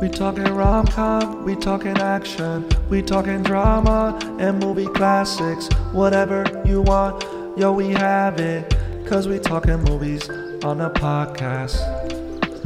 [0.00, 5.68] We talking rom com, we talking action, we talking drama and movie classics.
[5.92, 7.22] Whatever you want,
[7.58, 8.74] yo, we have it.
[9.06, 10.26] Cause we talking movies
[10.64, 11.80] on the podcast.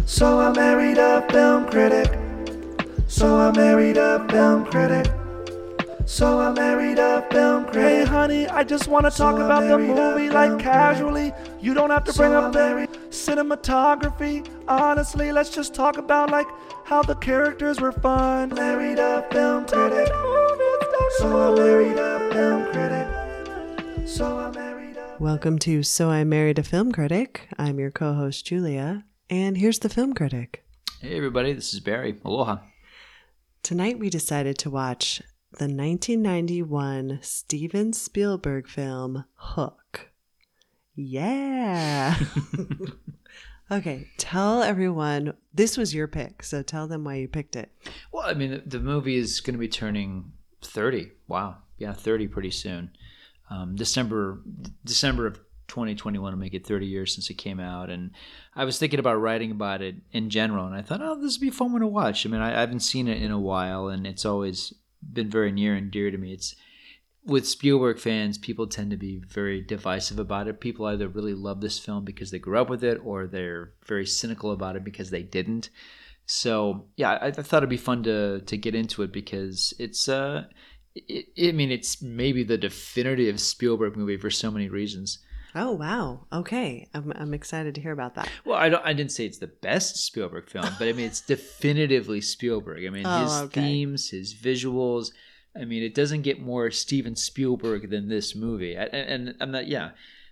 [0.07, 2.17] So I married a film critic.
[3.08, 5.10] So I married a film critic.
[6.07, 7.83] So I married a film critic.
[7.83, 11.33] Hey honey, I just wanna talk I about the movie like film casually.
[11.63, 14.47] You don't have to bring up I the cinematography.
[14.69, 16.47] Honestly, let's just talk about like
[16.85, 18.51] how the characters were fun.
[18.51, 20.09] Married a film critic.
[21.19, 24.07] So I married a film critic.
[24.07, 27.48] So I married a Welcome to So I Married a Film Critic.
[27.59, 30.65] I'm your co host, Julia, and here's the film critic.
[31.01, 32.21] Hey everybody, this is Barry.
[32.27, 32.59] Aloha.
[33.62, 35.23] Tonight we decided to watch
[35.59, 40.11] the 1991 Steven Spielberg film Hook.
[40.97, 42.17] Yeah.
[43.71, 47.71] okay, tell everyone this was your pick, so tell them why you picked it.
[48.11, 51.12] Well, I mean, the, the movie is going to be turning 30.
[51.28, 51.59] Wow.
[51.78, 52.91] Yeah, 30 pretty soon.
[53.50, 54.41] Um, December
[54.84, 57.91] December of 2021 will make it 30 years since it came out.
[57.91, 58.11] And
[58.56, 60.67] I was thinking about writing about it in general.
[60.67, 62.27] And I thought, oh, this would be a fun one to watch.
[62.27, 64.73] I mean, I, I haven't seen it in a while, and it's always
[65.12, 66.33] been very near and dear to me.
[66.33, 66.55] It's
[67.24, 70.60] with Spielberg fans, people tend to be very divisive about it.
[70.60, 74.06] People either really love this film because they grew up with it, or they're very
[74.06, 75.70] cynical about it because they didn't.
[76.27, 80.08] So yeah, I, I thought it'd be fun to to get into it because it's
[80.08, 80.44] uh,
[80.94, 85.19] it, I mean, it's maybe the definitive Spielberg movie for so many reasons.
[85.55, 86.27] Oh, wow.
[86.33, 86.88] Okay.
[86.94, 88.28] I'm, I'm excited to hear about that.
[88.44, 88.84] Well, I don't.
[88.84, 92.84] I didn't say it's the best Spielberg film, but I mean, it's definitively Spielberg.
[92.84, 93.60] I mean, Oh, his okay.
[93.60, 95.08] themes, his visuals.
[95.56, 98.75] I mean, it doesn't get more Steven Spielberg than this movie.
[98.75, 99.69] And, and I'm not.
[99.69, 99.91] Yeah.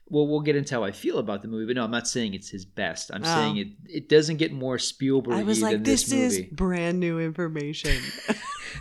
[0.09, 2.35] Well, we'll get into how I feel about the movie, but no, I'm not saying
[2.35, 3.11] it's his best.
[3.15, 3.27] I'm Oh.
[3.35, 3.69] saying it.
[3.87, 6.49] It doesn't get more Spielberg I was than like, this, this, movie.
[6.49, 7.97] is brand new information.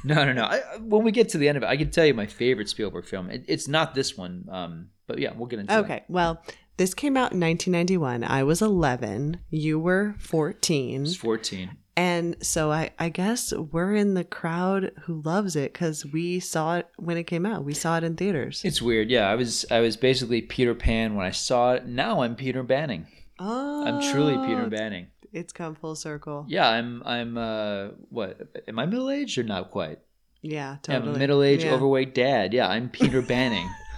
[0.06, 0.44] No, no, no.
[0.46, 2.70] I- when we get to the end of it, I can tell you my favorite
[2.70, 3.30] Spielberg film.
[3.30, 5.78] It, it's not this one, um, but yeah, we'll get into it.
[5.80, 6.42] Okay, well,
[6.78, 8.24] this came out in 1991.
[8.24, 9.40] I was 11.
[9.50, 11.04] You were 14.
[11.04, 11.78] It's 14.
[11.98, 16.78] And so I, I guess we're in the crowd who loves it because we saw
[16.78, 17.66] it when it came out.
[17.66, 18.62] We saw it in theaters.
[18.64, 19.12] It's weird.
[19.12, 21.86] Yeah, I was I was basically Peter Pan when I saw it.
[21.86, 23.08] Now I'm Peter Banning.
[23.40, 25.08] Oh, I'm truly Peter Banning.
[25.34, 26.46] It's come full circle.
[26.48, 30.00] Yeah, I'm I'm uh what am I middle aged or not quite?
[30.42, 31.74] Yeah, Yeah, I'm a middle aged Yeah.
[31.74, 32.54] overweight dad.
[32.54, 33.70] Yeah, I'm Peter Banning.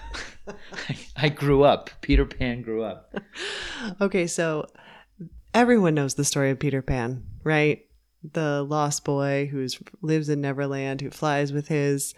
[0.46, 1.90] I, I grew up.
[2.00, 3.14] Peter Pan grew up.
[4.00, 4.66] Okay, so
[5.52, 7.84] everyone knows the story of Peter Pan, right?
[8.32, 9.66] The lost boy who
[10.00, 12.14] lives in Neverland, who flies with his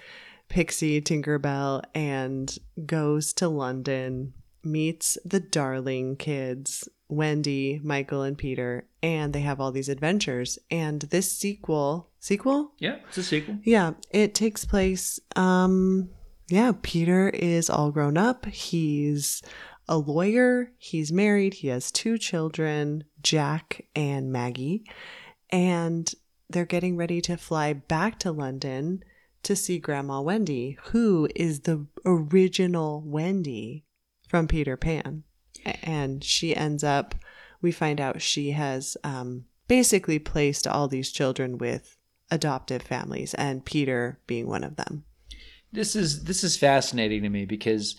[0.48, 4.32] pixie Tinkerbell and goes to London,
[4.62, 10.58] meets the darling kids, Wendy, Michael, and Peter, and they have all these adventures.
[10.70, 12.72] And this sequel, sequel?
[12.78, 13.58] Yeah, it's a sequel.
[13.64, 15.18] Yeah, it takes place.
[15.34, 16.10] Um,
[16.48, 18.46] yeah, Peter is all grown up.
[18.46, 19.42] He's
[19.88, 20.72] a lawyer.
[20.78, 21.54] He's married.
[21.54, 24.84] He has two children, Jack and Maggie,
[25.50, 26.12] and
[26.48, 29.02] they're getting ready to fly back to London
[29.42, 33.84] to see Grandma Wendy, who is the original Wendy
[34.28, 35.24] from Peter Pan.
[35.82, 37.14] And she ends up,
[37.60, 41.96] we find out she has um, basically placed all these children with
[42.30, 45.04] adoptive families, and Peter being one of them.
[45.76, 47.96] This is this is fascinating to me because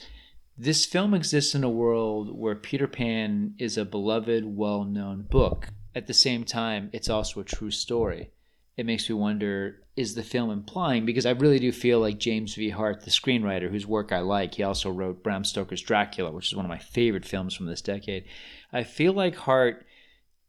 [0.57, 5.67] this film exists in a world where Peter Pan is a beloved, well-known book.
[5.93, 8.31] At the same time, it's also a true story.
[8.77, 12.55] It makes me wonder is the film implying because I really do feel like James
[12.55, 12.71] V.
[12.71, 16.55] Hart, the screenwriter whose work I like, he also wrote Bram Stoker's Dracula, which is
[16.55, 18.25] one of my favorite films from this decade.
[18.73, 19.85] I feel like Hart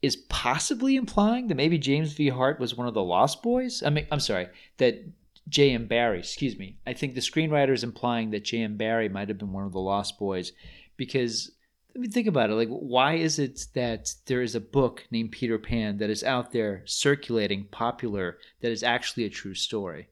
[0.01, 2.31] is possibly implying that maybe James V.
[2.31, 3.83] Hart was one of the Lost Boys.
[3.83, 5.05] I mean, I'm sorry, that
[5.49, 5.87] J.M.
[5.87, 6.79] Barrie, excuse me.
[6.87, 8.77] I think the screenwriter is implying that J.M.
[8.77, 10.53] Barrie might have been one of the Lost Boys
[10.97, 11.51] because
[11.95, 12.55] let me think about it.
[12.55, 16.53] Like, why is it that there is a book named Peter Pan that is out
[16.53, 20.09] there circulating, popular, that is actually a true story?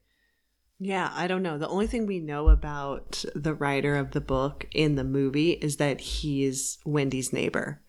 [0.79, 1.57] Yeah, I don't know.
[1.57, 5.77] The only thing we know about the writer of the book in the movie is
[5.77, 7.81] that he's Wendy's neighbor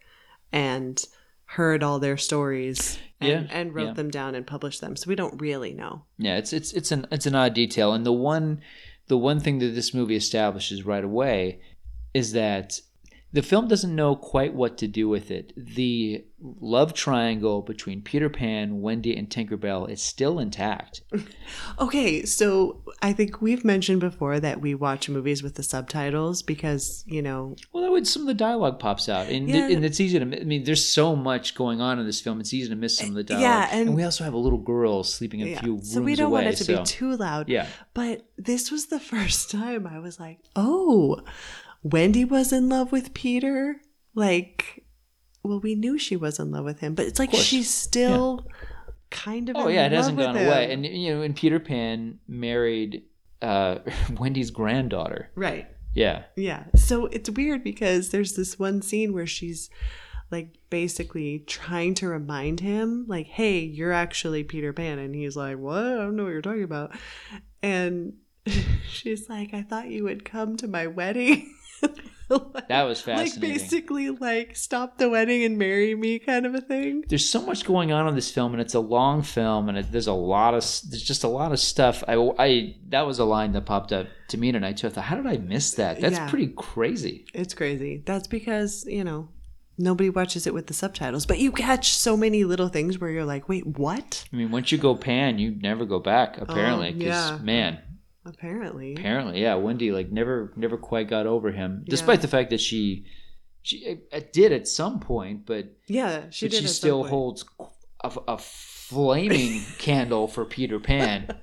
[0.52, 1.02] and
[1.52, 3.92] heard all their stories and, Yeah, and wrote yeah.
[3.94, 4.96] them down and published them.
[4.96, 6.02] So we don't really know.
[6.18, 8.60] Yeah, it's it's it's an it's an odd detail, and the one
[9.08, 11.60] the one thing that this movie establishes right away
[12.12, 12.80] is that
[13.32, 15.52] the film doesn't know quite what to do with it.
[15.56, 21.02] The love triangle between Peter Pan, Wendy, and Tinkerbell is still intact.
[21.78, 27.04] Okay, so I think we've mentioned before that we watch movies with the subtitles because,
[27.06, 29.68] you know, Well, that would some of the dialogue pops out, and, Yeah.
[29.70, 30.24] and it's easy to.
[30.40, 33.08] I mean, there's so much going on in this film; it's easy to miss some
[33.08, 33.42] of the eh, dialogue.
[33.42, 35.60] Yeah, and- we also have a little girl sleeping a yeah.
[35.60, 36.44] few rooms so we don't away.
[36.44, 37.48] want it to so be too loud.
[37.48, 41.20] yeah, But this was the first time I was like, oh,
[41.82, 43.80] Wendy was in love with Peter.
[44.14, 44.84] Like,
[45.42, 48.46] well, we knew she was in love with him, but it's like she's still
[49.10, 49.56] kind of.
[49.56, 50.46] oh yeah, it hasn't gone him.
[50.46, 50.72] away.
[50.72, 53.02] And you know, and Peter Pan married
[53.42, 53.78] uh,
[54.18, 55.30] Wendy's granddaughter.
[55.34, 55.66] right.
[55.94, 56.64] Yeah, Yeah.
[56.76, 59.68] So it's weird because there's this one scene where she's
[60.30, 64.98] like basically trying to remind him, like, hey, you're actually Peter Pan.
[64.98, 65.84] And he's like, what?
[65.84, 66.92] I don't know what you're talking about.
[67.62, 68.18] And
[68.88, 71.54] she's like, I thought you would come to my wedding.
[72.68, 73.40] that was fascinating.
[73.40, 77.02] like basically like stop the wedding and marry me kind of a thing.
[77.08, 79.90] there's so much going on in this film, and it's a long film, and it,
[79.92, 80.60] there's a lot of
[80.90, 82.04] there's just a lot of stuff.
[82.06, 84.88] I, I that was a line that popped up to me tonight too.
[84.88, 86.00] I thought, how did I miss that?
[86.00, 86.28] That's Yeah.
[86.28, 87.24] pretty crazy.
[87.32, 88.02] It's crazy.
[88.04, 89.30] That's because, you know,
[89.78, 93.24] nobody watches it with the subtitles, but you catch so many little things where you're
[93.24, 94.26] like, wait, what?
[94.30, 96.36] I mean, once you go pan, you never go back.
[96.38, 97.38] Apparently, oh, because yeah.
[97.40, 97.78] man,
[98.28, 98.94] Apparently.
[98.94, 102.22] apparently, yeah, Wendy like never never quite got over him, despite Yeah.
[102.22, 103.06] the fact that she
[103.62, 106.60] she uh, did at some point, but Yeah, she but did.
[106.62, 107.44] she still holds
[108.02, 111.38] a, a flaming candle for Peter Pan.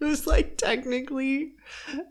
[0.00, 1.52] It was like technically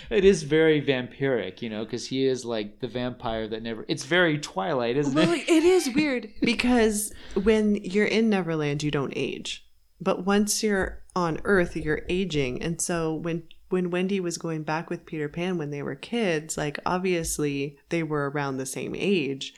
[0.09, 3.85] it is very vampiric, you know, because he is like the vampire that never.
[3.87, 5.49] It's very Twilight, isn't Well, it?
[5.49, 7.11] it is weird because
[7.43, 9.65] when you're in Neverland, you don't age,
[9.99, 14.89] but once you're on Earth, you're aging, and so when when Wendy was going back
[14.89, 19.53] with Peter Pan when they were kids, like obviously they were around the same age.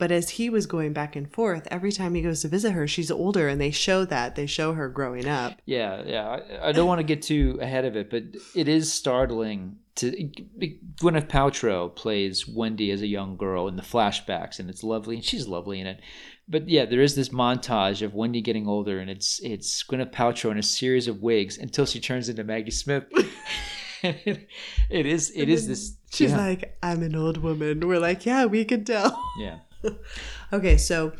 [0.00, 2.88] But as he was going back and forth, every time he goes to visit her,
[2.88, 4.34] she's older, and they show that.
[4.34, 5.60] They show her growing up.
[5.66, 6.26] Yeah, yeah.
[6.26, 8.22] I, I don't want to get too ahead of it, but
[8.54, 10.10] it is startling to.
[11.02, 15.24] Gwyneth Paltrow plays Wendy as a young girl in the flashbacks, and it's lovely, and
[15.24, 16.00] she's lovely in it.
[16.48, 20.50] But yeah, there is this montage of Wendy getting older, and it's it's Gwyneth Paltrow
[20.50, 23.04] in a series of wigs until she turns into Maggie Smith.
[24.02, 24.48] it,
[24.88, 25.94] is it is this.
[26.10, 27.86] She's yeah, like, I'm an old woman.
[27.86, 29.22] We're like, yeah, we could tell.
[29.38, 29.58] yeah.
[30.52, 31.12] Okay, so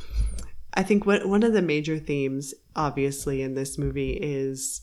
[0.75, 4.83] I think what one of the major themes, obviously, in this movie is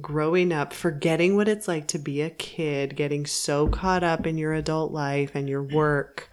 [0.00, 4.38] growing up, forgetting what it's like to be a kid, getting so caught up in
[4.38, 6.30] your adult life and your work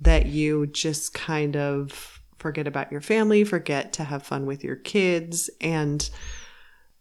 [0.00, 4.76] that you just kind of forget about your family, forget to have fun with your
[4.76, 5.48] kids.
[5.60, 6.08] And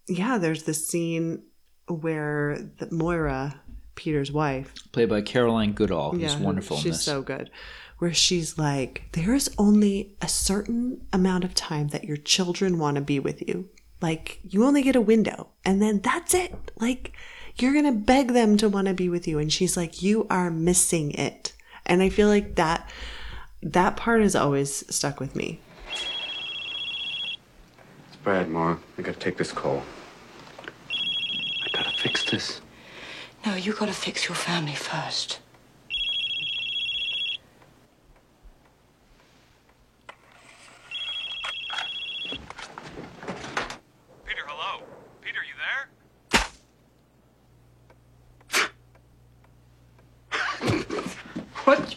[0.07, 1.43] yeah, there's this scene
[1.87, 3.59] where the, Moira,
[3.95, 7.03] Peter's wife, Played by Caroline Goodall, who's wonderful in She's this.
[7.03, 7.49] so good.
[8.01, 12.95] Where she's like, there is only a certain amount of time that your children want
[12.95, 13.69] to be with you.
[14.01, 16.71] Like, you only get a window, and then that's it.
[16.77, 17.13] Like,
[17.57, 19.37] you're going to beg them to want to be with you.
[19.37, 21.53] And she's like, you are missing it.
[21.85, 22.89] And I feel like that
[23.63, 25.59] that part has always stuck with me.
[28.07, 28.77] It's Brad, Ma.
[28.97, 29.83] I gotta take this call.
[30.89, 32.61] I gotta fix this.
[33.45, 35.39] No, you gotta fix your family first.
[44.25, 44.83] Peter, hello.
[45.21, 45.87] Peter, you there?
[51.65, 51.95] What?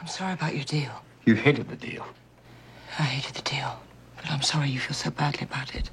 [0.00, 1.02] I'm sorry about your deal.
[1.26, 2.06] You hated the deal.
[2.98, 3.78] I hated the deal,
[4.16, 5.90] but I'm sorry you feel so badly about it.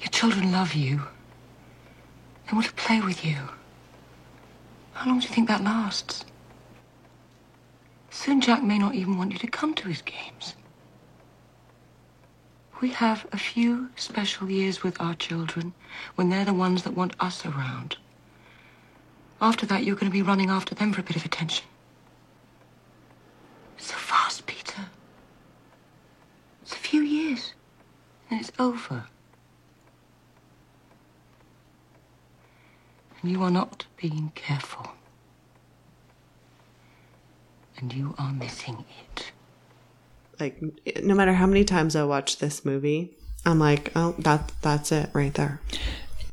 [0.00, 1.02] Your children love you.
[2.46, 3.36] They want to play with you.
[4.92, 6.24] How long do you think that lasts?
[8.10, 10.54] Soon Jack may not even want you to come to his games.
[12.80, 15.74] We have a few special years with our children
[16.14, 17.96] when they're the ones that want us around.
[19.40, 21.66] After that, you're going to be running after them for a bit of attention.
[23.78, 24.86] So fast, Peter.
[26.62, 27.54] It's a few years,
[28.30, 29.04] and it's over.
[33.22, 34.88] And you are not being careful.
[37.78, 39.32] And you are missing it.
[40.40, 40.60] Like,
[41.02, 43.12] no matter how many times I watch this movie,
[43.44, 45.60] I'm like, oh, that that's it right there.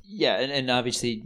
[0.05, 1.23] yeah, and, and obviously,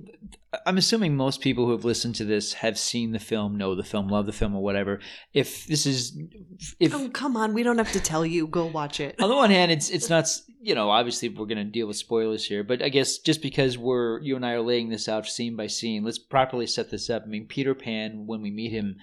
[0.65, 3.83] I'm assuming most people who have listened to this have seen the film, know the
[3.83, 5.01] film, love the film, or whatever.
[5.33, 6.17] If this is,
[6.79, 7.53] if Oh, come on.
[7.53, 8.47] We don't have to tell you.
[8.47, 9.21] Go watch it.
[9.21, 10.29] on the one hand, it's it's not
[10.61, 13.77] you know obviously we're going to deal with spoilers here, but I guess just because
[13.77, 17.09] we're you and I are laying this out scene by scene, let's properly set this
[17.09, 17.23] up.
[17.25, 18.95] I mean, Peter Pan, when we meet him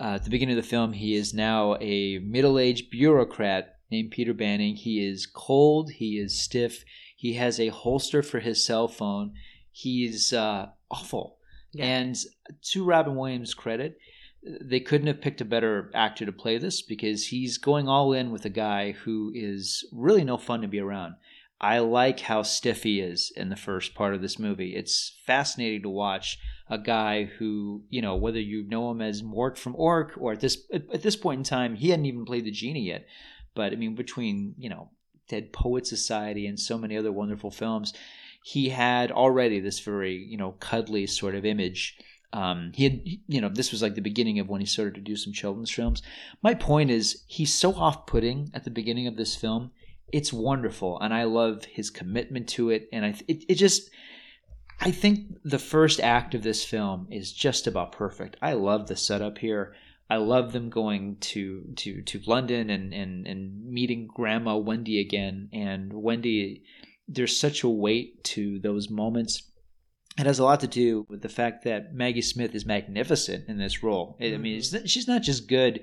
[0.00, 4.34] uh, at the beginning of the film, he is now a middle-aged bureaucrat named Peter
[4.34, 4.74] Banning.
[4.74, 5.92] He is cold.
[5.92, 6.84] He is stiff.
[7.16, 9.32] He has a holster for his cell phone.
[9.70, 11.38] He's uh, awful.
[11.72, 11.84] Yeah.
[11.86, 12.16] And
[12.70, 13.98] to Robin Williams' credit,
[14.42, 18.30] they couldn't have picked a better actor to play this because he's going all in
[18.30, 21.14] with a guy who is really no fun to be around.
[21.60, 24.76] I like how stiff he is in the first part of this movie.
[24.76, 26.38] It's fascinating to watch
[26.70, 30.40] a guy who, you know, whether you know him as Mork from Ork or at
[30.40, 33.06] this at this point in time, he hadn't even played the genie yet.
[33.54, 34.90] But I mean, between you know
[35.28, 37.92] Dead Poet Society and so many other wonderful films,
[38.48, 41.98] he had already this very you know cuddly sort of image.
[42.32, 45.02] Um, he had you know this was like the beginning of when he started to
[45.02, 46.02] do some children's films.
[46.42, 49.72] My point is he's so off-putting at the beginning of this film.
[50.12, 52.88] It's wonderful, and I love his commitment to it.
[52.90, 53.90] And I it, it just
[54.80, 58.38] I think the first act of this film is just about perfect.
[58.40, 59.74] I love the setup here.
[60.08, 65.50] I love them going to to to London and and and meeting Grandma Wendy again.
[65.52, 66.62] And Wendy,
[67.08, 69.42] there's such a weight to those moments.
[70.18, 73.56] It has a lot to do with the fact that Maggie Smith is magnificent in
[73.56, 74.16] this role.
[74.20, 75.80] I mean, she's not just good.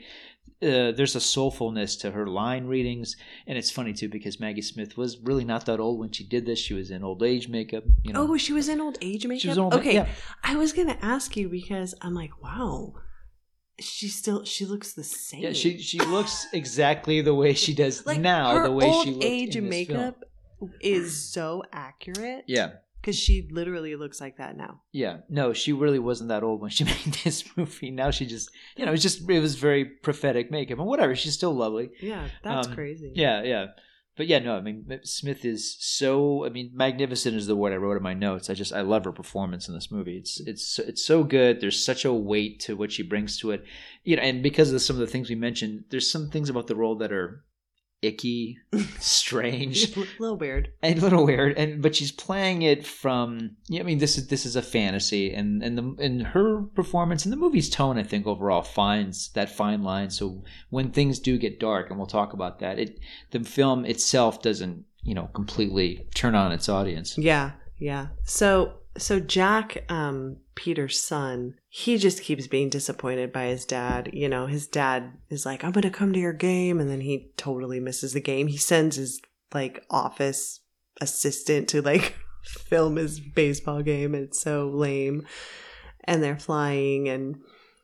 [0.61, 3.15] Uh, there's a soulfulness to her line readings,
[3.47, 6.45] and it's funny too because Maggie Smith was really not that old when she did
[6.45, 6.59] this.
[6.59, 7.83] She was in old age makeup.
[8.03, 9.49] You know, Oh, she was in old age makeup.
[9.49, 10.07] was old- okay, yeah.
[10.43, 12.93] I was gonna ask you because I'm like, wow,
[13.79, 15.41] she still she looks the same.
[15.43, 18.63] Yeah, she she looks exactly the way she does like now.
[18.63, 20.23] The way old she looked age in makeup
[20.81, 22.43] is so accurate.
[22.47, 24.81] Yeah, because she literally looks like that now.
[24.91, 25.17] yeah.
[25.29, 27.91] No, she really wasn't that old when she made this movie.
[27.91, 31.15] Now she just, you know, it's just it was very prophetic makeup and whatever.
[31.15, 31.91] She's still lovely.
[32.01, 33.11] Yeah, that's Um, crazy.
[33.15, 33.65] Yeah, yeah.
[34.17, 36.45] But yeah, no, I mean Smith is so.
[36.45, 38.49] I mean, magnificent is the word I wrote in my notes.
[38.49, 40.15] I just I love her performance in this movie.
[40.17, 41.59] It's it's it's so good.
[41.59, 43.65] There's such a weight to what she brings to it,
[44.05, 44.21] you know.
[44.21, 46.95] And because of some of the things we mentioned, there's some things about the role
[46.99, 47.43] that are
[48.05, 48.57] icky,
[48.99, 50.71] strange, a little weird.
[50.81, 51.57] and a little weird.
[51.57, 53.57] And but she's playing it from.
[53.67, 57.25] Yeah, I mean, this is this is a fantasy, and and the and her performance
[57.25, 60.09] and the movie's tone, I think overall finds that fine line.
[60.09, 62.99] So when things do get dark, and we'll talk about that, it
[63.31, 67.17] the film itself doesn't you know completely turn on its audience.
[67.17, 68.07] Yeah, yeah.
[68.23, 74.09] So so Jack, um, Peter's son, he just keeps being disappointed by his dad.
[74.13, 77.31] You know, his dad is like, I'm gonna come to your game, and then he
[77.37, 78.47] totally misses the game.
[78.47, 79.21] He sends his
[79.53, 80.61] like office
[81.01, 85.27] assistant to like film his baseball game, it's so lame.
[86.03, 87.37] And they're flying and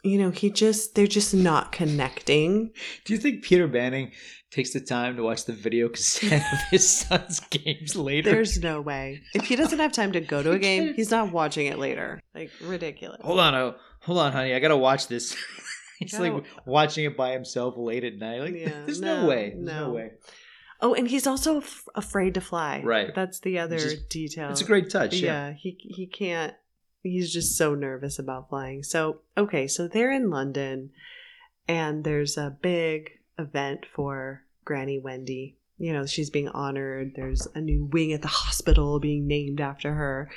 [0.04, 2.72] you know, he just they're just not connecting.
[3.06, 4.12] Do you think Peter Banning
[4.52, 8.30] takes the time to watch the video cassette of his son's games later?
[8.32, 9.22] There's no way.
[9.34, 12.20] If he doesn't have time to go to a game, he's not watching it later.
[12.36, 13.22] Like ridiculous.
[13.24, 14.54] hold on, oh, hold on, honey.
[14.54, 15.36] I gotta watch this.
[16.00, 18.42] He's Gotta- like watching it by himself late at night.
[18.42, 19.50] Like, Yeah, there's no, no, way.
[19.52, 19.94] There's no, no.
[19.94, 20.12] way.
[20.82, 22.82] Oh, and he's also f- afraid to fly.
[22.84, 23.14] Right.
[23.14, 24.50] That's the other is- detail.
[24.50, 25.14] It's a great touch.
[25.18, 25.50] Yeah.
[25.50, 26.56] Yeah, he he can't.
[27.04, 28.82] He's just so nervous about flying.
[28.82, 30.90] So okay, so they're in London,
[31.68, 35.58] and there's a big event for Granny Wendy.
[35.78, 37.14] You know, she's being honored.
[37.16, 40.30] There's a new wing at the hospital being named after her,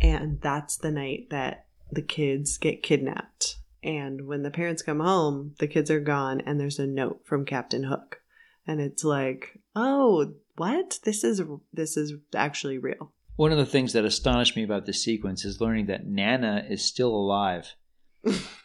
[0.00, 3.56] and that's the night that the kids get kidnapped.
[3.82, 7.44] And when the parents come home, the kids are gone, and there's a note from
[7.44, 8.20] Captain Hook,
[8.66, 10.98] and it's like, oh, what?
[11.04, 13.12] This is this is actually real.
[13.36, 16.84] One of the things that astonished me about this sequence is learning that Nana is
[16.84, 17.74] still alive.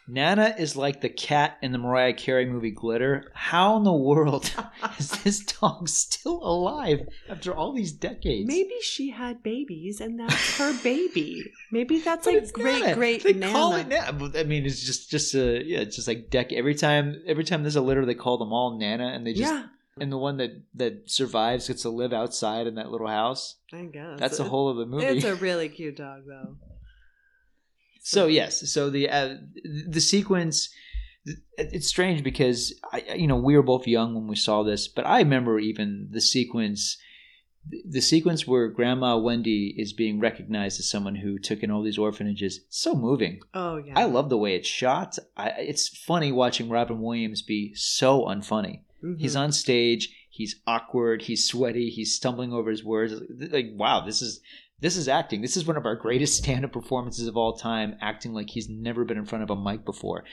[0.08, 3.30] Nana is like the cat in the Mariah Carey movie Glitter.
[3.34, 4.52] How in the world
[4.98, 8.48] is this dog still alive after all these decades?
[8.48, 11.44] Maybe she had babies and that's her baby.
[11.70, 12.94] Maybe that's But like great, Nana.
[12.96, 13.52] great They Nana.
[13.52, 14.30] call it Nana.
[14.36, 16.52] I mean, it's just just a yeah, it's just like deck.
[16.52, 19.52] Every time, every time there's a litter, they call them all Nana, and they just
[19.52, 19.66] yeah,
[20.00, 23.56] and the one that that survives gets to live outside in that little house.
[23.72, 25.06] I guess That's the whole of the movie.
[25.06, 26.56] It's a really cute dog, though.
[28.10, 29.34] So yes, so the uh,
[29.88, 30.70] the sequence
[31.58, 35.06] it's strange because I you know we were both young when we saw this, but
[35.06, 36.98] I remember even the sequence
[37.84, 41.98] the sequence where Grandma Wendy is being recognized as someone who took in all these
[41.98, 42.60] orphanages.
[42.70, 43.40] So moving.
[43.54, 45.18] Oh yeah, I love the way it's shot.
[45.36, 48.80] I, it's funny watching Robin Williams be so unfunny.
[49.04, 49.20] Mhm.
[49.20, 50.08] He's on stage.
[50.30, 51.22] He's awkward.
[51.22, 51.90] He's sweaty.
[51.90, 53.12] He's stumbling over his words.
[53.52, 54.40] Like, wow, this is
[54.80, 55.40] this is acting.
[55.40, 59.04] This is one of our greatest stand-up performances of all time, acting like he's never
[59.04, 60.24] been in front of a mic before.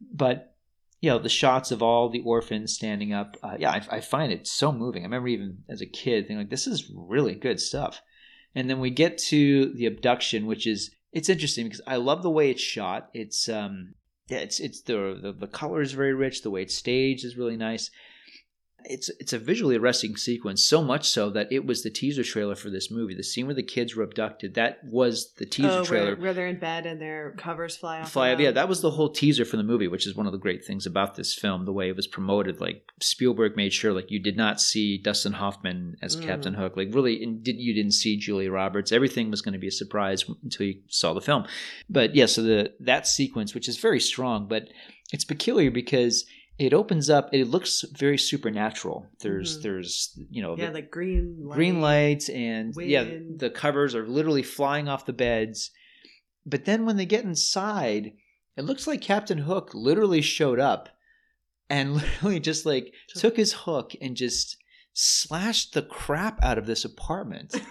[0.00, 0.54] But
[1.00, 4.32] you know, the shots of all the orphans standing up, uh, yeah, I, I find
[4.32, 5.02] it so moving.
[5.02, 8.00] I remember even as a kid thinking like, this is really good stuff.
[8.54, 12.30] And then we get to the abduction, which is it's interesting because I love the
[12.30, 13.10] way it's shot.
[13.12, 13.94] It's um,
[14.28, 16.42] it's it's the the, the color is very rich.
[16.42, 17.90] The way it's staged is really nice
[18.86, 22.54] it's it's a visually arresting sequence so much so that it was the teaser trailer
[22.54, 25.84] for this movie the scene where the kids were abducted that was the teaser oh,
[25.84, 28.10] trailer where, where they're in bed and their covers fly off.
[28.12, 28.40] fly around.
[28.40, 30.64] yeah that was the whole teaser for the movie which is one of the great
[30.64, 34.18] things about this film the way it was promoted like spielberg made sure like you
[34.20, 36.22] did not see dustin hoffman as Mm.
[36.22, 39.58] captain hook like really and did, you didn't see julia roberts everything was going to
[39.58, 41.44] be a surprise until you saw the film
[41.90, 44.68] but yeah so the that sequence which is very strong but
[45.12, 46.24] it's peculiar because
[46.58, 49.62] it opens up it looks very supernatural there's Mhm.
[49.62, 51.56] there's you know Yeah, the- like green light.
[51.56, 53.04] green lights and yeah
[53.36, 55.70] the covers are literally flying off the beds
[56.46, 58.12] but then when they get inside
[58.56, 60.88] it looks like captain hook literally showed up
[61.68, 64.56] and literally just like Just- took his hook and just
[64.92, 67.54] slashed the crap out of this apartment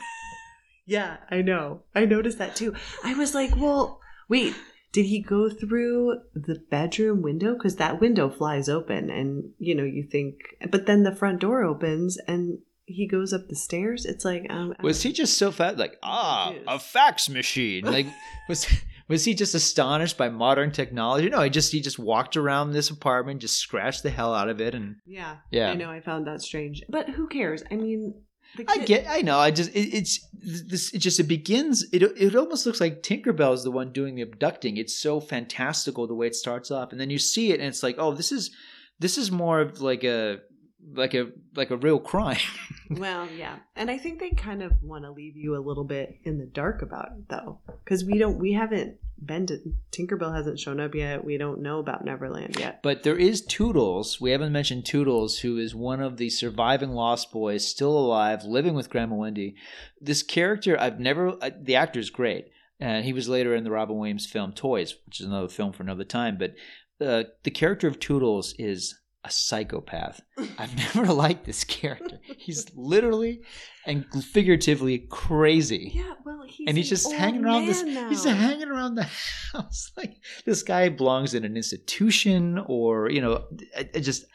[0.85, 1.83] Yeah, I know.
[1.95, 2.75] I noticed that too.
[3.05, 4.53] I was like, well, wait,
[4.93, 7.53] did he go through the bedroom window?
[7.53, 10.35] Because that window flies open, and you know, you think,
[10.69, 14.05] but then the front door opens and he goes up the stairs.
[14.05, 18.05] It's like, um, was he just so fat like ah a fax machine like
[18.49, 18.67] was
[19.07, 22.89] was he just astonished by modern technology no he just he just walked around this
[22.89, 25.71] apartment just scratched the hell out of it and Yeah, Yeah.
[25.71, 25.89] I know.
[25.89, 27.63] I found that strange, but who cares?
[27.71, 28.13] I mean,
[28.67, 29.37] I get, I know.
[29.37, 30.93] I just, it, it's this.
[30.93, 31.83] It just, it begins.
[31.91, 34.77] It, it almost looks like Tinkerbell is the one doing the abducting.
[34.77, 37.83] It's so fantastical the way it starts off, and then you see it, and it's
[37.83, 38.51] like, oh, this is,
[38.99, 40.39] this is more of like a,
[40.93, 42.37] like a, like a real crime.
[42.89, 46.19] Well, yeah, and I think they kind of want to leave you a little bit
[46.25, 49.59] in the dark about it, though, because we don't, we haven't been to
[49.91, 51.23] Tinkerbell hasn't shown up yet.
[51.23, 52.81] We don't know about Neverland yet.
[52.83, 54.19] But there is Toodles.
[54.19, 58.73] We haven't mentioned Toodles, who is one of the surviving Lost Boys, still alive, living
[58.73, 59.55] with Grandma Wendy.
[59.99, 61.29] This character, I've never.
[61.41, 62.49] Uh, the actor's great,
[62.79, 65.83] and he was later in the Robin Williams film Toys, which is another film for
[65.83, 66.37] another time.
[66.37, 66.53] But
[67.05, 70.21] uh, the character of Toodles is a psychopath.
[70.57, 72.19] I've never liked this character.
[72.37, 73.41] He's literally
[73.85, 75.91] and figuratively crazy.
[75.93, 79.03] Yeah, well, he's and he's just hanging around this man he's hanging around the
[79.53, 79.91] house.
[79.97, 83.45] Like this guy belongs in an institution or you know
[83.77, 84.25] I, I just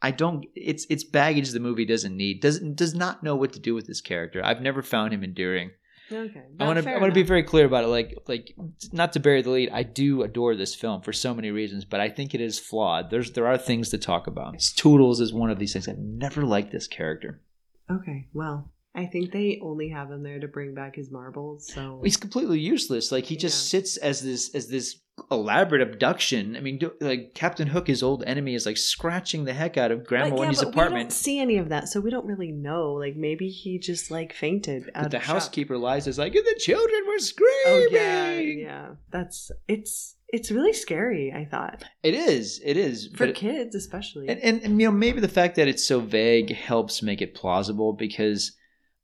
[0.00, 3.60] i don't it's it's baggage the movie doesn't need doesn't does not know what to
[3.60, 4.44] do with this character.
[4.44, 5.70] I've never found him endearing
[6.10, 8.54] Okay, i want to i want to be very clear about it like like
[8.92, 12.00] not to bury the lead i do adore this film for so many reasons but
[12.00, 15.50] i think it is flawed there's there are things to talk about toodles is one
[15.50, 17.42] of these things i've never liked this character
[17.90, 21.72] Okay, well, I think they only have him there to bring back his marbles.
[21.72, 23.10] So he's completely useless.
[23.10, 23.78] Like he just Yeah.
[23.80, 26.56] sits as this as this elaborate abduction.
[26.56, 29.90] I mean, do, like Captain Hook, his old enemy, is like scratching the heck out
[29.90, 31.02] of Grandma But yeah, Wendy's but We apartment.
[31.10, 32.92] don't see any of that, so we don't really know.
[32.94, 34.90] Like maybe he just like fainted.
[34.94, 37.62] But the housekeeper lies is like, and the children were screaming.
[37.66, 38.88] Oh yeah, yeah.
[39.10, 41.32] That's it's it's really scary.
[41.34, 42.60] I thought It is.
[42.64, 43.08] It is.
[43.14, 44.28] for kids especially.
[44.28, 47.34] and, and and you know maybe the fact that it's so vague helps make it
[47.34, 48.52] plausible because.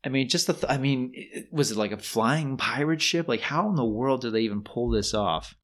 [0.06, 0.52] I mean, just the.
[0.52, 1.14] Th- I mean,
[1.50, 3.26] was it like a flying pirate ship?
[3.26, 5.54] Like, how in the world do they even pull this off?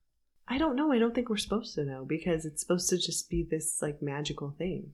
[0.51, 0.91] I don't know.
[0.91, 4.01] I don't think we're supposed to know because it's supposed to just be this like
[4.01, 4.91] magical thing.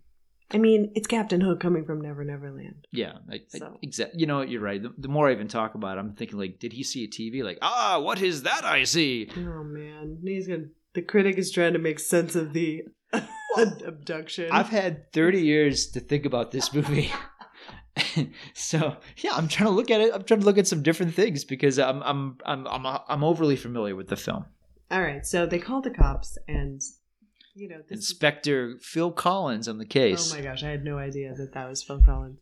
[0.52, 2.88] I mean, it's Captain Hook coming from Never Never Land.
[2.91, 3.13] Yeah,
[3.48, 3.80] So.
[3.82, 4.20] exactly.
[4.20, 4.82] You know, what, you're right.
[4.82, 7.08] The, the more I even talk about it, I'm thinking like, did he see a
[7.08, 7.43] TV?
[7.43, 9.30] Like, ah, what is that I see?
[9.36, 10.65] Oh man, he's gonna.
[10.93, 12.84] The critic is trying to make sense of the
[13.58, 14.52] abduction.
[14.52, 17.12] I've had 30 years to think about this movie.
[18.54, 20.13] so yeah, I'm trying to look at it.
[20.13, 23.56] I'm trying to look at some different things because I'm I'm I'm I'm I'm overly
[23.56, 24.46] familiar with the film.
[24.89, 26.82] All right, so they call the cops, and
[27.54, 28.00] you know this.
[28.00, 30.32] is- Inspector Phil Collins on the case.
[30.32, 32.39] Oh my gosh, I had no idea that that was Phil Collins.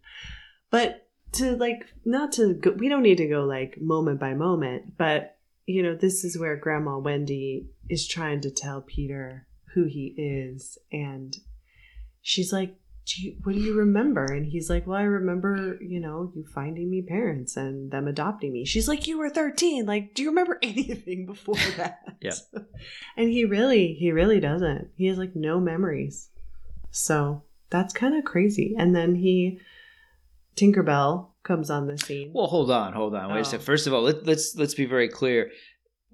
[0.69, 4.97] But to like, not to go, we don't need to go like moment by moment,
[4.97, 10.13] but you know, this is where Grandma Wendy is trying to tell Peter who he
[10.17, 11.36] is, and
[12.21, 12.75] she's like,
[13.06, 16.44] do you, "What do you remember?" And he's like, "Well, I remember, you know, you
[16.54, 19.86] finding me parents and them adopting me." She's like, "You were 13.
[19.86, 22.34] Like, do you remember anything before that?" Yeah.
[23.18, 24.89] And he really, he really doesn't.
[24.98, 26.30] He has like no memories.
[26.91, 28.76] So that's kind of crazy.
[28.78, 29.60] And then he,
[30.56, 32.32] Tinkerbell comes on the scene.
[32.34, 33.30] Well, hold on, hold on.
[33.32, 33.41] Wait Oh.
[33.41, 33.62] a second.
[33.62, 33.65] Oh.
[33.65, 35.52] First of all, let, let's let's be very clear.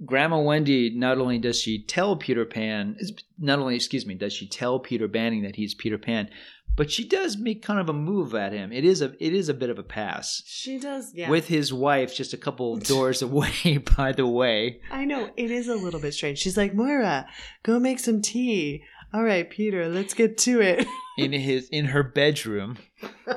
[0.04, 2.98] Grandma Wendy not only does she tell Peter Pan,
[3.38, 6.28] not only excuse me, does she tell Peter Banning that he's Peter Pan,
[6.76, 8.72] but she does make kind of a move at him.
[8.72, 10.44] It is a it is a bit of a pass.
[10.46, 11.30] She does, yeah.
[11.30, 14.80] With his wife just a couple doors away, by the way.
[14.92, 16.40] I know it is a little bit strange.
[16.40, 17.28] She's like, Moira,
[17.64, 18.84] go make some tea.
[19.14, 20.88] All right, Peter, let's get to it.
[21.18, 22.78] In his in her bedroom.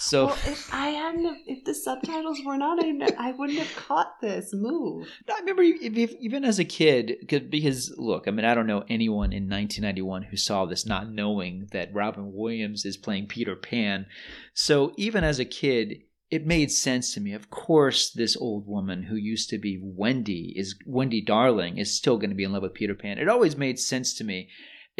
[0.00, 4.18] So well, if I hadn't, if the subtitles were not, I, I wouldn't have caught
[4.22, 5.06] this move.
[5.28, 8.82] I remember if, if, even as a kid, because look, I mean, I don't know
[8.88, 14.06] anyone in 1991 who saw this not knowing that Robin Williams is playing Peter Pan.
[14.54, 15.98] So even as a kid,
[16.30, 17.34] it made sense to me.
[17.34, 22.16] Of course, this old woman who used to be Wendy is Wendy Darling is still
[22.16, 23.18] going to be in love with Peter Pan.
[23.18, 24.48] It always made sense to me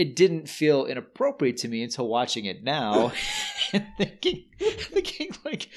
[0.01, 3.13] it didn't feel inappropriate to me until watching it now
[3.75, 5.69] and thinking, thinking like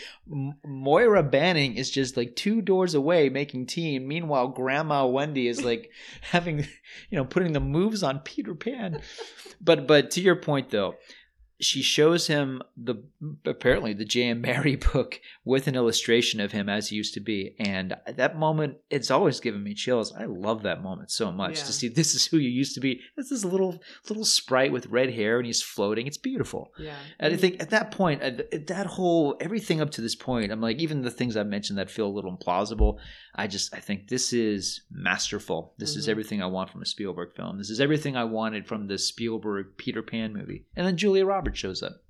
[0.66, 3.98] Moira Banning is just like two doors away making tea.
[3.98, 6.60] And meanwhile, Grandma Wendy is like having,
[7.10, 9.02] you know, putting the moves on Peter Pan.
[9.60, 10.96] But but to your point though,
[11.60, 12.96] she shows him the
[13.46, 14.42] apparently the J.M.
[14.42, 18.78] Barrie book with an illustration of him as he used to be, and that moment
[18.90, 20.14] it's always given me chills.
[20.14, 21.64] I love that moment so much Yeah.
[21.66, 23.00] to see this is who you used to be.
[23.18, 26.08] It's this little little sprite with red hair and he's floating.
[26.08, 26.72] It's beautiful.
[26.78, 26.96] Yeah.
[27.20, 30.52] And I think at that point, at at that whole everything up to this point,
[30.52, 32.98] I'm like, even the things I mentioned that feel a little implausible,
[33.36, 35.74] I just I think this is masterful.
[35.78, 36.10] This is Mhm.
[36.12, 37.58] everything I want from a Spielberg film.
[37.58, 40.66] This is everything I wanted from the Spielberg Peter Pan movie.
[40.76, 42.02] And then Julia Roberts shows up.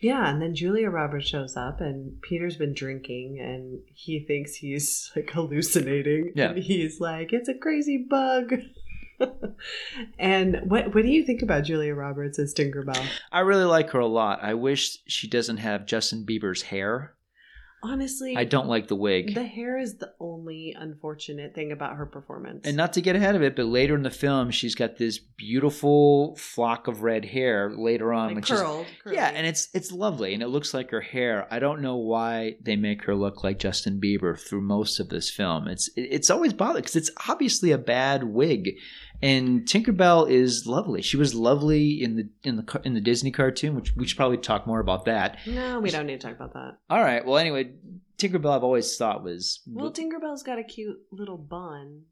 [0.00, 5.12] Yeah, and then Julia Roberts shows up, and Peter's been drinking, and he thinks he's
[5.14, 6.32] like hallucinating.
[6.34, 6.50] Yeah.
[6.50, 8.54] and he's like, "It's a crazy bug."
[10.18, 13.04] and what what do you think about Julia Roberts as Tinkerbell?
[13.30, 14.42] I really like her a lot.
[14.42, 17.14] I wish she doesn't have Justin Bieber's hair.
[17.82, 19.34] Honestly, I don't like the wig.
[19.34, 22.66] The hair is the only unfortunate thing about her performance.
[22.66, 25.18] And not to get ahead of it, but later in the film, she's got this
[25.18, 29.92] beautiful flock of red hair later on, like which is curled, Yeah, and it's it's
[29.92, 31.46] lovely, and it looks like her hair.
[31.50, 35.30] I don't know why they make her look like Justin Bieber through most of this
[35.30, 35.68] film.
[35.68, 38.76] It's it- it's always bothered because it's obviously a bad wig,
[39.22, 41.02] and Tinkerbell is lovely.
[41.02, 44.38] She was lovely in the in the in the Disney cartoon, which we should probably
[44.38, 45.38] talk more about that.
[45.46, 46.78] no, we don't need to talk about that.
[46.88, 47.24] All right.
[47.24, 47.72] Well, anyway,
[48.18, 52.02] Tinkerbell I've always thought was Well, Tinkerbell's got a cute little bun,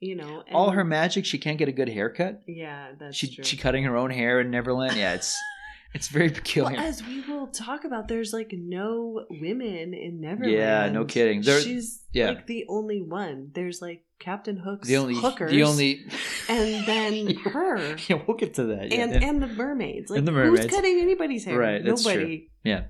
[0.00, 0.42] you know.
[0.46, 1.24] And, all her magic.
[1.24, 2.42] She can't get a good haircut.
[2.46, 3.44] Yeah, that's She true.
[3.44, 4.96] she cutting her own hair in Neverland.
[4.96, 5.36] Yeah, it's
[5.94, 6.76] it's very peculiar.
[6.76, 10.52] Well, as we will talk about, there's like no women in Neverland.
[10.52, 11.42] Yeah, no kidding.
[11.42, 12.28] There- She's yeah.
[12.30, 13.52] like the only one.
[13.54, 16.04] There's like Captain Hook's the only hookers, the only
[16.48, 18.90] and then her, yeah, we'll get to that.
[18.90, 19.28] Yeah, and yeah.
[19.28, 20.10] and the mermaids.
[20.10, 21.58] Like And the who's cutting anybody's hair?
[21.58, 22.14] Right, that's true.
[22.14, 22.50] Nobody.
[22.64, 22.84] Yeah.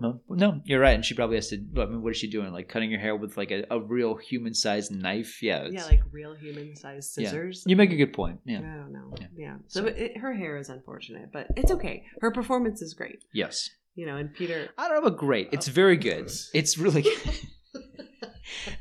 [0.00, 0.36] I don't know.
[0.36, 0.94] No, no, you're right.
[0.94, 1.56] And she probably has to.
[1.56, 2.52] I mean, what is she doing?
[2.52, 5.42] Like cutting your hair with like a, a real human sized knife?
[5.42, 5.68] Yeah.
[5.70, 7.28] Yeah, like real human-sized yeah.
[7.28, 7.64] scissors.
[7.66, 8.40] You make a good point.
[8.44, 8.58] Yeah.
[8.58, 9.14] I don't know.
[9.20, 9.26] Yeah.
[9.36, 9.54] Yeah.
[9.68, 12.04] So, So- it, her hair is unfortunate, but it's okay.
[12.20, 13.24] Her performance is great.
[13.32, 13.70] Yes.
[13.94, 14.70] You know, and Peter.
[14.78, 15.50] I don't know about great.
[15.52, 16.30] It's uh, very good.
[16.54, 17.18] It's really good.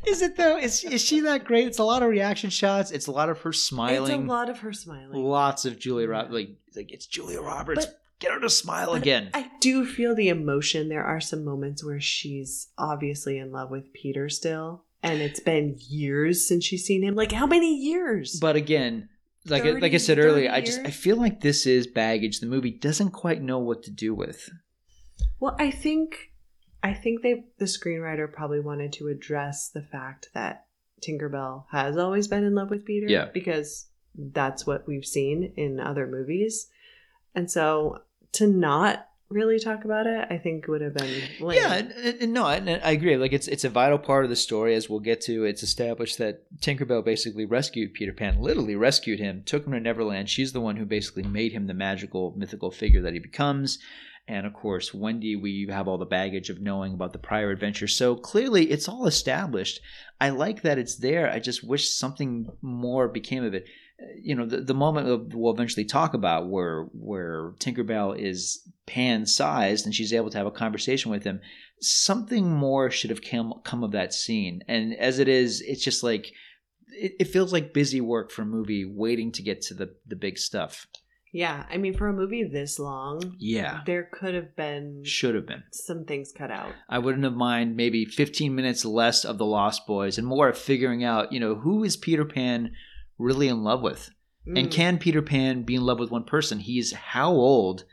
[0.06, 0.58] is it though?
[0.58, 1.68] Is is she that great?
[1.68, 2.92] It's a lot of reaction shots.
[2.92, 4.22] It's a lot of her smiling.
[4.22, 5.14] It's a lot of her smiling.
[5.14, 6.34] Lots of Julia Roberts.
[6.34, 7.86] Like, like it's Julia Roberts.
[7.86, 9.30] But- Get her to smile again.
[9.34, 10.90] I do feel the emotion.
[10.90, 15.78] There are some moments where she's obviously in love with Peter still, and it's been
[15.88, 17.16] years since she's seen him.
[17.16, 18.38] Like how many years?
[18.42, 19.08] But again,
[19.46, 22.40] like I- like I said earlier, 30 I just I feel like this is baggage
[22.42, 24.50] the movie doesn't quite know what to do with.
[25.40, 26.34] well, I think
[26.84, 30.66] I think they the screenwriter probably wanted to address the fact that
[31.02, 33.08] Tinkerbell has always been in love with Peter.
[33.08, 33.30] Yeah.
[33.34, 36.68] because that's what we've seen in other movies,
[37.34, 38.00] and so
[38.34, 41.60] to not really talk about it, I think would have been lame.
[41.62, 43.16] Yeah, and, and- no, I, I agree.
[43.16, 45.46] Like it's it's a vital part of the story, as we'll get to.
[45.46, 50.30] It's established that Tinkerbell basically rescued Peter Pan, literally rescued him, took him to Neverland.
[50.30, 53.80] She's the one who basically made him the magical, mythical figure that he becomes.
[54.28, 57.88] And of course, Wendy, we have all the baggage of knowing about the prior adventure.
[57.88, 59.80] So clearly, it's all established.
[60.22, 61.32] I like that it's there.
[61.32, 63.66] I just wish something more became of it.
[64.22, 69.86] You know, the, the moment we'll eventually talk about where where Tinkerbell is pan sized
[69.86, 71.40] and she's able to have a conversation with him
[71.82, 74.62] something more should have come come of that scene.
[74.68, 76.32] And as it is, it's just like
[76.92, 80.16] it, it feels like busy work for a movie waiting to get to the the
[80.18, 80.88] big stuff.
[81.32, 81.66] yeah.
[81.70, 85.64] I mean, for a movie this long, Yeah, there could have been should have been.
[85.72, 86.74] some things cut out.
[86.90, 90.58] I wouldn't have mind maybe 15 minutes less of the Lost Boys and more of
[90.58, 92.72] figuring out, you know, who is Peter Pan
[93.20, 94.10] really in love with?
[94.48, 94.72] And Mm.
[94.72, 96.60] can Peter Pan be in love with one person?
[96.60, 97.86] He's how old?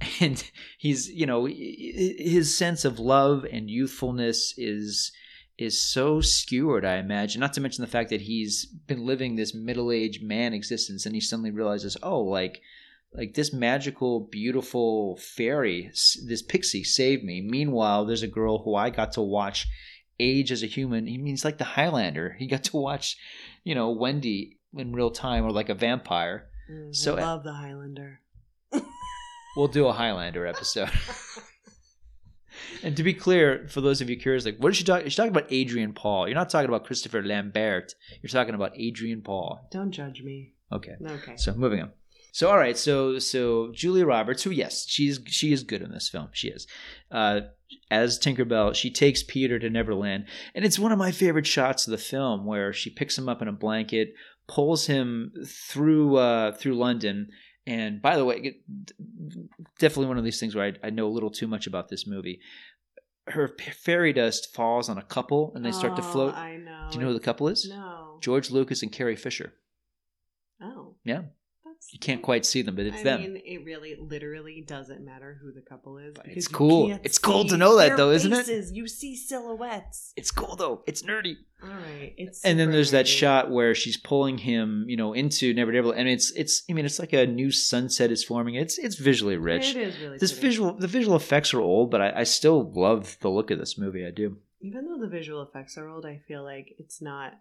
[0.20, 0.42] And
[0.78, 5.12] he's, you know, his sense of love and youthfulness is
[5.58, 7.38] is so skewered, I imagine.
[7.38, 11.20] Not to mention the fact that he's been living this middle-aged man existence and he
[11.20, 12.62] suddenly realizes, oh, like
[13.12, 15.90] like this magical, beautiful fairy,
[16.26, 17.42] this pixie saved me.
[17.42, 19.66] Meanwhile, there's a girl who I got to watch
[20.18, 21.06] age as a human.
[21.06, 22.36] He means like the Highlander.
[22.38, 23.16] He got to watch,
[23.64, 26.48] you know, Wendy in real time or like a vampire.
[26.70, 28.20] Mm, So- I love the Highlander.
[29.56, 30.90] We'll do a Highlander episode.
[32.82, 35.04] and to be clear, for those of you curious, like, what is she talking?
[35.06, 36.28] She's talking about Adrian Paul.
[36.28, 37.94] You're not talking about Christopher Lambert.
[38.22, 39.68] You're talking about Adrian Paul.
[39.72, 40.52] Don't judge me.
[40.72, 40.94] Okay.
[41.04, 41.36] Okay.
[41.36, 41.90] So moving on.
[42.32, 46.08] So all right, so so Julia Roberts, who yes, she's she is good in this
[46.08, 46.28] film.
[46.32, 46.68] She is.
[47.10, 47.40] Uh,
[47.90, 51.90] as Tinkerbell, she takes Peter to Neverland, and it's one of my favorite shots of
[51.90, 54.14] the film where she picks him up in a blanket,
[54.50, 57.28] pulls him through uh, through London.
[57.66, 58.62] And by the way, it-
[59.78, 62.06] definitely one of these things where I, I know a little too much about this
[62.06, 62.40] movie.
[63.28, 66.34] Her fairy dust falls on a couple, and they start to Oh, float.
[66.34, 66.88] I know.
[66.90, 67.68] Do you know who the couple is?
[67.70, 68.18] No.
[68.20, 69.52] George Lucas and Carrie Fisher.
[70.60, 70.96] Oh.
[71.04, 71.22] Yeah.
[71.92, 73.20] You can't quite see them, but it's I them.
[73.20, 76.14] mean, it really, literally doesn't matter who the couple is.
[76.24, 76.96] It's cool.
[77.02, 78.72] It's cool to know that, though, isn't it?
[78.72, 80.12] You see silhouettes.
[80.16, 80.82] It's cool though.
[80.86, 81.34] It's nerdy.
[81.62, 82.14] All right.
[82.16, 85.92] It's And then there's that shot where she's pulling him, you know, into Never Never,
[85.92, 86.62] and it's it's.
[86.70, 88.54] I mean, it's like a new sunset is forming.
[88.54, 89.74] It's it's visually rich.
[89.74, 90.46] It is really This pretty.
[90.48, 93.76] visual, the visual effects are old, but I, I still love the look of this
[93.76, 94.06] movie.
[94.06, 94.36] I do.
[94.60, 97.32] Even though the visual effects are old, I feel like it's not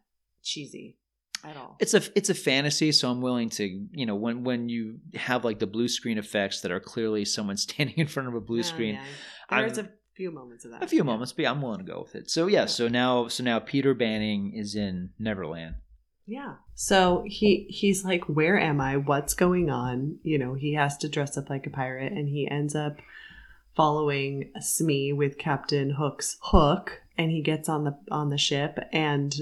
[0.41, 0.97] cheesy
[1.43, 1.75] at all.
[1.79, 5.43] It's a it's a fantasy, so I'm willing to, you know, when when you have
[5.45, 8.59] like the blue screen effects that are clearly someone standing in front of a blue
[8.59, 9.03] Oh, screen, yeah.
[9.59, 10.83] There's I'm- a few moments of that.
[10.83, 11.03] a few yeah.
[11.03, 12.29] moments, but yeah, I'm willing to go with it.
[12.29, 15.75] So yeah, so now so now Peter Banning is in Neverland.
[16.25, 16.55] Yeah.
[16.75, 18.97] So he he's like, "Where am I?
[18.97, 22.47] What's going on?" You know, he has to dress up like a pirate, and he
[22.49, 22.97] ends up
[23.75, 29.33] following Smee with Captain Hook's hook, and he gets on the on the ship and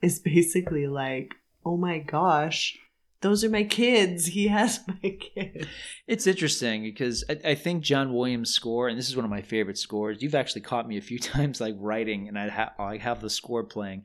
[0.00, 1.34] is basically like,
[1.64, 2.78] "Oh my gosh,
[3.20, 4.26] those are my kids.
[4.26, 5.66] He has my kids."
[6.06, 9.42] It's interesting because I, I think John Williams' score, and this is one of my
[9.42, 10.22] favorite scores.
[10.22, 13.64] You've actually caught me a few times like writing, and I ha- have the score
[13.64, 14.04] playing.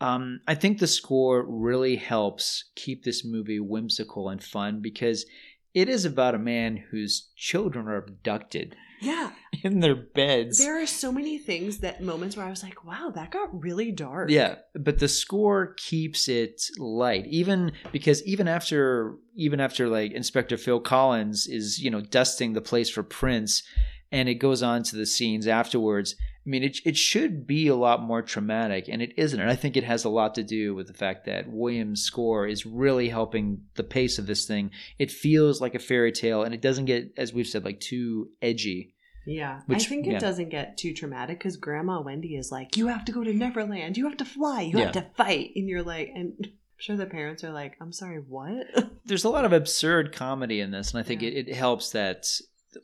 [0.00, 5.24] Um, I think the score really helps keep this movie whimsical and fun because
[5.72, 9.30] it is about a man whose children are abducted Yeah,
[9.62, 10.58] in their beds.
[10.58, 13.92] there are so many things that moments where I was like, "Wow, that got really
[13.92, 20.12] dark." Yeah, but the score keeps it light, even because even after even after like
[20.12, 23.62] Inspector Phil Collins is you know dusting the place for prints,
[24.10, 26.14] and it goes on to the scenes afterwards.
[26.46, 29.40] I mean, it it should be a lot more traumatic, and it isn't.
[29.40, 32.46] And I think it has a lot to do with the fact that Williams' score
[32.46, 34.70] is really helping the pace of this thing.
[34.98, 38.28] It feels like a fairy tale, and it doesn't get, as we've said, like too
[38.40, 38.94] edgy.
[39.26, 40.18] Yeah, Which- I think it yeah.
[40.20, 43.96] doesn't get too traumatic because Grandma Wendy is like, "You have to go to Neverland.
[43.96, 44.62] You have to fly.
[44.62, 47.92] You have to fight." And you're like, and I'm sure the parents are like, "I'm
[47.92, 48.68] sorry, what?"
[49.04, 51.30] there's a lot of absurd comedy in this, and I think Yeah.
[51.30, 52.28] it, it helps that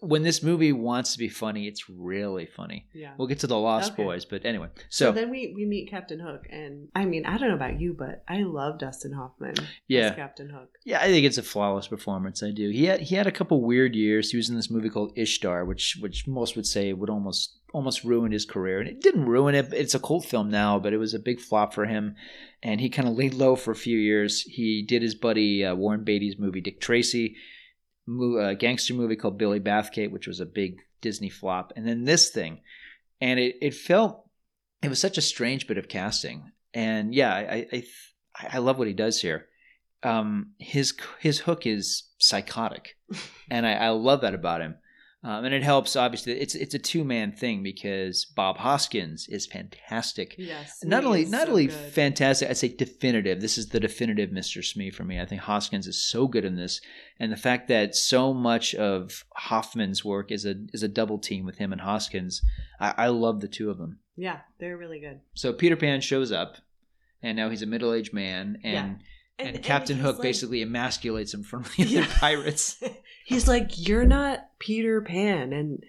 [0.00, 2.86] when this movie wants to be funny, it's really funny.
[2.94, 3.12] yeah.
[3.18, 4.02] We'll get to the Lost Okay.
[4.04, 4.68] Boys, but anyway.
[4.88, 7.80] So, So, then we we meet Captain Hook, and I mean, I don't know about
[7.80, 9.54] you, but I love Dustin Hoffman
[9.88, 10.10] Yeah.
[10.10, 10.70] as Captain Hook.
[10.84, 12.42] yeah, I think it's a flawless performance.
[12.42, 12.70] I do.
[12.70, 14.30] He had he had a couple weird years.
[14.30, 18.04] He was in this movie called Ishtar, which which most would say would almost almost
[18.04, 19.72] ruin his career, and it didn't ruin it.
[19.72, 22.16] It's a cult film now, but it was a big flop for him,
[22.62, 24.42] and he kind of laid low for a few years.
[24.42, 27.36] He did his buddy uh, Warren Beatty's movie Dick Tracy,
[28.06, 32.04] mo- a gangster movie called Billy Bathgate, which was a big Disney flop, and then
[32.04, 32.60] this thing,
[33.20, 34.28] and it it felt
[34.82, 37.84] it was such a strange bit of casting, and yeah, I I,
[38.36, 39.46] I, I love what he does here.
[40.02, 42.96] Um, his his hook is psychotic,
[43.50, 44.76] and I, I love that about him.
[45.24, 45.94] Um, and it helps.
[45.94, 50.34] Obviously, it's it's a two man thing because Bob Hoskins is fantastic.
[50.36, 51.76] Yes, Not only not so only good.
[51.76, 53.40] fantastic, I'd say definitive.
[53.40, 54.64] This is the definitive Mr.
[54.64, 55.20] Smee for me.
[55.20, 56.80] I think Hoskins is so good in this,
[57.20, 61.44] and the fact that so much of Hoffman's work is a is a double team
[61.44, 62.42] with him and Hoskins.
[62.80, 64.00] I, I love the two of them.
[64.16, 65.20] yeah, they're really good.
[65.34, 66.56] So Peter Pan shows up,
[67.22, 68.84] and now he's a middle aged man, and Yeah.
[68.84, 68.98] and,
[69.48, 72.18] And- and Captain he's Hook like- basically emasculates him from the other Yeah.
[72.18, 72.82] pirates.
[73.24, 75.82] He's like, "You're not Peter Pan," and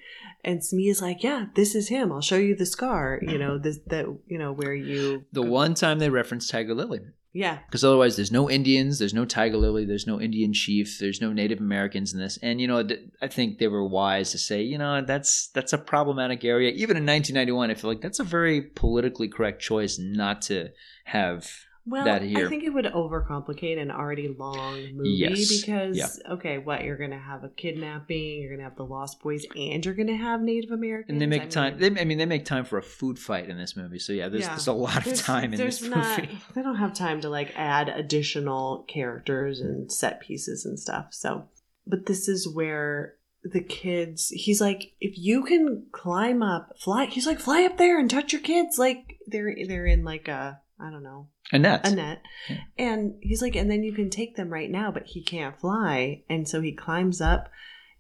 [0.44, 2.12] and Smee is like, "Yeah, this is him.
[2.12, 3.20] I'll show you the scar.
[3.22, 7.02] You know, this that you know where you The one time they reference Tiger Lily,
[7.34, 11.22] yeah because otherwise there's no Indians, there's no Tiger Lily, there's no Indian chief, there's
[11.22, 12.38] no Native Americans in this.
[12.42, 12.88] And you know,
[13.22, 16.72] I think they were wise to say, you know, that's that's a problematic area.
[16.72, 20.70] Even in 1991, I feel like that's a very politically correct choice not to
[21.06, 21.50] have.
[21.86, 22.46] Well, that here.
[22.46, 25.62] I think it would overcomplicate an already long movie Yes.
[25.62, 26.08] because Yeah.
[26.34, 29.94] okay, what you're gonna have a kidnapping, you're gonna have the Lost Boys, and you're
[29.94, 31.78] gonna have Native Americans, And they make I time.
[31.80, 34.00] mean, They, I mean, they make time for a food fight in this movie.
[34.00, 34.50] So yeah, there's, Yeah.
[34.50, 36.38] there's a lot of there's- time in there's this not, movie.
[36.56, 41.08] They don't have time to like add additional characters and set pieces and stuff.
[41.12, 41.50] So
[41.86, 47.28] but this is where the kids he's like if you can climb up fly he's
[47.28, 50.90] like fly up there and touch your kids like they're they're in like a i
[50.90, 51.88] don't know a net.
[51.88, 52.58] a net Yeah.
[52.78, 56.24] and he's like and then you can take them right now but he can't fly
[56.30, 57.50] and so he climbs up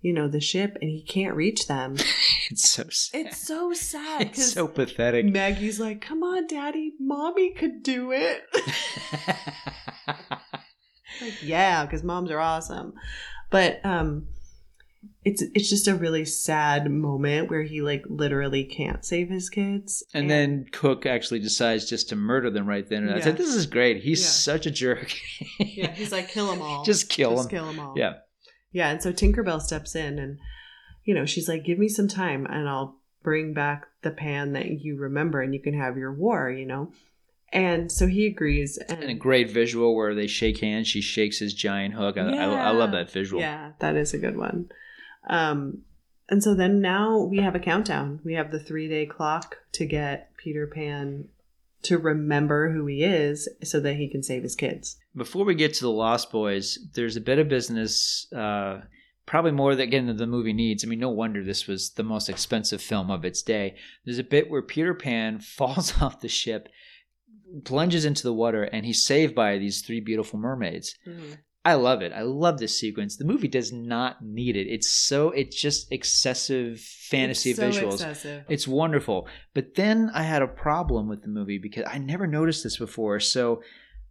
[0.01, 1.95] you know the ship and he can't reach them
[2.51, 3.25] It's so sad.
[3.27, 5.25] it's so sad It's so pathetic.
[5.25, 8.43] maggie's like come on daddy mommy could do it
[11.21, 12.93] like yeah because moms are awesome
[13.49, 14.27] but um
[15.25, 20.03] it's it's just a really sad moment where he like literally can't save his kids
[20.13, 23.03] and then Hook actually decides just to murder them right then.
[23.07, 24.03] And I said, "This is great.
[24.03, 24.27] He's Yeah.
[24.27, 25.13] such a jerk.
[25.59, 27.57] yeah he's like kill them all Just kill Just them.
[27.59, 28.13] kill them all Yeah.
[28.71, 30.39] yeah and so tinkerbell steps in and
[31.05, 34.65] you know she's like give me some time and i'll bring back the pan that
[34.81, 36.91] you remember and you can have your war you know
[37.53, 40.87] and so he agrees and, And a great visual where they shake hands.
[40.87, 42.17] She shakes his giant hook.
[42.17, 43.39] I, I, I love that visual.
[43.41, 44.69] Yeah, that is a good one.
[45.27, 45.83] Um,
[46.29, 48.19] and so then now we have a countdown.
[48.23, 51.29] We have the three day clock to get Peter Pan
[51.83, 54.97] to remember who he is so that he can save his kids.
[55.15, 58.81] Before we get to the Lost Boys, there's a bit of business, uh,
[59.25, 60.83] probably more that again than the movie needs.
[60.83, 63.75] I mean, no wonder this was the most expensive film of its day.
[64.05, 66.69] There's a bit where Peter Pan falls off the ship,
[67.65, 70.95] plunges into the water, and he's saved by these three beautiful mermaids.
[71.65, 72.11] I love it.
[72.11, 73.15] I love this sequence.
[73.15, 74.67] The movie does not need it.
[74.67, 77.93] It's so it's just excessive fantasy It's so visuals.
[77.93, 78.43] excessive.
[78.49, 79.27] It's wonderful.
[79.53, 83.19] But then I had a problem with the movie because I never noticed this before.
[83.21, 83.61] So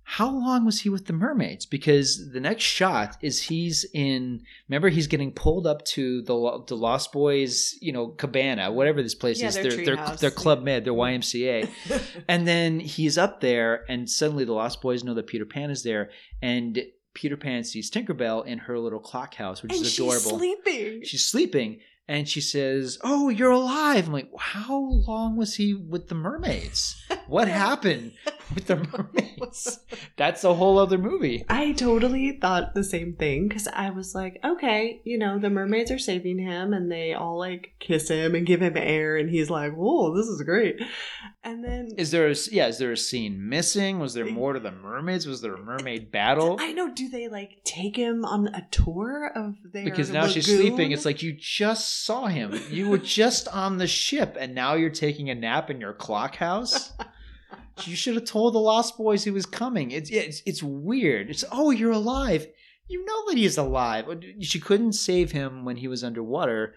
[0.05, 1.65] how long was he with the mermaids?
[1.67, 4.41] Because the next shot is he's in.
[4.69, 9.15] Remember, he's getting pulled up to the the Lost Boys, you know, cabana, whatever this
[9.15, 9.55] place Yeah, is.
[9.57, 11.69] their Their their, their club med, their YMCA.
[12.29, 15.83] and then he's up there, and suddenly the Lost Boys know that Peter Pan is
[15.85, 16.11] there,
[16.43, 16.83] and
[17.15, 20.21] Peter Pan sees Tinkerbell in her little clock house, which and is adorable.
[20.21, 21.03] she's sleeping.
[21.05, 26.09] she's sleeping and she says oh you're alive i'm like how long was he with
[26.09, 28.13] the mermaids what happened
[28.55, 29.79] with the mermaids
[30.17, 34.39] that's a whole other movie I totally thought the same thing because I was like,
[34.45, 38.47] okay, you know, the mermaids are saving him and they all like kiss him and
[38.47, 40.81] give him air, and he's like, whoa, this is great.
[41.45, 43.99] And then is there a yeah is there a scene missing?
[43.99, 45.27] Was there more to the mermaids?
[45.27, 46.57] Was there a mermaid battle?
[46.61, 46.95] I know.
[46.95, 51.05] Do they like take him on a tour of their because now she's sleeping it's
[51.05, 52.61] like you just saw him.
[52.71, 56.37] You were just on the ship and now you're taking a nap in your clock
[56.37, 56.93] house?
[57.87, 59.93] You should have told the lost boys he was coming.
[59.93, 61.31] It's it's, it's weird.
[61.31, 62.47] It's oh you're alive.
[62.87, 64.07] You know that he's alive.
[64.41, 66.75] She couldn't save him when he was underwater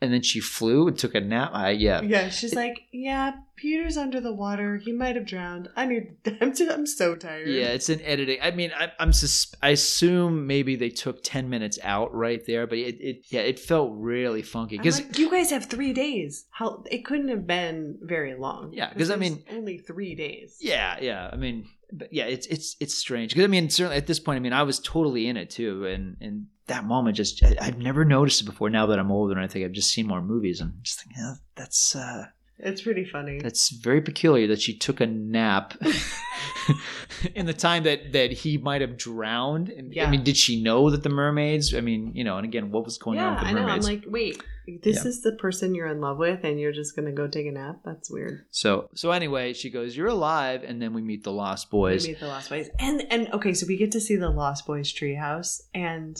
[0.00, 3.96] and then she flew and took a nap I, yeah yeah, she's like, yeah, Peter's
[3.96, 4.76] under the water.
[4.76, 5.68] He might have drowned.
[5.76, 6.16] I need.
[6.40, 7.48] I'm, just, I'm so tired.
[7.48, 8.38] Yeah, it's an editing.
[8.40, 12.66] I mean, I, I'm sus- I assume maybe they took ten minutes out right there,
[12.66, 16.46] but it, it yeah, it felt really funky because like, you guys have three days.
[16.50, 18.72] How it couldn't have been very long.
[18.72, 20.56] Yeah, because I mean- only three days.
[20.60, 21.28] Yeah, yeah.
[21.32, 24.36] I mean, but yeah, it's it's it's strange because I mean, certainly at this point,
[24.36, 27.78] I mean, I was totally in it too, and and that moment just I, I've
[27.78, 28.70] never noticed it before.
[28.70, 31.16] Now that I'm older, and I think I've just seen more movies, and just think
[31.16, 32.26] yeah, that's uh,
[32.58, 33.40] It's pretty funny.
[33.40, 35.74] that's very peculiar that she took a nap
[37.34, 39.68] in the time that that he might have drowned.
[39.68, 41.74] And, I mean, did she know that the mermaids?
[41.74, 43.66] I mean, you know, and again, what was going on with the I know.
[43.66, 44.42] I'm like, wait,
[44.82, 45.08] this Yeah.
[45.08, 47.80] is the person you're in love with, and you're just gonna go take a nap?
[47.84, 48.44] That's weird.
[48.50, 52.02] so so anyway, she goes, "You're alive," and then we meet the Lost Boys.
[52.02, 54.66] We meet the Lost Boys, and and okay, so we get to see the Lost
[54.66, 56.16] Boys treehouse, and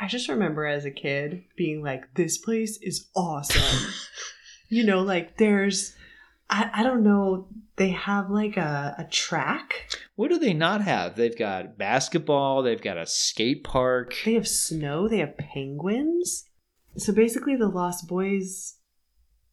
[0.00, 3.92] I just remember as a kid being like, "This place is awesome."
[4.68, 5.94] you know, like there's,
[6.48, 9.90] I I don't know, they have like a a track.
[10.16, 11.16] What do they not have?
[11.16, 12.62] They've got basketball.
[12.62, 14.14] They've got a skate park.
[14.24, 15.06] They have snow.
[15.06, 16.44] They have penguins.
[16.96, 18.76] So basically, the Lost Boys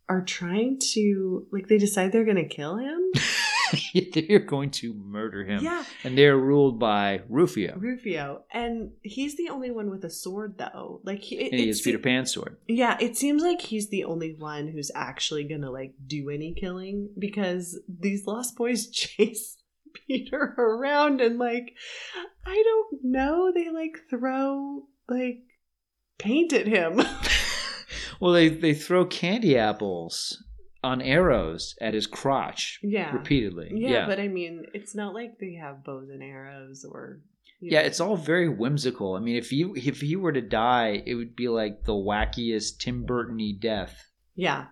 [0.09, 3.11] are trying to like they decide they're gonna kill him.
[4.13, 5.63] They're going to murder him.
[5.63, 7.75] Yeah, And they're ruled by Rufio.
[7.77, 11.01] Rufio, and he's the only one with a sword, though.
[11.03, 12.57] Like he, it, And he is se- Peter Pan's sword.
[12.67, 17.09] Yeah, it seems like he's the only one who's actually gonna like do any killing
[17.17, 19.57] because these Lost Boys chase
[20.07, 21.73] Peter around and like
[22.45, 25.39] I don't know, they like throw like
[26.17, 27.01] paint at him.
[28.19, 30.43] Well, they, they throw candy apples
[30.83, 33.11] on arrows at his crotch yeah.
[33.13, 33.71] repeatedly.
[33.73, 34.05] Yeah, Yeah.
[34.07, 37.21] but I mean, it's not like they have bows and arrows or.
[37.59, 37.87] yeah, know.
[37.87, 39.15] it's all very whimsical.
[39.15, 42.79] I mean, if he if he were to die, it would be like the wackiest
[42.79, 43.95] Tim Burton-y death.
[44.35, 44.65] Yeah.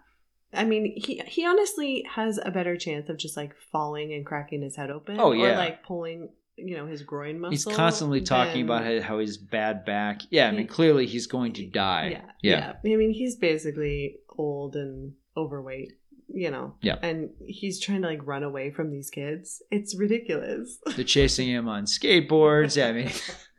[0.53, 4.61] I mean, he he honestly has a better chance of just like falling and cracking
[4.61, 5.19] his head open.
[5.19, 5.58] Oh, Or yeah.
[5.58, 7.51] like pulling you know his groin muscle.
[7.51, 10.21] He's constantly talking then- about how, his bad back.
[10.29, 12.10] Yeah, I mean, clearly he's going to die.
[12.12, 12.73] Yeah, yeah.
[12.83, 12.93] yeah.
[12.93, 15.94] I mean, he's basically old and overweight.
[16.33, 16.73] You know.
[16.81, 16.98] Yeah.
[17.04, 19.62] And he's trying to like run away from these kids.
[19.69, 20.79] It's ridiculous.
[20.96, 22.75] They're chasing him on skateboards.
[22.75, 23.12] Yeah, I mean,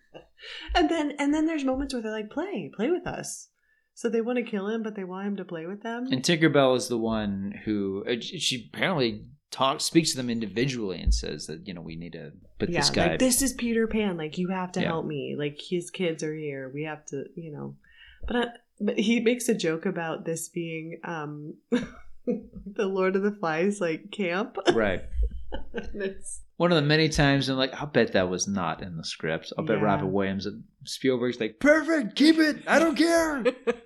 [0.75, 3.49] and then and then there's moments where they're like, "Play, play with us."
[3.95, 6.07] So they want to kill him, but they want him to play with them.
[6.13, 11.15] and Tinkerbell is the one who uh, she apparently talks, speaks to them individually, and
[11.15, 13.07] says that you know we need to put yeah, this guy.
[13.11, 14.17] like this is Peter Pan.
[14.17, 14.89] Like you have to Yeah.
[14.89, 15.37] help me.
[15.39, 16.71] Like his kids are here.
[16.75, 17.77] We have to, you know.
[18.27, 18.47] But I,
[18.81, 21.55] but he makes a joke about this being um
[22.27, 24.57] the Lord of the Flies like camp.
[24.75, 25.03] right.
[26.57, 29.53] One of the many times I'm like, I'll bet that was not in the script.
[29.57, 29.85] I'll bet Yeah.
[29.85, 32.63] Robin Williams and Spielberg's like, perfect, keep it.
[32.67, 33.45] I don't care.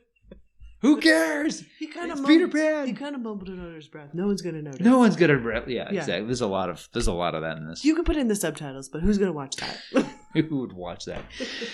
[0.82, 1.62] Who cares?
[1.78, 2.86] he kind of Peter Pan.
[2.86, 4.14] He kind of mumbled it under his breath.
[4.14, 4.80] No one's gonna notice.
[4.80, 5.36] No one's gonna.
[5.36, 6.00] Re- yeah, Yeah.
[6.00, 6.26] exactly.
[6.26, 7.84] There's a lot of there's a lot of that in this.
[7.84, 9.78] You can put in the subtitles, but who's gonna watch that?
[10.32, 11.24] Who would watch that?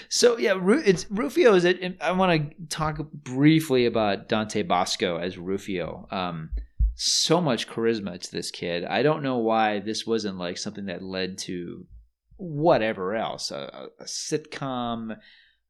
[0.09, 1.55] So yeah, Ru- it's Rufio.
[1.55, 1.99] Is it?
[2.01, 6.09] I want to talk briefly about Dante Basco as Rufio.
[6.11, 6.49] Um,
[6.95, 8.85] so much charisma to this kid.
[8.87, 11.85] I don't know why this wasn't like something that led to
[12.39, 15.17] whatever else, a, a sitcom.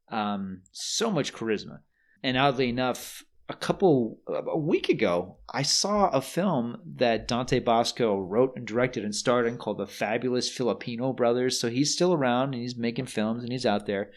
[0.08, 1.80] Um, so much charisma,
[2.26, 8.18] and oddly enough, a couple a week ago, I saw a film that Dante Basco
[8.18, 11.60] wrote and directed and starred in called The Fabulous Filipino Brothers.
[11.60, 14.10] So he's still around and he's making films and he's out there.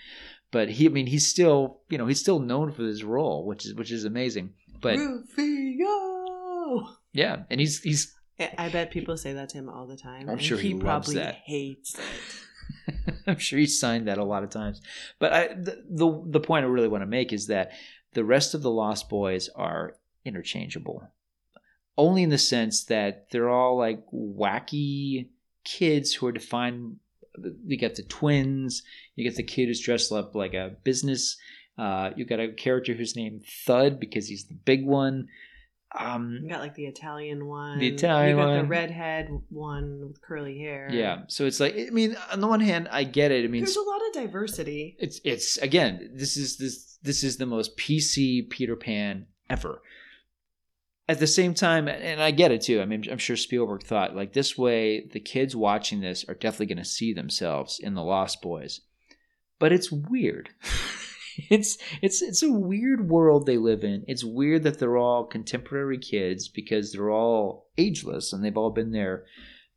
[0.52, 3.64] But he, I mean, he's still, you know, he's still known for his role, which
[3.68, 4.54] is which is amazing.
[4.82, 6.88] But Rufio.
[7.14, 10.28] yeah, and he's he's I I bet people say that to him all the time.
[10.28, 11.36] I'm sure he he loves probably that.
[11.46, 12.02] hates it.
[13.28, 14.82] I'm sure he signed that a lot of times.
[15.20, 17.72] But I, the, the the point I really want to make is that
[18.14, 19.96] the rest of the Lost Boys are
[20.26, 21.10] interchangeable,
[21.98, 25.28] only in the sense that they're all like wacky
[25.64, 26.98] kids who are defined.
[27.66, 28.84] You got the twins.
[29.16, 31.38] You get the kid who's dressed up like a business.
[31.78, 35.28] Uh, you got a character who's named Thud because he's the big one.
[35.98, 37.80] Um, You got like the Italian one.
[37.80, 38.68] The Italian You got the one.
[38.68, 40.88] redhead one with curly hair.
[40.92, 43.44] yeah, so it's like I mean, on the one hand, I get it.
[43.44, 44.96] I mean, There's a lot of diversity.
[45.00, 49.82] it's it's again this is this this is the most pc peter pan ever
[51.08, 54.16] at the same time and i get it too i mean i'm sure spielberg thought
[54.16, 58.04] like this way the kids watching this are definitely going to see themselves in the
[58.04, 58.82] lost boys
[59.60, 60.50] but it's weird
[61.50, 65.98] it's it's it's a weird world they live in it's weird that they're all contemporary
[65.98, 69.26] kids because they're all ageless and they've all been there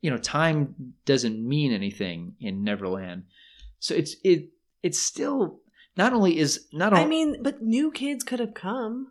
[0.01, 3.23] you know time doesn't mean anything in neverland
[3.79, 4.49] so it's it
[4.83, 5.61] it's still
[5.97, 9.09] not only is not only I mean, but new kids could have come.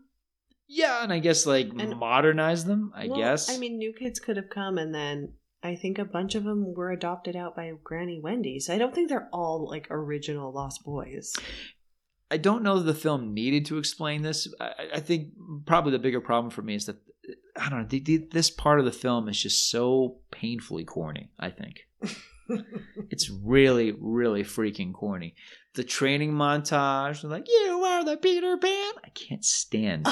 [0.68, 4.20] yeah and i guess like And- modernize them i Well, guess I mean, new kids
[4.20, 5.34] could have come, and then
[5.64, 8.60] I think a bunch of them were adopted out by Granny Wendy.
[8.60, 11.34] So I don't think they're all like original Lost Boys.
[12.32, 14.48] I don't know that the film needed to explain this.
[14.60, 15.34] I, I think
[15.66, 16.98] probably the bigger problem for me is that
[17.56, 21.30] i don't know the, the, this part of the film is just so painfully corny
[21.40, 21.82] i think.
[23.10, 25.36] It's really really freaking corny.
[25.76, 28.92] The training montage like you are the peter pan.
[29.06, 30.06] I can't stand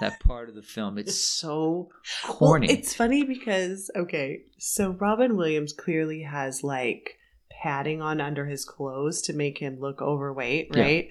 [0.00, 0.98] that part of the film.
[0.98, 1.90] It's so
[2.24, 2.66] corny.
[2.66, 7.18] Well, it's funny because okay, so Robin Williams clearly has like
[7.62, 11.02] padding on under his clothes to make him look overweight, Yeah.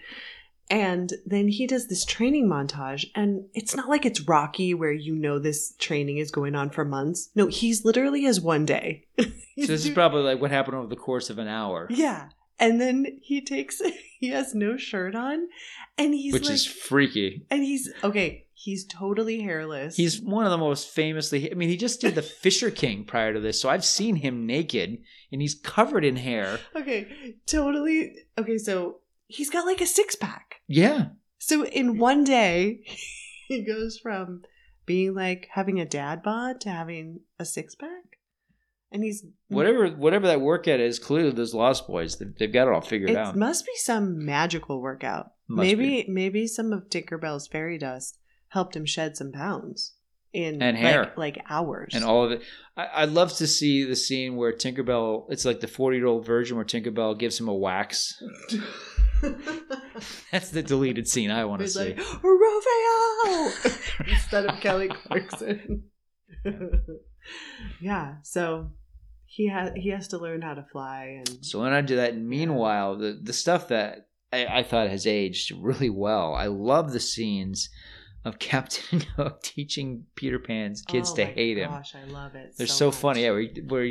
[0.70, 5.14] And then he does this training montage, and it's not like it's Rocky where you
[5.16, 7.30] know this training is going on for months.
[7.36, 9.06] No, he's literally has one day.
[9.56, 12.30] So this is probably like what happened over the course of an hour yeah.
[12.60, 13.84] And then he takes
[14.20, 15.48] he has no shirt on,
[15.96, 18.48] and he's which like, is freaky and he's okay.
[18.56, 19.98] He's totally hairless.
[19.98, 21.52] He's one of the most famously.
[21.52, 24.48] I mean, he just did the Fisher King prior to this, so I've seen him
[24.48, 25.00] naked,
[25.32, 26.60] and he's covered in hair.
[26.76, 28.16] Okay, totally.
[28.38, 30.53] Okay, so he's got like a six pack.
[30.68, 31.08] Yeah,
[31.40, 32.82] So in one day,
[33.48, 34.42] he goes from
[34.86, 38.18] being like having a dad bod to having a six pack,
[38.92, 42.74] and he's whatever whatever that workout is, clearly those Lost Boys, they've, they've got it
[42.74, 43.14] all figured out.
[43.16, 43.36] It out.
[43.38, 45.32] must be some magical workout.
[45.48, 48.18] Must maybe maybe some of Tinkerbell's fairy dust
[48.50, 49.94] helped him shed some pounds
[50.32, 51.14] in And like- hair.
[51.18, 51.94] like, hours.
[51.94, 52.42] and all of it.
[52.78, 55.26] I, I'd love to see the scene where Tinkerbell.
[55.30, 58.22] It's like the forty-year-old virgin where Tinkerbell gives him a wax.
[60.32, 61.94] That's the deleted scene I want to He's see.
[61.94, 62.00] like
[64.08, 65.84] instead of Kelly Clarkson.
[67.82, 68.72] yeah, so
[69.26, 72.18] he has he has to learn how to fly and So when I do that,
[72.18, 76.34] meanwhile, the the stuff that I, I thought has aged really well.
[76.34, 77.70] I love the scenes
[78.26, 81.70] of Captain Hook teaching Peter Pan's kids Oh to my hate him.
[81.70, 82.56] Gosh, I love it.
[82.58, 82.96] They're so, much.
[82.96, 83.24] funny.
[83.24, 83.86] Yeah, where, where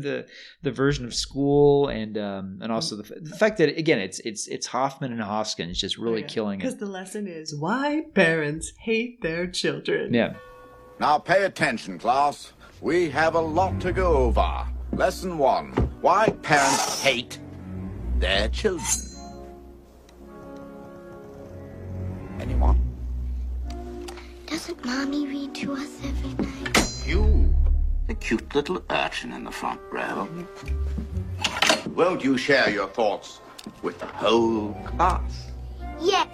[0.00, 0.26] the
[0.62, 4.46] the version of school and um and also the, the fact that again it's it's
[4.46, 6.62] it's Hoffman and Hoskins just really killing it.
[6.62, 10.12] Because the lesson is why parents hate their children.
[10.12, 10.34] Yeah.
[10.98, 12.52] Now pay attention, class.
[12.80, 14.66] We have a lot to go over.
[14.92, 17.38] Lesson one Why parents hate
[18.18, 19.10] their children.
[22.40, 22.80] Anyone?
[24.46, 27.02] Doesn't Mommy read to us every night?
[27.06, 27.54] You,
[28.06, 30.28] the cute little urchin in the front row.
[31.94, 33.40] Won't you share your thoughts
[33.82, 35.50] with the whole class?
[36.00, 36.28] Yes,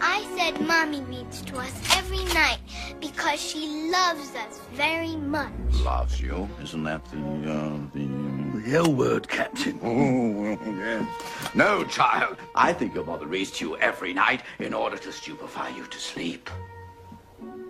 [0.00, 2.58] I said Mommy reads to us every night
[3.00, 5.52] because she loves us very much.
[5.82, 6.48] Loves you.
[6.62, 7.18] Isn't that the,
[7.52, 8.34] uh, the...
[8.64, 9.78] The L word, Captain.
[9.82, 11.06] Oh, yes.
[11.54, 12.38] No, child.
[12.54, 15.98] I think your mother reads to you every night in order to stupefy you to
[15.98, 16.48] sleep.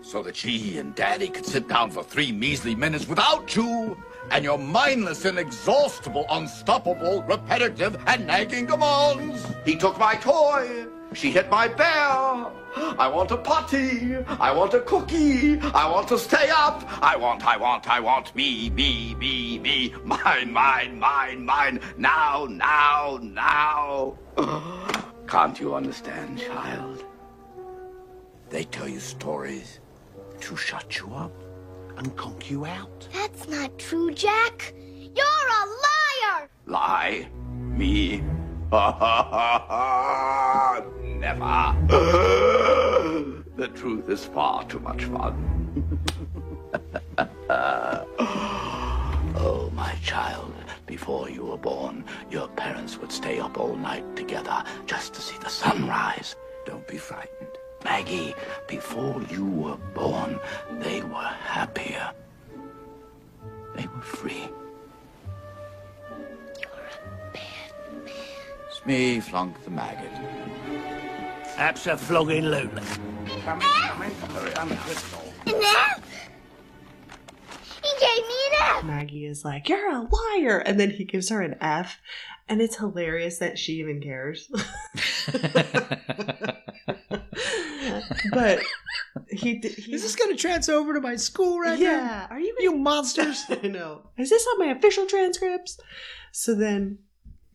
[0.04, 3.96] So that she and Daddy could sit down for three measly minutes without you
[4.30, 9.46] and your mindless, inexhaustible, unstoppable, repetitive, and nagging demands.
[9.64, 10.86] He took my toy.
[11.14, 11.86] She hit my bear.
[12.76, 14.16] I want a potty.
[14.38, 15.58] I want a cookie.
[15.60, 16.84] I want to stay up.
[17.02, 19.94] I want, I want, I want me, me, me, me.
[20.04, 21.80] Mine, mine, mine, mine.
[21.96, 24.18] Now, now, now.
[25.26, 27.04] Can't you understand, child?
[28.50, 29.80] They tell you stories
[30.44, 31.32] to shut you up
[31.96, 33.08] and conk you out.
[33.14, 34.74] That's not true, Jack.
[34.76, 36.50] You're a liar!
[36.66, 37.28] Lie?
[37.50, 38.22] Me?
[41.18, 41.74] Never.
[43.56, 45.88] the truth is far too much fun.
[49.38, 50.52] oh, my child,
[50.84, 55.38] before you were born, your parents would stay up all night together just to see
[55.38, 56.36] the sunrise.
[56.66, 57.53] Don't be frightened.
[57.84, 58.34] Maggie,
[58.66, 60.40] before you were born,
[60.80, 62.12] they were happier.
[63.76, 64.48] They were free.
[68.68, 70.10] It's me, Flunk the Maggot.
[71.56, 72.82] Abso-flogging-lutely.
[73.44, 74.10] Come in, come in.
[74.10, 75.32] Hurry, I'm Crystal.
[75.46, 76.28] An F?
[77.82, 78.84] He gave me an F!
[78.84, 80.58] Maggie is like, You're a liar.
[80.58, 82.00] And then he gives her an F.
[82.48, 84.50] And it's hilarious that she even cares.
[88.32, 88.60] but
[89.30, 91.80] he, d- he Is this going to trans over to my school record?
[91.80, 92.26] Yeah.
[92.30, 93.44] Are you You monsters.
[93.62, 94.02] I know.
[94.16, 95.78] Is this on my official transcripts?
[96.32, 96.98] So then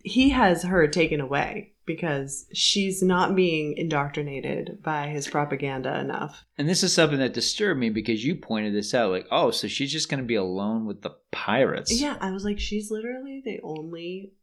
[0.04, 6.46] he has her taken away because she's not being indoctrinated by his propaganda enough.
[6.58, 9.12] And this is something that disturbed me because you pointed this out.
[9.12, 12.00] Like, oh, so she's just going to be alone with the pirates.
[12.00, 14.34] Yeah, I was like, she's literally the only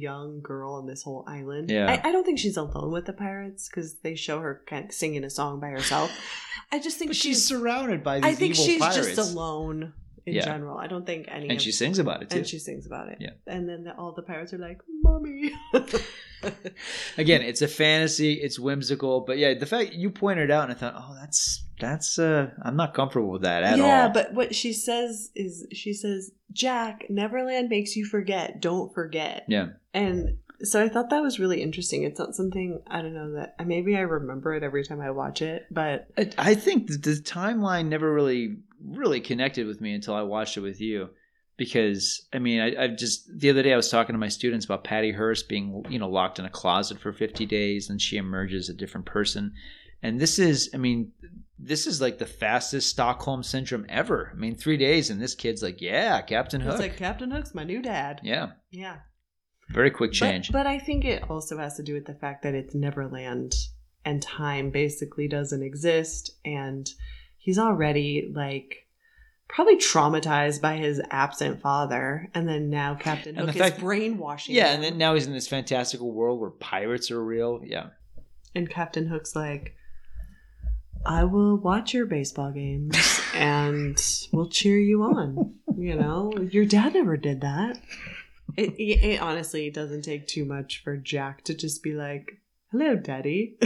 [0.00, 1.70] young girl on this whole island.
[1.70, 1.90] Yeah.
[1.90, 4.92] I, I don't think she's alone with the pirates because they show her kind of
[4.92, 6.10] singing a song by herself.
[6.70, 9.14] I just think But she's, she's surrounded by these I think evil she's pirates.
[9.16, 9.92] just alone
[10.24, 10.44] in Yeah.
[10.44, 10.78] general.
[10.78, 12.38] I don't think any And of she sings about it too.
[12.38, 13.18] and she sings about it.
[13.20, 13.30] Yeah.
[13.46, 15.52] And then the, all the pirates are like, "Mommy."
[17.18, 18.34] Again, it's a fantasy.
[18.34, 22.18] It's whimsical, but yeah, the fact you pointed out, and I thought, oh, that's that's.
[22.18, 23.88] uh I'm not comfortable with that at yeah, all.
[23.88, 28.60] Yeah but what she says is she says, "Jack, Neverland makes you forget.
[28.60, 32.04] Don't forget." yeah, And so I thought that was really interesting.
[32.04, 35.42] It's not something I don't know that maybe I remember it every time I watch
[35.42, 40.14] it, but I, I think that the timeline never really really connected with me until
[40.14, 41.10] I watched it with you.
[41.56, 44.64] Because I mean, I, I've just the other day I was talking to my students
[44.64, 48.16] about Patty Hearst being you know locked in a closet for 50 days, and she
[48.16, 49.52] emerges a different person.
[50.02, 51.12] And this is, I mean,
[51.64, 54.30] this is like the fastest Stockholm syndrome ever.
[54.32, 56.72] I mean, three days, and this kid's like, yeah, Captain Hook.
[56.72, 58.20] it's like Captain Hook's my new dad.
[58.24, 58.96] yeah, Yeah.
[59.70, 60.50] very quick change.
[60.52, 63.54] But, I think it also has to do with the fact that it's Neverland
[64.04, 66.32] and time basically doesn't exist.
[66.44, 66.88] And
[67.38, 68.88] he's already like
[69.48, 72.28] probably traumatized by his absent father.
[72.34, 74.74] And then now Captain And Hook the is brainwashing yeah, him.
[74.76, 77.60] and then now he's in this fantastical world where pirates are real.
[77.64, 77.90] Yeah.
[78.54, 79.76] And Captain Hook's like,
[81.04, 84.00] I will watch your baseball games and
[84.32, 85.54] we'll cheer you on.
[85.76, 87.78] You know, your dad never did that.
[88.56, 92.40] It, it, it honestly doesn't take too much for Jack to just be like,
[92.70, 93.58] hello, daddy.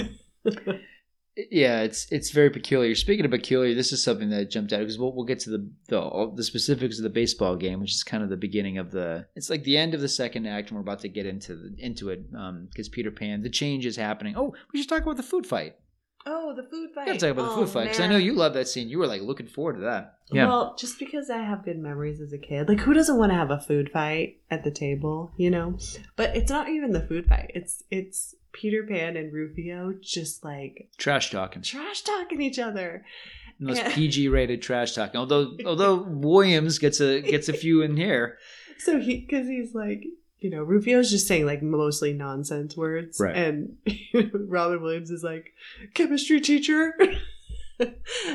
[1.51, 2.95] Yeah, it's it's very peculiar.
[2.95, 5.70] Speaking of peculiar, this is something that jumped out because we'll, we'll get to the,
[5.89, 9.26] the the specifics of the baseball game, which is kind of the beginning of the.
[9.37, 11.74] It's like the end of the second act, and we're about to get into the,
[11.78, 14.34] into it um, because Peter Pan, the change is happening.
[14.34, 15.76] Oh, we should talk about the food fight.
[16.29, 17.07] Oh, the food fight.
[17.07, 18.89] We gotta talk about the Oh, food fight because I know you love that scene.
[18.89, 20.18] You were like looking forward to that.
[20.33, 20.49] Yeah.
[20.49, 22.68] Well, just because I have good memories as a kid.
[22.68, 25.79] Like, who doesn't want to have a food fight at the table, you know?
[26.16, 27.53] But it's not even the food fight.
[27.55, 31.62] It's it's Peter Pan and Rufio just like trash talking.
[31.62, 33.05] trash talking each other.
[33.61, 33.95] The most Yeah.
[33.95, 35.20] PG rated trash talking.
[35.20, 38.39] Although although Williams gets a gets a few in here.
[38.79, 40.05] So he, because he's like,
[40.47, 43.37] you know, Rufio's just saying like mostly nonsense words, Right.
[43.37, 43.79] And
[44.33, 45.53] Robin Williams is like,
[45.93, 46.95] chemistry teacher,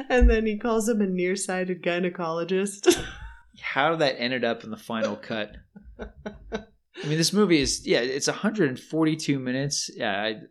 [0.09, 3.01] and then he calls him a nearsighted gynecologist.
[3.62, 5.55] How that ended up in the final cut.
[5.97, 9.89] I mean, this movie is yeah, it's 142 minutes.
[9.95, 10.41] Yeah, I,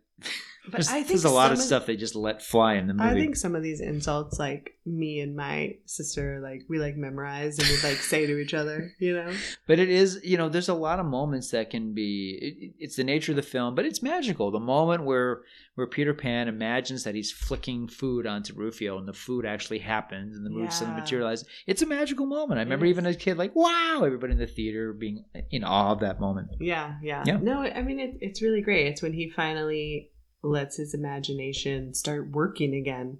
[0.63, 2.93] But there's, I think there's a lot of stuff they just let fly in the
[2.93, 3.09] movie.
[3.09, 7.57] I think some of these insults, like me and my sister, like we like memorize
[7.57, 9.33] and would like say to each other, you know.
[9.65, 12.37] But it is, you know, there's a lot of moments that can be.
[12.41, 14.51] It, it's the nature of the film, but it's magical.
[14.51, 15.41] The moment where
[15.75, 20.37] where Peter Pan imagines that he's flicking food onto Rufio, and the food actually happens,
[20.37, 21.47] and the movie suddenly materializes.
[21.65, 22.59] It's a magical moment.
[22.59, 25.93] I remember even as a kid, like, wow, everybody in the theater being in awe
[25.93, 26.49] of that moment.
[26.59, 27.23] Yeah, yeah.
[27.25, 27.37] Yeah.
[27.41, 28.85] No, I mean it, it's really great.
[28.87, 30.09] It's when he finally
[30.43, 33.19] lets his imagination start working again.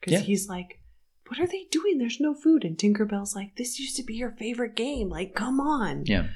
[0.00, 0.26] Because Yeah.
[0.26, 0.80] he's like,
[1.28, 1.98] "What are they doing?
[1.98, 5.08] There's no food." And Tinkerbell's like, "This used to be your favorite game.
[5.08, 6.28] Like, come on." Yeah.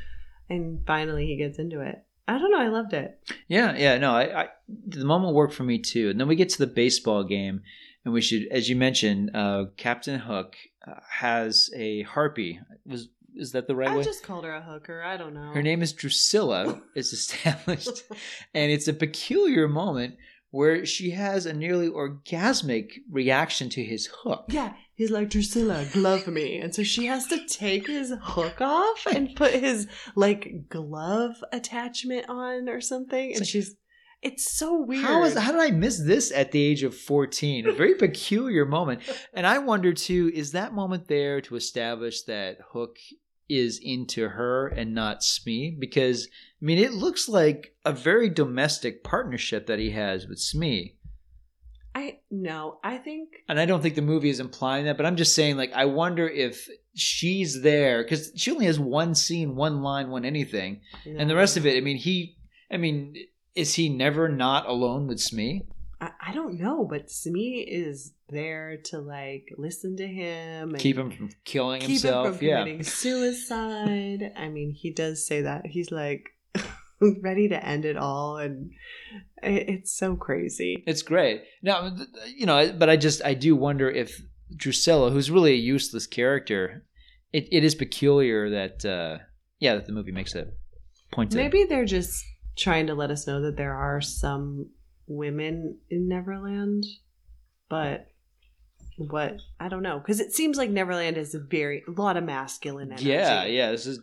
[0.48, 2.04] And finally, he gets into it.
[2.26, 2.60] I don't know.
[2.60, 3.18] I loved it.
[3.48, 4.48] Yeah, yeah, no, I, I
[4.86, 6.10] the moment worked for me too.
[6.10, 7.62] And then we get to the baseball game,
[8.04, 10.56] and we should, as you mentioned, uh, Captain Hook
[10.86, 12.60] uh, has a harpy.
[12.86, 13.08] It Was
[13.38, 14.00] is that the right I way?
[14.00, 15.02] I just called her a hooker.
[15.02, 15.52] I don't know.
[15.52, 16.82] Her name is Drusilla.
[16.94, 18.02] is established,
[18.54, 20.16] and it's a peculiar moment
[20.50, 24.46] where she has a nearly orgasmic reaction to his hook.
[24.48, 29.06] Yeah, he's like Drusilla, glove me, and so she has to take his hook off
[29.06, 33.74] and put his like glove attachment on or something, and like- she's.
[34.20, 35.04] It's so weird.
[35.04, 37.68] How is how did I miss this at the age of 14?
[37.68, 39.02] A very peculiar moment.
[39.32, 42.96] And I wonder too, is that moment there to establish that Hook
[43.48, 45.76] is into her and not Smee?
[45.78, 46.28] Because
[46.60, 50.96] I mean it looks like a very domestic partnership that he has with Smee.
[51.94, 55.16] I no, I think And I don't think the movie is implying that, but I'm
[55.16, 59.82] just saying like I wonder if she's there because she only has one scene, one
[59.82, 60.80] line, one anything.
[61.04, 62.36] And the rest of it, I mean, he
[62.70, 63.16] I mean,
[63.54, 65.62] is he never not alone with Smee?
[66.00, 70.98] I, I don't know, but Smee is there to like listen to him and Keep
[70.98, 72.26] him from killing keep himself.
[72.26, 72.58] him from yeah.
[72.60, 74.32] committing suicide.
[74.36, 76.30] I mean, he does say that he's like
[77.00, 78.70] ready to end it all, and
[79.42, 80.82] it's so crazy.
[80.86, 81.42] It's great.
[81.62, 81.96] Now,
[82.36, 84.20] you know, but I just I do wonder if
[84.54, 86.84] Drusilla, who's really a useless character,
[87.32, 89.18] it, it is peculiar that uh
[89.58, 90.48] yeah that the movie makes a
[91.12, 91.36] point to.
[91.36, 92.24] Maybe they're just
[92.56, 94.70] trying to let us know that there are some
[95.08, 96.84] women in Neverland,
[97.68, 98.06] but
[98.96, 102.24] what I don't know because it seems like Neverland is a very a lot of
[102.24, 103.08] masculine energy.
[103.08, 103.70] Yeah, yeah.
[103.70, 104.00] This is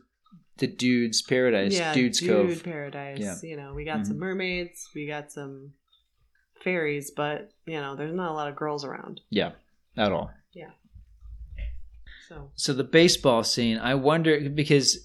[0.57, 2.63] the dude's paradise, yeah, dude's dude cove.
[2.63, 3.19] paradise.
[3.19, 3.35] Yeah.
[3.43, 4.19] You know, we got some Mhm.
[4.19, 5.73] mermaids, we got some
[6.63, 9.19] fairies, but you know, there's not a lot of girls around.
[9.29, 9.51] Yeah,
[9.97, 10.31] at all.
[10.53, 10.71] Yeah.
[12.29, 15.04] So So the baseball scene, I wonder because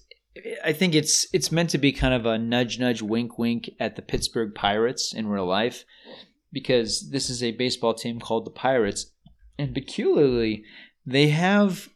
[0.63, 3.95] I think it's it's meant to be kind of a nudge nudge wink wink at
[3.95, 5.83] the Pittsburgh Pirates in real life
[6.53, 9.11] because this is a baseball team called the Pirates
[9.59, 10.63] and peculiarly
[11.05, 11.89] they have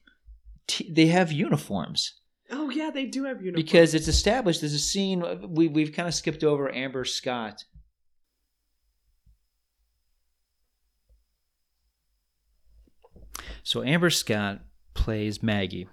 [0.67, 2.19] t- they have uniforms
[2.51, 3.63] Oh yeah, they do have uniforms.
[3.63, 5.23] because it's established there's a scene
[5.53, 7.63] we we've kind of skipped over Amber Scott
[13.63, 14.61] So Amber Scott
[14.93, 15.87] plays Maggie.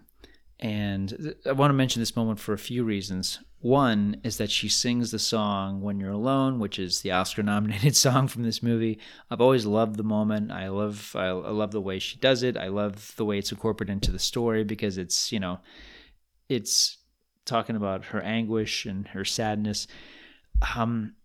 [0.62, 3.40] And I want to mention this moment for a few reasons.
[3.58, 7.96] One is that she sings the song When You're Alone, which is the Oscar nominated
[7.96, 9.00] song from this movie.
[9.28, 10.52] I've always loved the moment.
[10.52, 12.56] I love I, I love the way she does it.
[12.56, 15.58] I love the way it's incorporated into the story because it's, you know,
[16.48, 16.98] it's
[17.44, 19.88] talking about her anguish and her sadness.
[20.76, 21.16] Um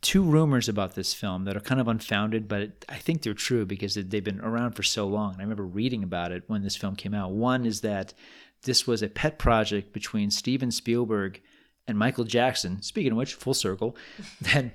[0.00, 3.66] two rumors about this film that are kind of unfounded, but I think they're true
[3.66, 5.32] because they've been around for so long.
[5.32, 7.32] And I remember reading about it when this film came out.
[7.32, 8.14] One is that
[8.62, 11.40] this was a pet project between Steven Spielberg
[11.86, 12.82] and Michael Jackson.
[12.82, 13.96] Speaking of which, full circle,
[14.40, 14.66] that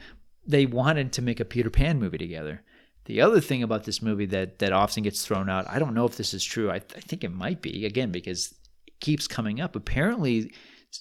[0.46, 2.62] they wanted to make a Peter Pan movie together.
[3.06, 6.06] The other thing about this movie that that often gets thrown out, I don't know
[6.06, 6.72] if this is true.
[6.72, 8.54] I, I think it might be again because
[8.88, 9.76] it keeps coming up.
[9.76, 10.54] Apparently,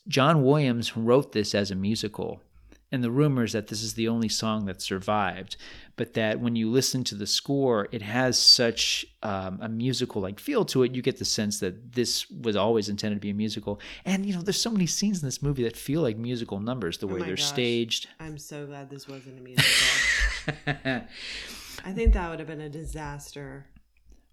[0.09, 2.43] John Williams wrote this as a musical
[2.93, 5.57] and the rumors that this is the only song that survived,
[5.97, 10.38] but that when you listen to the score, it has such um, a musical like
[10.38, 10.95] feel to it.
[10.95, 13.80] You get the sense that this was always intended to be a musical.
[14.05, 16.99] And you know, there's so many scenes in this movie that feel like musical numbers,
[16.99, 17.45] the Oh way they're gosh.
[17.45, 18.09] staged.
[18.20, 21.03] I'm so glad this wasn't a musical.
[21.84, 23.66] I think that would have been a disaster.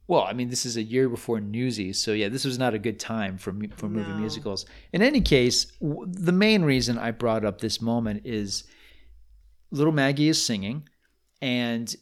[0.10, 2.80] Well, I mean, this is a year before Newsies, so yeah, this was not a
[2.80, 4.18] good time for for movie No.
[4.18, 4.66] musicals.
[4.92, 8.64] In any case, w- the main reason I brought up this moment is
[9.70, 10.90] little Maggie is singing,
[11.44, 11.96] and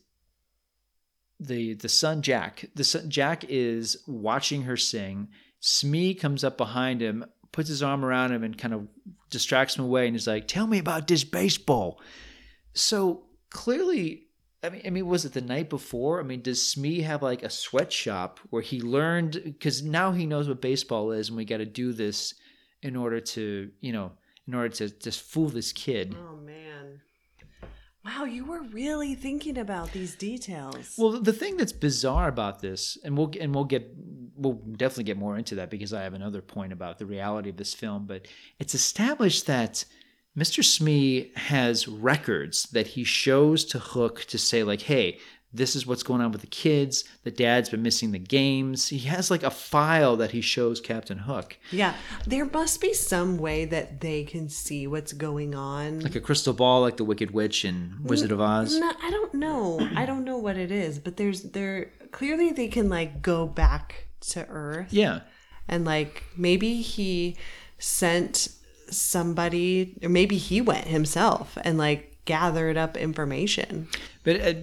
[1.40, 5.28] the the son Jack, the son Jack is watching her sing.
[5.60, 8.88] Smee comes up behind him, puts his arm around him, and kind of
[9.30, 12.00] distracts him away, and he's like, "Tell me about this baseball."
[12.74, 14.27] So clearly,
[14.64, 16.20] I mean, I mean, was it the night before?
[16.20, 19.42] I mean, does Smee have like a sweatshop where he learned?
[19.44, 22.34] Because now he knows what baseball is, and we got to do this
[22.82, 24.12] in order to, you know,
[24.48, 26.16] in order to just fool this kid.
[26.20, 27.02] Oh man.
[28.04, 30.96] Wow, you were really thinking about these details.
[30.98, 33.92] Well, the thing that's bizarre about this, and we'll and we'll get
[34.36, 37.58] we'll definitely get more into that because I have another point about the reality of
[37.58, 38.06] this film.
[38.06, 38.28] But
[38.60, 39.84] it's established that
[40.38, 40.64] Mr.
[40.64, 45.18] Smee has records that he shows to Hook to say like, "Hey,
[45.54, 47.06] this is what's going on with the kids.
[47.24, 51.18] The dad's been missing the games." He has like a file that he shows Captain
[51.20, 51.96] Hook, yeah,
[52.28, 56.02] there must be some way that they can see what's going on.
[56.02, 58.78] like a crystal ball, like the Wicked Witch and Wizard of Oz.
[58.78, 59.90] No, I don't know.
[59.96, 64.08] I don't know what it is, but there's there clearly they can like go back
[64.20, 65.22] to Earth Yeah.
[65.68, 67.36] and like maybe he
[67.80, 68.50] sent
[68.90, 73.88] somebody or maybe he went himself and like gathered up information.
[74.24, 74.54] But uh,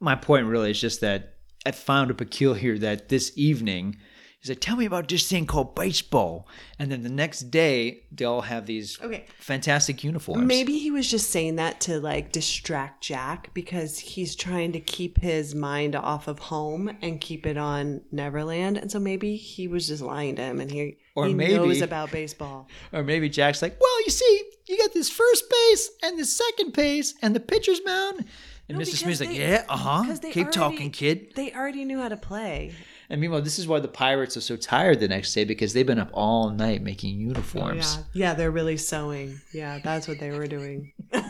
[0.00, 3.96] my point really is just that I found it peculiar here that this evening
[4.40, 6.46] he's like, "Tell me about this thing called baseball,"
[6.78, 9.24] and then the next day they all have these Okay.
[9.38, 10.46] fantastic uniforms.
[10.46, 15.18] Maybe he was just saying that to like distract Jack because he's trying to keep
[15.20, 18.76] his mind off of home and keep it on Neverland.
[18.76, 21.80] And so maybe he was just lying to him and he, Or he maybe- knows
[21.80, 22.68] about baseball.
[22.92, 26.72] or maybe Jack's like, "Well, you see, you got this first base and the second
[26.74, 28.24] base and the pitcher's mound."
[28.68, 28.96] And No, Mr.
[28.96, 30.16] Smee's like, they- "Yeah, uh huh.
[30.22, 32.72] Keep already- talking, kid." They already knew how to play.
[33.08, 35.86] And meanwhile, this is why the pirates are so tired the next day because they've
[35.86, 37.98] been up all night making uniforms.
[38.12, 38.30] Yeah.
[38.30, 39.40] Yeah, they're really sewing.
[39.52, 40.92] Yeah, that's what they were doing.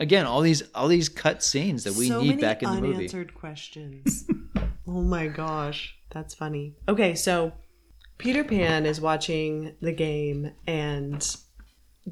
[0.00, 2.94] Again, all these all these cut scenes that we so need back in the movie.
[2.94, 4.28] unanswered questions.
[4.86, 6.74] oh my gosh, that's funny.
[6.88, 7.52] Okay, so
[8.18, 11.36] Peter Pan is watching the game and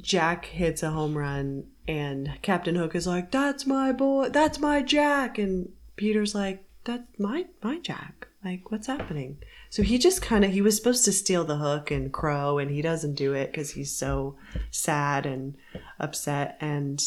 [0.00, 4.28] Jack hits a home run and Captain Hook is like, "That's my boy.
[4.28, 9.38] That's my Jack." And Peter's like, "That's my my Jack." Like, what's happening?
[9.70, 12.70] So he just kind of he was supposed to steal the hook and crow and
[12.70, 14.36] he doesn't do it cuz he's so
[14.70, 15.56] sad and
[15.98, 17.02] upset and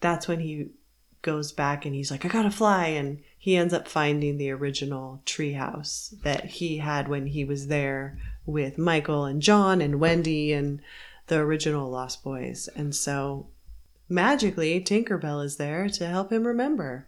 [0.00, 0.70] that's when he
[1.22, 2.86] goes back and he's like, I gotta fly.
[2.86, 8.18] And he ends up finding the original treehouse that he had when he was there
[8.46, 10.80] with Michael and John and Wendy and
[11.26, 12.68] the original Lost Boys.
[12.74, 13.46] And so
[14.08, 17.06] magically, Tinkerbell is there to help him remember.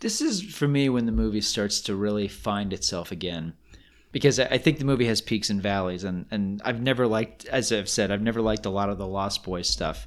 [0.00, 3.54] this is for me when the movie starts to really find itself again
[4.12, 7.72] because I think the movie has peaks and valleys and and I've never liked as
[7.72, 10.06] I've said I've never liked a lot of the Lost Boys stuff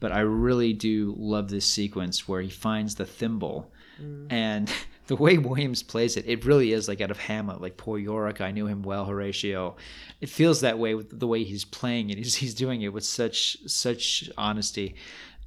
[0.00, 3.70] but I really do love this sequence where he finds the thimble
[4.00, 4.26] mm.
[4.30, 4.72] and
[5.06, 8.40] the way Williams plays it it really is like out of Hamlet like poor Yorick
[8.40, 9.76] I knew him well Horatio
[10.20, 13.04] it feels that way with the way he's playing it he's, he's doing it with
[13.04, 14.96] such such honesty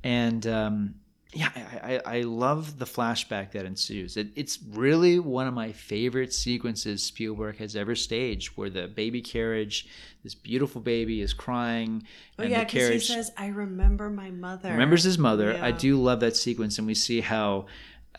[0.03, 0.95] and um
[1.34, 4.16] yeah, I, I, I love the flashback that ensues.
[4.16, 9.22] It, it's really one of my favorite sequences Spielberg has ever staged, where the baby
[9.22, 9.88] carriage,
[10.24, 12.03] this beautiful baby, is crying,
[12.39, 14.72] Oh, yeah, because he says, I remember my mother.
[14.72, 15.60] remembers his mother.
[15.62, 17.66] I do love that sequence, and we see how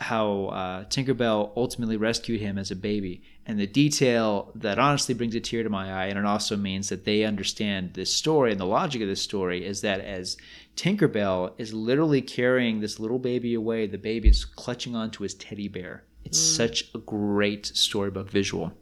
[0.01, 5.34] how uh, Tinkerbell ultimately rescued him as a baby, and the detail that honestly brings
[5.34, 8.61] a tear to my eye, and it also means that they understand this story and
[8.61, 10.36] the logic of this story is that as
[10.76, 15.66] Tinkerbell is literally carrying this little baby away, the baby is clutching onto his teddy
[15.68, 16.05] bear.
[16.24, 18.72] It's such a great storybook visual.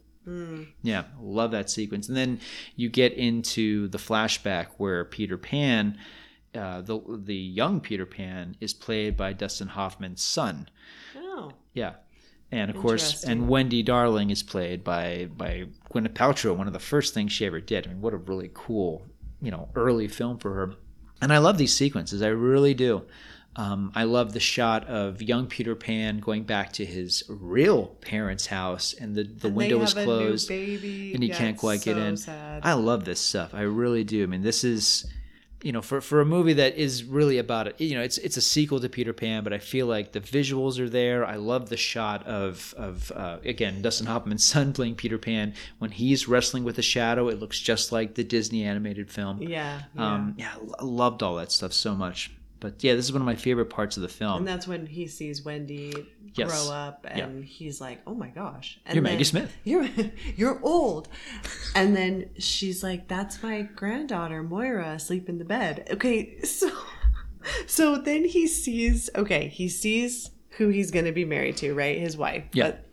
[0.83, 2.09] Yeah, love that sequence.
[2.09, 2.41] And then
[2.75, 5.97] you get into the flashback where Peter Pan,
[6.53, 10.67] uh, the the young Peter Pan, is played by Dustin Hoffman's son.
[11.77, 11.93] Yeah,
[12.51, 16.55] and of course, and Wendy Darling is played by by Gwyneth Paltrow.
[16.57, 17.85] One of the first things she ever did.
[17.85, 19.05] I mean, what a really cool,
[19.41, 20.73] you know, early film for her.
[21.21, 22.21] And I love these sequences.
[22.21, 23.03] I really do.
[23.55, 28.45] Um, I love the shot of young Peter Pan going back to his real parents'
[28.45, 30.59] house, and the, the And window is have a new closed, and
[31.23, 32.17] he Yeah, can't quite get in.
[32.17, 32.61] sad.
[32.63, 33.55] I love this stuff.
[33.55, 34.21] I really do.
[34.21, 35.07] I mean, this is,
[35.61, 37.81] you know, for for a movie that is really about it.
[37.81, 40.79] You know, it's it's a sequel to Peter Pan, but I feel like the visuals
[40.79, 41.25] are there.
[41.25, 45.91] I love the shot of of uh, again Dustin Hoffman's son playing Peter Pan when
[45.91, 47.27] he's wrestling with a shadow.
[47.27, 49.41] It looks just like the Disney animated film.
[49.41, 52.31] Yeah, Um, yeah, I loved all that stuff so much.
[52.59, 54.37] But yeah, this is one of my favorite parts of the film.
[54.39, 55.93] And that's when he sees Wendy
[56.33, 56.49] Yes.
[56.51, 57.25] grow up, Yeah.
[57.25, 59.55] and he's like, "Oh my gosh, and You're Maggie Smith.
[59.63, 59.87] You're
[60.35, 61.07] you're old."
[61.75, 66.69] and then she's like, "That's my granddaughter Moira asleep in the bed." Okay, so
[67.65, 69.09] so then he sees.
[69.15, 71.97] Okay, he sees who he's gonna be married to, right?
[71.97, 72.43] His wife.
[72.53, 72.71] Yeah.
[72.71, 72.85] But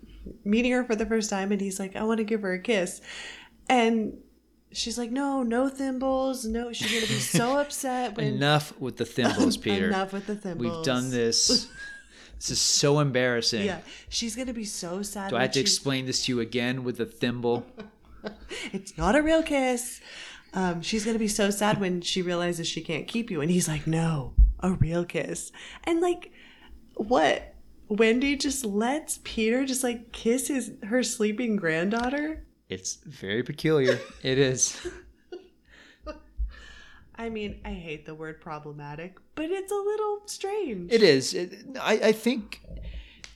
[0.44, 2.58] meeting her for the first time, and he's like, "I want to give her a
[2.60, 3.00] kiss,"
[3.68, 4.18] and.
[4.74, 6.44] She's like, no, no thimbles.
[6.44, 9.88] No, she's gonna be so upset when Enough with the thimbles, Peter.
[9.88, 10.76] Enough with the thimbles.
[10.76, 11.68] We've done this.
[12.36, 13.64] this is so embarrassing.
[13.66, 15.30] Yeah, she's gonna be so sad.
[15.30, 17.64] Do I have to she- explain this to you again with the thimble?
[18.72, 20.00] It's not a real kiss.
[20.54, 23.68] Um, she's gonna be so sad when she realizes she can't keep you, and he's
[23.68, 25.52] like, "No, a real kiss."
[25.84, 26.32] And like,
[26.94, 27.50] what?
[27.88, 32.44] Wendy just lets Peter just like kiss his her sleeping granddaughter.
[32.68, 33.98] It's very peculiar.
[34.22, 34.78] It is.
[37.16, 40.92] I mean, I hate the word problematic, but it's a little strange.
[40.92, 41.32] It is.
[41.32, 42.60] It, I, I think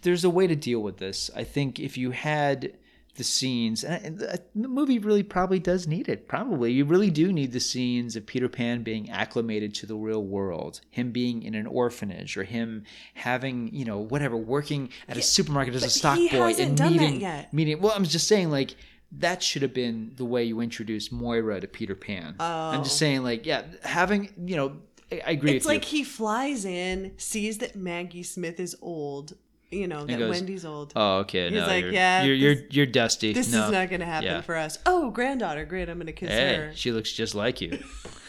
[0.03, 1.31] there's a way to deal with this.
[1.37, 2.73] I think if you had
[3.19, 6.27] the scenes, and and the the movie really probably does need it.
[6.27, 6.73] Probably.
[6.73, 10.81] You really do need the scenes of Peter Pan being acclimated to the real world,
[10.91, 15.75] him being in an orphanage, or him having, you know, whatever, working at a supermarket
[15.75, 17.53] as a stock he boy hasn't and done that meeting, yet.
[17.53, 17.81] meeting.
[17.81, 18.75] Well, I'm just saying, like,
[19.13, 22.35] that should have been the way you introduce Moira to Peter Pan.
[22.39, 22.99] I'm just Oh.
[22.99, 24.77] saying, like, yeah, having, you know,
[25.11, 25.99] I, I agree It's like you.
[26.01, 29.33] he flies in, sees that Maggie Smith is old,
[29.71, 30.93] you know, that goes, Wendy's old.
[30.95, 31.45] Oh, okay.
[31.51, 33.33] He's no, like, you're, yeah, you're you're, you're dusty.
[33.33, 33.65] this no.
[33.67, 34.41] is not going to happen Yeah.
[34.43, 34.79] for us.
[34.87, 35.89] Oh, granddaughter, great!
[35.89, 36.73] I'm going to kiss Hey, her.
[36.75, 37.79] she looks just like you.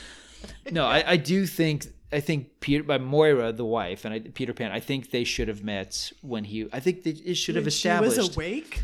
[0.71, 4.53] no, I, I do think I think Peter by Moira, the wife, and I, Peter
[4.53, 4.71] Pan.
[4.71, 6.67] I think they should have met when he.
[6.73, 8.15] I think they it should have When established.
[8.15, 8.81] She was awake.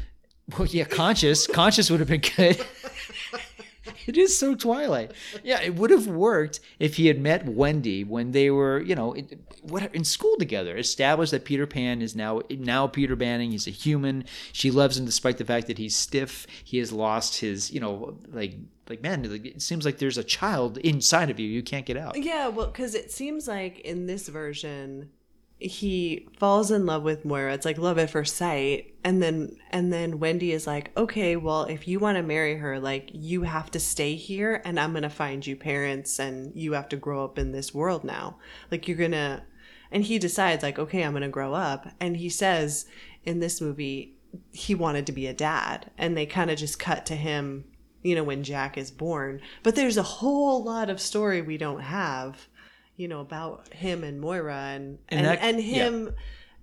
[0.57, 1.47] Well, yeah, conscious.
[1.47, 2.63] conscious would have been good.
[4.07, 5.11] it is so Twilight.
[5.43, 9.13] Yeah, it would have worked if he had met Wendy when they were, you know,
[9.13, 10.77] in, what in school together.
[10.77, 13.51] Established that Peter Pan is now now Peter Banning.
[13.51, 14.25] He's a human.
[14.51, 16.45] She loves him despite the fact that he's stiff.
[16.63, 18.55] He has lost his, you know, like
[18.89, 19.25] like man.
[19.25, 21.47] It seems like there's a child inside of you.
[21.47, 22.21] You can't get out.
[22.21, 25.09] Yeah, well, because it seems like in this version,
[25.57, 27.53] he falls in love with Moira.
[27.53, 31.63] It's like love at first sight, and then and then Wendy is like, okay, well,
[31.63, 35.09] if you want to marry her, like you have to stay here, and I'm gonna
[35.09, 38.37] find you parents, and you have to grow up in this world now.
[38.69, 39.43] Like you're gonna,
[39.91, 42.85] and he decides like, okay, I'm gonna grow up, and he says
[43.23, 44.17] in this movie
[44.51, 47.65] he wanted to be a dad, and they kind of just cut to him
[48.05, 49.41] you know, when Jack is born.
[49.63, 52.47] But there's a whole lot of story we don't have,
[52.97, 55.85] you know, about him and Moira and And and, that- and, yeah.
[55.85, 56.15] him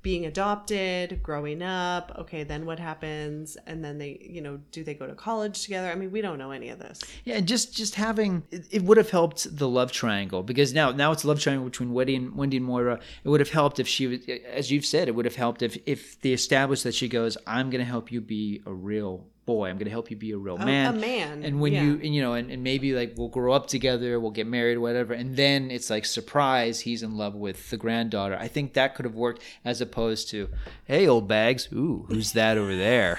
[0.03, 2.11] being adopted, growing up.
[2.18, 3.57] Okay, then what happens?
[3.68, 5.93] And then they, you know, do they go to college together?
[5.93, 7.01] I mean, we don't know any of this.
[7.24, 10.91] Yeah, and just just having it, it would have helped the love triangle because now
[10.91, 12.99] now it's a love triangle between Wendy and Wendy and Moira.
[13.22, 14.20] It would have helped if she, was-
[14.51, 17.70] as you've said, it would have helped if if they established that she goes, "I'm
[17.70, 19.68] going to help you be a real boy.
[19.68, 21.82] I'm going to help you be a real man." a man, And when yeah.
[21.82, 24.78] you and, you know, and, and maybe like we'll grow up together, we'll get married,
[24.78, 28.36] whatever, and then it's like surprise, he's in love with the granddaughter.
[28.38, 30.49] I think that could have worked as opposed to,
[30.84, 33.18] "Hey, old bags, ooh, who's that over there?"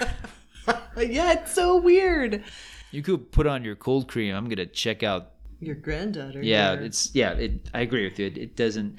[0.96, 2.42] Yeah, it's so weird.
[2.90, 4.34] You could put on your cold cream.
[4.34, 6.40] I'm gonna check out Your granddaughter.
[6.42, 8.98] yeah it's yeah it, i agree with you it, it doesn't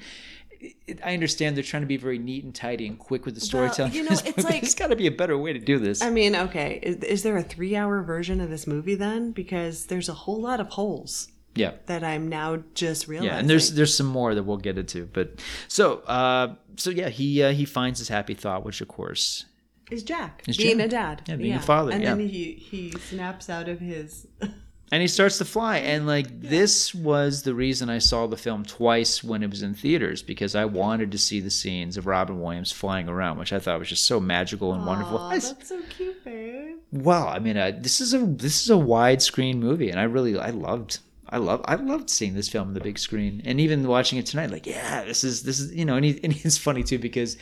[0.86, 3.40] it, i understand they're trying to be very neat and tidy and quick with the
[3.40, 6.02] storytelling you know, it's like- there's got to be a better way to do this
[6.02, 9.32] I mean, okay, is, is there a three-hour version of this movie then?
[9.32, 13.32] Because there's a whole lot of holes yeah that I'm now just realizing.
[13.32, 17.08] yeah and there's there's some more that we'll get into but so uh so yeah
[17.08, 19.46] he uh, he finds his happy thought which of course
[19.90, 20.86] is Jack Is being Jack.
[20.86, 21.22] a dad.
[21.28, 22.14] Yeah, being a father, And yeah.
[22.16, 24.26] then he he snaps out of his.
[24.92, 28.64] and he starts to fly and like this was the reason i saw the film
[28.64, 32.40] twice when it was in theaters because i wanted to see the scenes of robin
[32.40, 35.68] williams flying around which i thought was just so magical and wonderful Aw, I that's
[35.68, 36.76] so cute, babe.
[36.92, 40.38] Well, I mean, uh, this is a this is a widescreen movie, and I really
[40.38, 43.86] I loved I love I loved seeing this film on the big screen, and even
[43.86, 44.50] watching it tonight.
[44.50, 47.36] Like, yeah, this is this is you know, and, he, and it's funny too because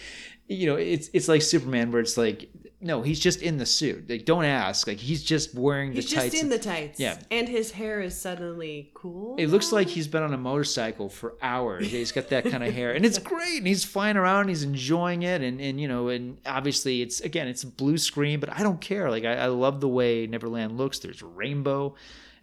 [0.48, 2.48] you know it's it's like Superman where it's like
[2.84, 4.10] no, he's just in the suit.
[4.10, 4.86] Like, don't ask.
[4.86, 6.12] Like, he's just wearing the tights.
[6.12, 7.00] He's just in the tights.
[7.00, 7.18] Yeah.
[7.30, 9.36] And his hair is suddenly cool.
[9.38, 11.86] It looks like he's been on a motorcycle for hours.
[11.86, 13.56] He's got that kind of hair, and it's great.
[13.56, 17.48] And he's flying around, he's enjoying it, and and you know, and obviously it's again,
[17.48, 19.10] it's a blue screen, but I don't care.
[19.10, 20.98] Like I, I love the way Neverland looks.
[20.98, 21.94] There's rainbow,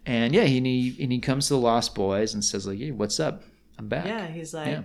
[0.04, 2.90] and yeah, and he and he comes to the Lost Boys and says like, "Hey,
[2.90, 3.44] what's up?
[3.78, 4.66] I'm back." Yeah, he's like.
[4.66, 4.82] Yeah.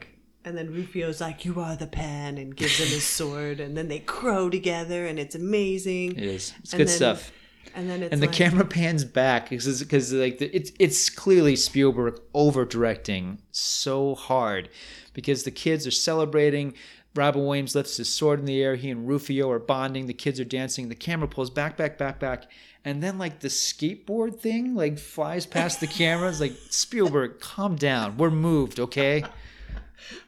[0.48, 3.88] And then Rufio's like, "You are the Pan," and gives him his sword, and then
[3.88, 6.14] they crow together, and it's amazing.
[6.18, 6.54] It is.
[6.60, 7.32] It's And good then stuff.
[7.76, 11.10] And then it's and the like- camera pans back because because like the, it's it's
[11.10, 14.70] clearly Spielberg over directing so hard
[15.14, 16.74] because the kids are celebrating.
[17.14, 18.76] Robin Williams lifts his sword in the air.
[18.76, 20.06] He and Rufio are bonding.
[20.08, 20.88] The kids are dancing.
[20.88, 22.46] The camera pulls back, back, back, back,
[22.86, 26.30] and then like the skateboard thing like flies past the camera.
[26.30, 28.18] It's like Spielberg, calm down.
[28.18, 29.24] We're moved, okay?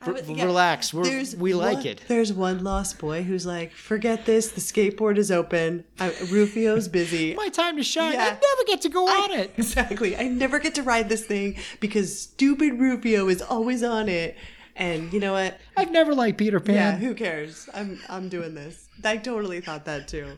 [0.06, 0.94] R- would- yeah, relax.
[0.94, 2.02] We're, we like one- it.
[2.08, 4.50] There's one lost boy who's like, "Forget this.
[4.50, 5.84] The skateboard is open.
[6.00, 7.34] I, Rufio's busy.
[7.38, 8.14] My time to shine.
[8.14, 8.24] Yeah.
[8.26, 9.54] I never get to go on it.
[9.58, 10.18] Exactly.
[10.18, 14.36] I never get to ride this thing because stupid Rufio is always on it.
[14.76, 15.60] And you know what?
[15.76, 16.76] I've never liked Peter Pan.
[16.76, 17.68] Yeah, who cares?
[17.74, 18.88] I'm I'm doing this.
[19.04, 20.38] I totally thought that too.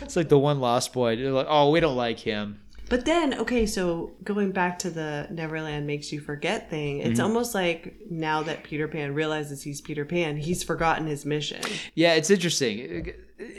[0.00, 1.16] It's like the one lost boy.
[1.16, 2.60] They're like, oh, we don't like him.
[2.88, 7.22] But then, okay, so going back to the Neverland makes you forget thing, it's Mm-hmm.
[7.22, 11.62] almost like now that Peter Pan realizes he's Peter Pan, he's forgotten his mission.
[11.94, 13.12] Yeah, it's interesting.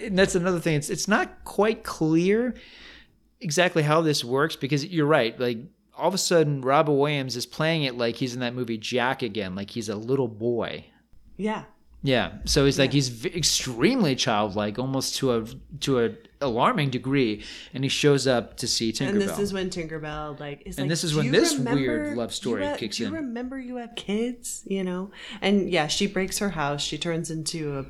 [0.04, 0.76] And that's another thing.
[0.76, 2.54] It's it's not quite clear
[3.42, 5.38] exactly how this works because you're right.
[5.40, 5.58] Like
[5.98, 9.22] all of a sudden, Robin Williams is playing it like he's in that movie Jack
[9.24, 10.86] again, like he's a little boy.
[11.38, 11.64] Yeah.
[12.06, 15.46] Yeah, so he's like he's v- extremely childlike, almost to a
[15.80, 16.12] to a
[16.44, 19.10] alarming degree, and he shows up to see Tinkerbell.
[19.10, 22.18] And this is when Tinkerbell like is And like, this is when this remember- weird
[22.18, 25.12] love story you have- kicks do you in." remember you have kids, you know?
[25.42, 26.82] And yeah, she breaks her house.
[26.84, 27.86] She turns into a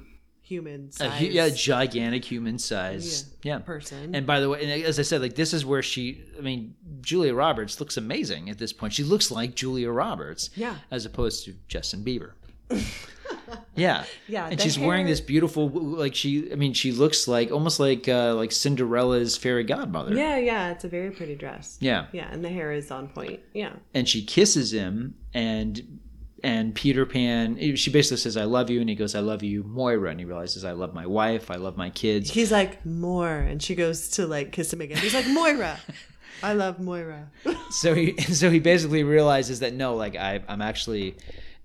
[0.45, 1.19] human a size.
[1.19, 3.25] hu- yeah, gigantic human size.
[3.43, 4.13] Yeah, Yeah, person.
[4.13, 6.21] And by the way, and as I said, like this is where she.
[6.37, 8.93] I mean, Julia Roberts looks amazing at this point.
[8.93, 10.49] She looks like Julia Roberts.
[10.55, 10.75] Yeah.
[10.91, 12.31] As opposed to Justin Bieber.
[13.75, 14.03] yeah.
[14.27, 16.51] Yeah, And she's wearing this beautiful, like she.
[16.51, 20.13] I mean, she looks like almost like uh, like Cinderella's fairy godmother.
[20.15, 21.77] Yeah, yeah, it's a very pretty dress.
[21.79, 22.07] Yeah.
[22.11, 23.39] Yeah, and the hair is on point.
[23.53, 23.73] Yeah.
[23.93, 25.99] and she kisses him and
[26.43, 29.63] and Peter Pan she basically says I love you and he goes I love you
[29.63, 33.33] Moira and he realizes I love my wife I love my kids He's like, more.
[33.33, 34.97] And she goes to like kiss him again.
[34.97, 35.79] He's like, Moira.
[36.43, 37.29] I love Moira.
[37.71, 41.15] so he so he basically realizes that no like I I'm actually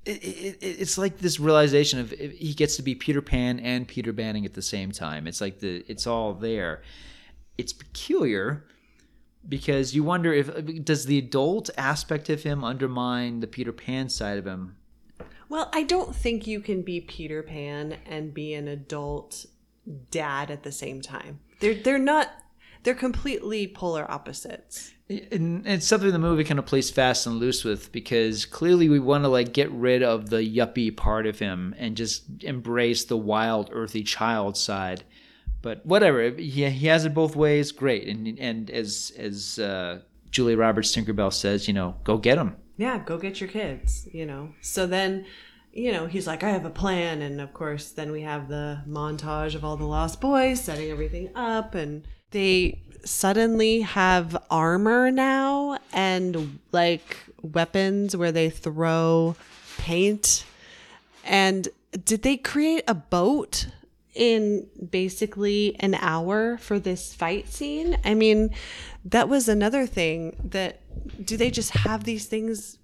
[0.08, 3.86] it, it, it- it's like this realization of he gets to be Peter Pan and
[3.86, 6.82] Peter Banning at the same time it's like the it's all there
[7.56, 8.64] it's peculiar
[9.48, 10.48] because you wonder if
[10.84, 14.76] does the adult aspect of him undermine the Peter Pan side of him
[15.48, 19.46] Well, I don't think you can be Peter Pan and be an adult
[20.10, 21.40] dad at the same time.
[21.60, 22.28] They're they're not
[22.82, 24.92] they're completely polar opposites.
[25.08, 28.98] And it's something the movie kind of plays fast and loose with because clearly we
[28.98, 33.16] want to like get rid of the yuppie part of him and just embrace the
[33.16, 35.04] wild earthy child side
[35.62, 40.00] but whatever he, he has it both ways great and and as as uh,
[40.30, 44.24] Julia Roberts tinkerbell says you know go get him Yeah, go get your kids, you
[44.24, 44.54] know.
[44.60, 45.26] So then,
[45.72, 47.22] you know, he's like, I have a plan.
[47.22, 51.30] And of course, then we have the montage of all the lost boys setting everything
[51.34, 51.74] up.
[51.74, 59.36] And they suddenly have armor now and like weapons where they throw
[59.78, 60.44] paint.
[61.24, 61.68] And
[62.04, 63.68] did they create a boat
[64.14, 67.98] in basically an hour for this fight scene?
[68.04, 68.50] I mean,
[69.04, 70.80] that was another thing that
[71.24, 72.78] do they just have these things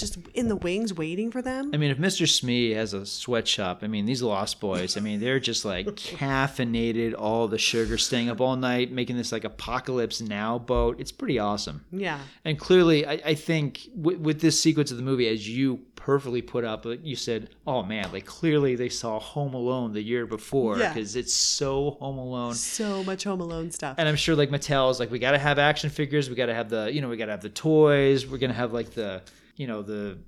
[0.00, 1.70] just in the wings waiting for them?
[1.72, 2.26] I mean, if Mr.
[2.28, 5.86] Smee has a sweatshop, I mean, these Lost Boys, I mean, they're just like
[6.40, 11.00] caffeinated, all the sugar, staying up all night, making this like apocalypse now boat.
[11.00, 11.84] It's pretty awesome.
[11.92, 12.20] Yeah.
[12.44, 16.40] And clearly, I, I think with, with this sequence of the movie, as you perfectly
[16.40, 20.78] put up, you said, oh man, like clearly they saw Home Alone the year before
[20.78, 20.92] Yeah.
[20.92, 22.54] because it's so Home Alone.
[22.54, 23.96] So much Home Alone stuff.
[23.98, 26.54] And I'm sure like Mattel's like, we got to have action figures, we got to
[26.54, 29.20] have the, you know, we got to have the toys, we're gonna have like the,
[29.60, 30.18] you know, the,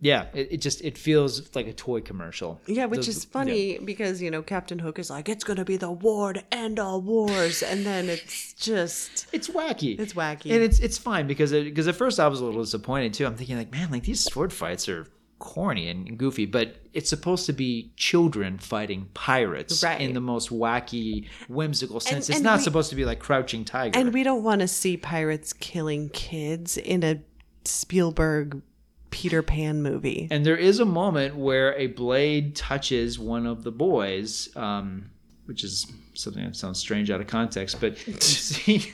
[0.00, 2.60] yeah, it, it just it feels like a toy commercial.
[2.66, 5.90] Yeah, which is funny because, you know, Captain Hook is like, it's to be the
[5.90, 7.62] war to end all wars.
[7.62, 9.98] And then it's just, It's wacky.
[9.98, 10.52] it's wacky.
[10.54, 13.26] and it's it's fine because because at first I was a little disappointed too.
[13.26, 15.06] I'm thinking like, man, like these sword fights are
[15.40, 20.00] corny and goofy, but it's supposed to be children fighting pirates Right.
[20.00, 22.28] in the most wacky, whimsical sense.
[22.28, 23.98] it's and not we- supposed to be like Crouching Tiger.
[23.98, 27.20] and we don't want to see pirates killing kids in a
[27.64, 28.62] Spielberg
[29.10, 30.28] Peter Pan movie.
[30.30, 35.10] And there is a moment where a blade touches one of the boys, um,
[35.46, 38.92] which is something that sounds strange out of context, but you see,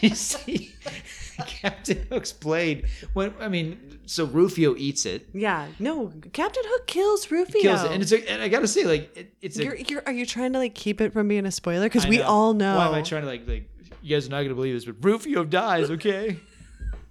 [0.00, 0.74] you see
[1.46, 2.86] Captain Hook's blade.
[3.14, 7.62] When I mean, so Rufio eats it, Yeah, no, Captain Hook kills Rufio.
[7.62, 9.64] kills it, and it's a, and I gotta say, like, it, it's a.
[9.64, 11.86] You're, you're, are you trying to like keep it from being a spoiler?
[11.86, 12.76] Because we all know.
[12.76, 13.70] Why am I trying to like like?
[14.02, 15.90] You guys are not gonna believe this, but Rufio dies.
[15.90, 16.38] Okay.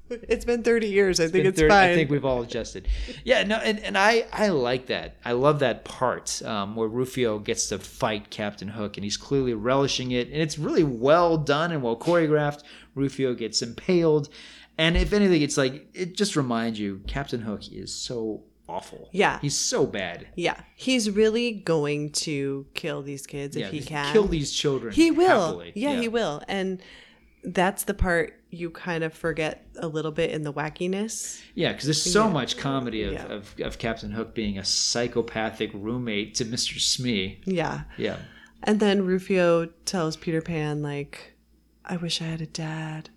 [0.28, 1.20] It's been 30 years.
[1.20, 1.90] I think it's 30 fine.
[1.90, 2.88] I think we've all adjusted.
[3.24, 5.16] Yeah, no, and, and I, I like that.
[5.26, 9.54] I love that part um, where Rufio gets to fight Captain Hook, and he's clearly
[9.54, 12.64] relishing it, and it's really well done and well choreographed.
[12.94, 14.30] Rufio gets impaled,
[14.78, 19.10] and if anything, it's like it just reminds you Captain Hook is so awful.
[19.12, 19.40] Yeah.
[19.40, 20.28] he's so bad.
[20.36, 24.12] yeah, he's really going to kill these kids yeah, if he can.
[24.14, 24.94] kill these children.
[24.94, 25.48] He will.
[25.48, 25.72] happily.
[25.76, 26.42] Yeah, he will.
[26.48, 26.82] And
[27.46, 31.42] that's the part you kind of forget a little bit in the wackiness.
[31.56, 33.26] Yeah, because there's so much comedy of, Yeah.
[33.26, 36.80] of, of Captain Hook being a psychopathic roommate to Mr.
[36.80, 37.42] Smee.
[37.46, 37.82] Yeah.
[37.98, 38.18] Yeah.
[38.64, 41.34] And then Rufio tells Peter Pan, like,
[41.84, 43.10] I wish I had a dad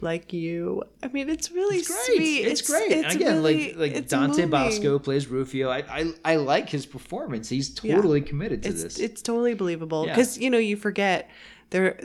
[0.00, 0.82] like you.
[1.02, 2.16] I mean, it's really It's great.
[2.16, 2.38] sweet.
[2.46, 2.92] It's, great.
[2.92, 4.50] It's Again, really- like like it's Dante moving.
[4.50, 5.68] Basco plays Rufio.
[5.70, 7.48] I, I I like his performance.
[7.48, 7.96] He's Yeah.
[7.96, 8.98] totally committed to It's this.
[8.98, 10.12] it's totally believable Yeah.
[10.14, 11.28] because you know you forget
[11.70, 11.98] there.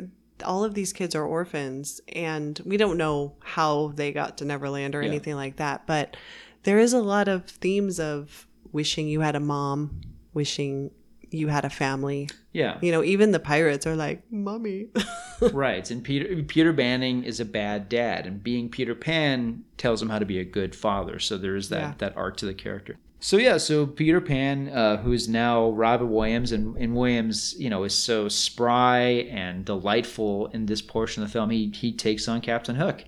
[0.43, 4.95] All of these kids are orphans, and we don't know how they got to Neverland
[4.95, 5.09] or Yeah.
[5.09, 5.87] anything like that.
[5.87, 6.15] But
[6.63, 10.01] there is a lot of themes of wishing you had a mom,
[10.33, 10.91] wishing
[11.29, 12.29] you had a family.
[12.53, 14.87] yeah, You know, even the pirates are like, "Mommy."
[15.51, 15.89] right.
[15.91, 20.19] And Peter Peter Banning is a bad dad, and being Peter Pan tells him how
[20.19, 21.19] to be a good father.
[21.19, 21.93] So there is that Yeah.
[21.97, 22.97] that arc to the character.
[23.19, 27.69] So yeah, so Peter Pan, uh, who is now Robin Williams, and, and Williams, you
[27.69, 28.99] know, is so spry
[29.31, 31.49] and delightful in this portion of the film.
[31.49, 33.03] He he takes on Captain Hook.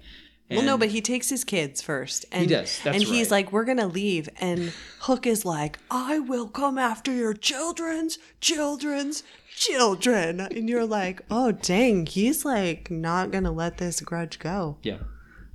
[0.50, 2.26] Well, no, but he takes his kids first.
[2.32, 6.48] And, does, that's and he's like, "We're gonna leave," and Hook is like, "I will
[6.48, 9.22] come after your children's children's
[9.56, 14.98] children," and you're like, "Oh, dang, he's like not gonna let this grudge go." yeah.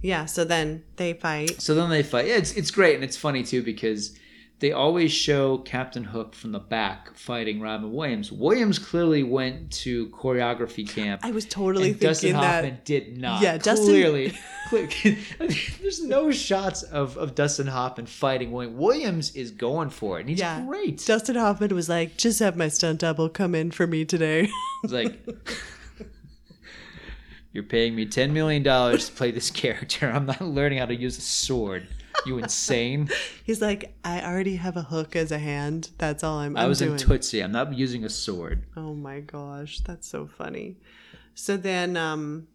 [0.01, 0.27] Yeah.
[0.27, 1.63] So then they fight.
[1.63, 2.27] So then they fight.
[2.27, 4.17] Yeah, it's it's great and it's funny too because
[4.65, 8.33] they always show Captain Hook from the back fighting Robin Williams.
[8.33, 11.21] Williams clearly went to choreography camp.
[11.23, 13.43] I was totally Dustin thinking that- Hoffman did not.
[13.43, 14.33] Yeah, Dustin- clearly.
[14.71, 15.19] clearly-
[15.83, 18.75] there's no shots of, of Dustin Hoffman fighting Williams.
[18.79, 20.65] Williams is going for it, and he's Yeah.
[20.65, 21.05] great.
[21.05, 24.49] Dustin Hoffman was like, "Just have my stunt double come in for me today."
[24.85, 25.19] It's like
[27.53, 30.11] you're paying me ten million dollars to play this character.
[30.11, 31.87] I'm not learning how to use a sword.
[32.27, 33.11] You insane?
[33.45, 35.91] He's like, "I already have a hook as a hand.
[35.99, 36.93] That's all I'm." I was doing.
[36.93, 37.43] in Tootsie.
[37.43, 38.65] I'm not using a sword.
[38.77, 40.77] Oh my gosh, that's so funny.
[41.35, 42.47] So then, um,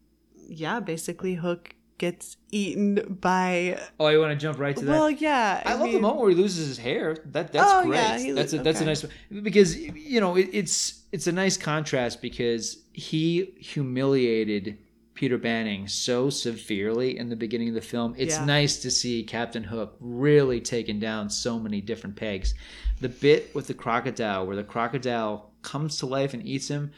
[0.47, 3.77] yeah, basically Hook gets eaten by.
[3.99, 4.91] Oh, you want to jump right to that?
[4.91, 5.61] Well, yeah.
[5.65, 7.17] I, love the moment where he loses his hair.
[7.25, 7.97] That that's Oh, great.
[8.21, 9.05] yeah, that's a that's a nice
[9.43, 14.77] because you know it, it's it's a nice contrast because he humiliated
[15.19, 18.15] Peter Banning so severely in the beginning of the film.
[18.17, 18.45] It's Yeah.
[18.45, 22.53] nice to see Captain Hook really taking down so many different pegs.
[23.01, 26.91] The bit with the crocodile where the crocodile comes to life and eats him.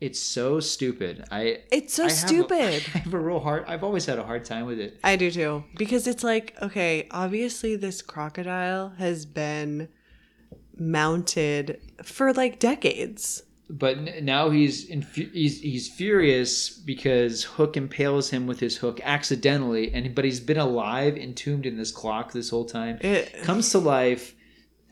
[0.00, 1.24] It's so stupid.
[1.32, 2.84] I It's so I stupid.
[2.94, 3.64] I have a real hard.
[3.66, 5.00] I've always had a hard time with it.
[5.02, 5.64] I do too.
[5.76, 9.88] Because it's like, okay, obviously this crocodile has been
[10.78, 13.42] mounted for like decades.
[13.70, 19.92] But now he's, infu- he's he's furious because Hook impales him with his hook accidentally,
[19.92, 22.98] and but he's been alive, entombed in this clock this whole time.
[23.00, 24.34] It- comes to life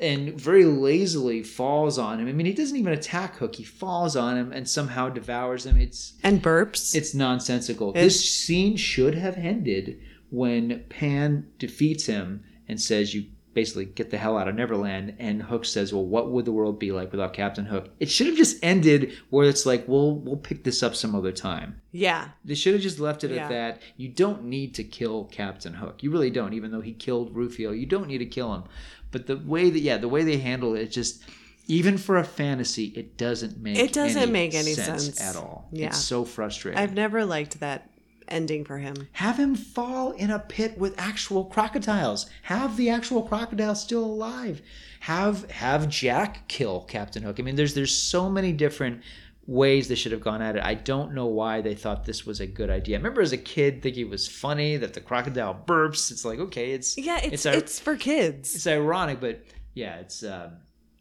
[0.01, 2.27] and very lazily falls on him.
[2.27, 5.77] I mean, he doesn't even attack Hook; he falls on him and somehow devours him.
[5.79, 6.95] It's And burps.
[6.95, 7.91] it's nonsensical.
[7.91, 10.01] It's- this scene should have ended
[10.31, 15.43] when Pan defeats him and says, "You basically get the hell out of Neverland." And
[15.43, 18.37] Hook says, "Well, what would the world be like without Captain Hook?" It should have
[18.37, 22.29] just ended where it's like, "We'll we'll pick this up some other time." yeah.
[22.45, 23.45] They should have just left it Yeah.
[23.45, 23.83] at that.
[23.97, 26.03] You don't need to kill Captain Hook.
[26.03, 27.71] You really don't, even though he killed Rufio.
[27.73, 28.65] You don't need to kill him.
[29.11, 31.23] But the way that yeah, the way they handle it, it just
[31.69, 35.21] even for a fantasy, it doesn't make It doesn't any make any sense, sense.
[35.21, 35.69] at all.
[35.71, 35.87] Yeah.
[35.89, 36.79] It's so frustrating.
[36.81, 37.89] I've never liked that
[38.29, 39.09] ending for him.
[39.13, 42.29] Have him fall in a pit with actual crocodiles.
[42.43, 44.63] Have the actual crocodile still alive.
[45.01, 47.39] Have have Jack kill Captain Hook.
[47.39, 49.03] I mean, there's there's so many different
[49.47, 50.63] ways they should have gone at it.
[50.63, 52.97] I don't know why they thought this was a good idea.
[52.97, 56.11] I remember as a kid thinking it was funny that the crocodile burps.
[56.13, 58.55] It's like okay, it's Yeah, it's ir- it's, for kids.
[58.55, 59.43] it's ironic, but
[59.75, 60.53] yeah, it's um,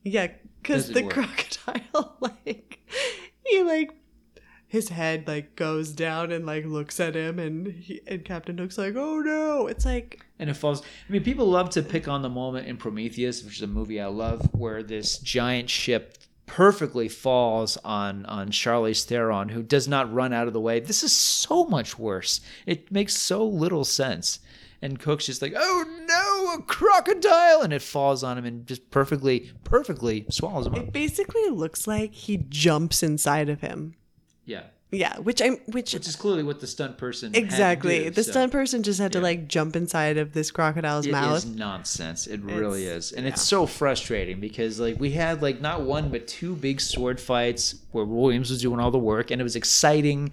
[0.04, 0.28] Yeah,
[0.62, 1.14] because the work.
[1.14, 2.80] crocodile, like,
[3.46, 3.92] he like
[4.72, 8.78] his head like goes down and like looks at him, and he, and Captain Hook's
[8.78, 10.82] like, "Oh no!" It's like, and it falls.
[10.82, 14.00] I mean, people love to pick on the moment in Prometheus, which is a movie
[14.00, 20.14] I love, where this giant ship perfectly falls on on Charlize Theron, who does not
[20.14, 20.80] run out of the way.
[20.80, 22.40] This is so much worse.
[22.66, 24.40] It makes so little sense.
[24.82, 28.90] And Hook's just like, "Oh no, a crocodile!" and it falls on him and just
[28.90, 30.80] perfectly, perfectly swallows him up.
[30.80, 33.96] it basically looks like he jumps inside of him.
[34.52, 38.00] Yeah, Yeah, which I'm which, which is clearly what the stunt person had to exactly
[38.06, 38.32] do, the so.
[38.32, 41.38] stunt person just had to like jump inside of this crocodile's It mouth.
[41.38, 42.28] is nonsense.
[42.28, 46.10] It really It's- is, and it's so frustrating because like we had like not one
[46.10, 49.56] but two big sword fights where Williams was doing all the work, and it was
[49.56, 50.32] exciting,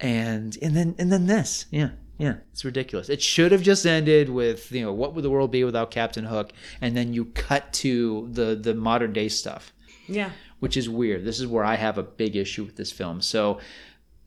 [0.00, 3.08] and and then and then this, yeah, yeah, it's ridiculous.
[3.08, 6.24] It should have just ended with you know what would the world be without Captain
[6.24, 9.72] Hook, and then you cut to the the modern day stuff
[10.06, 10.30] Yeah.
[10.62, 11.24] Which is weird.
[11.24, 13.20] This is where I have a big issue with this film.
[13.20, 13.58] So,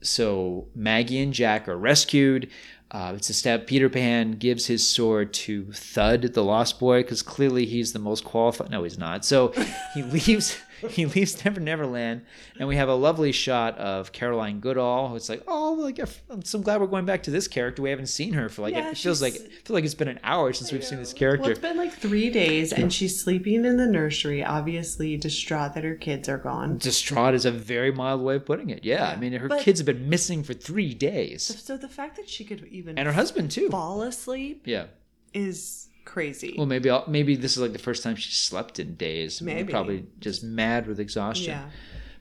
[0.02, 2.50] so Maggie and Jack are rescued.
[2.90, 3.66] Uh, it's a step.
[3.66, 8.22] Peter Pan gives his sword to Thud, the Lost Boy, because clearly he's the most
[8.22, 8.70] qualified.
[8.70, 9.24] No, he's not.
[9.24, 9.54] So
[9.94, 10.58] he leaves.
[10.90, 12.22] He leaves Never Neverland,
[12.58, 15.14] and we have a lovely shot of Caroline Goodall.
[15.16, 15.98] It's like, oh, like
[16.30, 17.82] I'm so glad we're going back to this character.
[17.82, 20.08] We haven't seen her for like Yeah, it feels like it feels like it's been
[20.08, 21.50] an hour since we've seen this Well, character.
[21.50, 25.94] it's been like three days, and she's sleeping in the nursery, obviously distraught that her
[25.94, 26.78] kids are gone.
[26.78, 28.84] Distraught is a very mild way of putting it.
[28.84, 32.16] Yeah, I mean, her But- kids have been missing for three days, So the fact
[32.16, 33.68] that she could even and her husband too.
[33.70, 34.86] fall asleep Yeah.
[35.34, 36.54] is crazy.
[36.56, 39.42] Well, maybe I'll, maybe this is like the first time she slept in days.
[39.42, 39.70] Maybe.
[39.70, 41.50] Probably just mad with exhaustion.
[41.50, 41.68] yeah.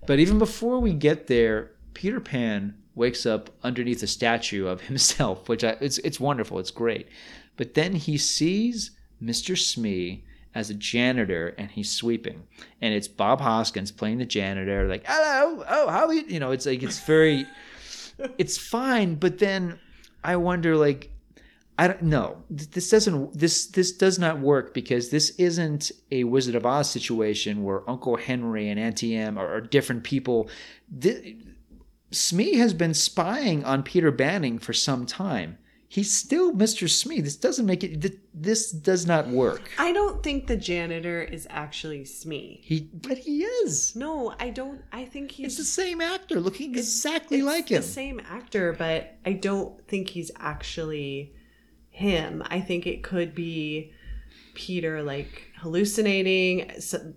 [0.05, 5.47] But even before we get there, Peter Pan wakes up underneath a statue of himself,
[5.47, 6.59] which I, it's it's wonderful.
[6.59, 7.07] It's great.
[7.55, 8.91] But then he sees
[9.23, 9.57] Mr.
[9.57, 12.43] Smee as a janitor and he's sweeping.
[12.81, 16.23] And it's Bob Hoskins playing the janitor, like, hello, oh, how are you?
[16.27, 17.45] You know, it's like, it's very,
[18.37, 19.15] it's fine.
[19.15, 19.79] But then
[20.23, 21.11] I wonder, like,
[21.77, 22.43] I don't know.
[22.49, 23.37] This doesn't.
[23.37, 28.15] This this does not work because this isn't a Wizard of Oz situation where Uncle
[28.15, 30.49] Henry and Auntie Em are, are different people.
[31.01, 31.35] Th-
[32.11, 35.57] Smee has been spying on Peter Banning for some time.
[35.89, 36.89] He's still Mr.
[36.89, 37.19] Smee.
[37.21, 38.01] This doesn't make it.
[38.01, 39.69] th- This does not work.
[39.77, 42.61] I don't think the janitor is actually Smee.
[42.63, 43.95] He, but he is.
[43.95, 44.81] No, I don't.
[44.93, 47.81] I think he's It's the same actor, looking exactly it's like him.
[47.81, 51.33] the same actor, but I don't think he's actually
[51.95, 52.43] him.
[52.47, 53.91] I think it could be
[54.53, 56.71] Peter like hallucinating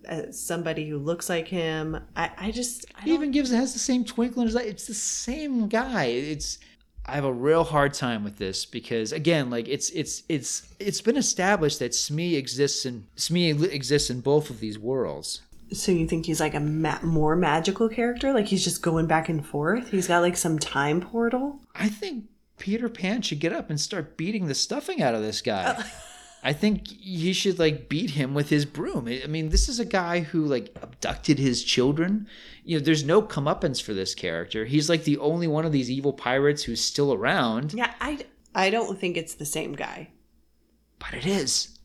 [0.08, 2.00] uh, somebody who looks like him.
[2.16, 4.62] I, I just I He even gives has the same twinkle in his eye.
[4.62, 6.04] It's the same guy.
[6.04, 6.58] It's
[7.06, 11.00] I have a real hard time with this because again, like it's it's it's it's
[11.00, 15.42] been established that Smee exists in Smee exists in both of these worlds.
[15.72, 18.32] So you think he's like a ma- more magical character?
[18.32, 19.90] Like he's just going back and forth?
[19.90, 21.60] He's got like some time portal?
[21.74, 22.24] I think
[22.58, 25.76] Peter Pan should get up and start beating the stuffing out of this guy.
[25.78, 25.84] Oh.
[26.42, 29.08] I think he should like beat him with his broom.
[29.08, 32.28] I mean, this is a guy who like abducted his children.
[32.64, 34.64] You know, there's no comeuppance for this character.
[34.64, 37.74] He's like the only one of these evil pirates who's still around.
[37.74, 38.24] Yeah, I
[38.54, 40.10] I don't think it's the same guy.
[40.98, 41.77] But it is.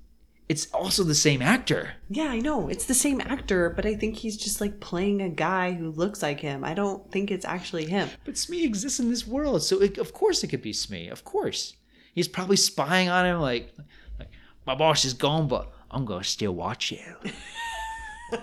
[0.50, 1.94] It's also the same actor.
[2.10, 2.68] Yeah, I know.
[2.68, 6.22] It's the same actor, but I think he's just like playing a guy who looks
[6.22, 6.64] like him.
[6.64, 8.10] I don't think it's actually him.
[8.26, 11.08] But Smee exists in this world, so it, of course it could be Smee.
[11.08, 11.76] Of course,
[12.14, 13.40] he's probably spying on him.
[13.40, 13.74] Like,
[14.20, 14.30] like
[14.68, 17.16] my boss is gone, but I'm gonna still watch you.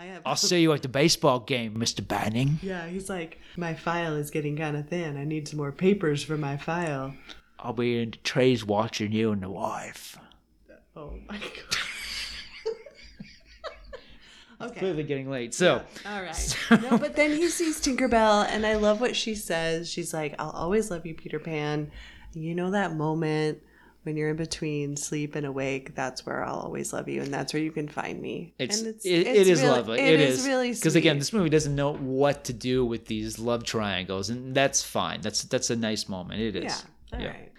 [0.00, 2.58] I have I'll see you at the baseball game, Mister Banning.
[2.62, 5.16] Yeah, he's like, my file is getting kind of thin.
[5.16, 7.14] I need some more papers for my file.
[7.60, 10.18] I'll be in the trees watching you and the wife.
[10.96, 11.76] Oh my god.
[14.70, 14.78] okay.
[14.80, 15.54] Clearly getting late.
[15.54, 16.56] So, All right.
[16.70, 19.90] No, but then he sees Tinkerbell, and I love what she says.
[19.90, 21.90] She's like, I'll always love you, Peter Pan.
[22.34, 23.58] You know that moment
[24.04, 25.94] when you're in between sleep and awake?
[25.94, 28.54] That's where I'll always love you, and that's where you can find me.
[28.58, 30.00] It's, and it, it is really- lovely.
[30.00, 33.38] it is is really because again, this movie doesn't know what to do with these
[33.38, 35.20] love triangles, and that's fine.
[35.20, 36.40] That's that's a nice moment.
[36.40, 36.84] It is.
[37.12, 37.18] Yeah.
[37.18, 37.51] All right.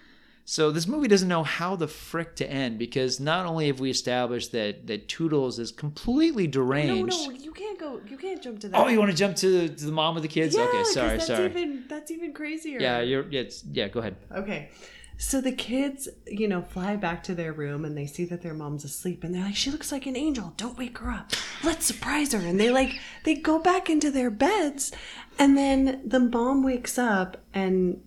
[0.46, 3.90] So this movie doesn't know how the frick to end because not only have we
[3.90, 7.18] established that that Tootles is completely deranged.
[7.18, 8.02] no, no, you can't go.
[8.10, 8.78] You can't jump to that.
[8.78, 10.56] Oh, you want to jump to, to the mom of the kids?
[10.56, 11.46] Yeah, okay, sorry, that's sorry.
[11.46, 12.80] Even, that's even crazier.
[12.80, 13.26] Yeah, you're.
[13.30, 14.18] Yeah, it's, yeah, go ahead.
[14.36, 14.70] Okay.
[15.18, 18.54] So the kids, you know, fly back to their room and they see that their
[18.54, 20.54] mom's asleep and they're like, she looks like an angel.
[20.58, 21.32] Don't wake her up.
[21.64, 22.40] Let's surprise her.
[22.40, 24.92] And they like, they go back into their beds
[25.40, 28.02] and then the mom wakes up and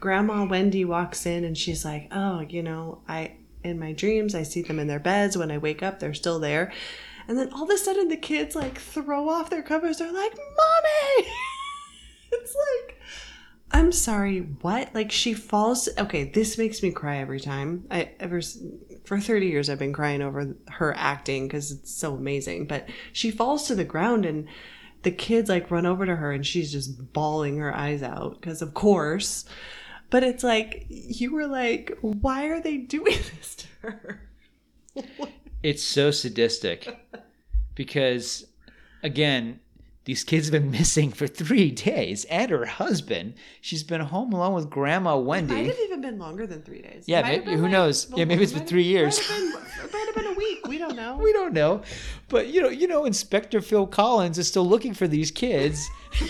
[0.00, 4.42] Grandma Wendy walks in and she's like, oh, you know, I, in my dreams, I
[4.42, 5.36] see them in their beds.
[5.36, 6.72] When I wake up, they're still there.
[7.26, 9.98] And then all of a sudden the kids like throw off their covers.
[9.98, 11.28] They're like, mommy!
[12.32, 13.00] it's like,
[13.70, 14.94] I'm sorry, what?
[14.94, 15.88] Like she falls.
[15.98, 17.86] Okay, this makes me cry every time.
[17.90, 18.40] I ever
[19.04, 22.66] for 30 years I've been crying over her acting because it's so amazing.
[22.66, 24.46] But she falls to the ground and
[25.04, 28.60] the kids like run over to her and she's just bawling her eyes out because
[28.62, 29.44] of course.
[30.10, 34.20] But it's like you were like, why are they doing this to her?
[35.62, 36.96] It's so sadistic
[37.74, 38.46] because,
[39.02, 39.60] again,
[40.04, 43.34] These kids have been missing for three days, and her husband.
[43.60, 45.54] She's been home alone with Grandma Wendy.
[45.54, 45.70] Might Wendy.
[45.70, 47.04] have even been longer than three days.
[47.06, 48.08] Yeah, maybe- who like- knows?
[48.14, 49.18] Yeah, maybe it's been might- three years.
[49.18, 50.66] Might have been, it might have been a week.
[50.68, 51.16] We don't know.
[51.22, 51.82] We don't know,
[52.28, 55.88] but you know, you know, Inspector Phil Collins is still looking for these kids.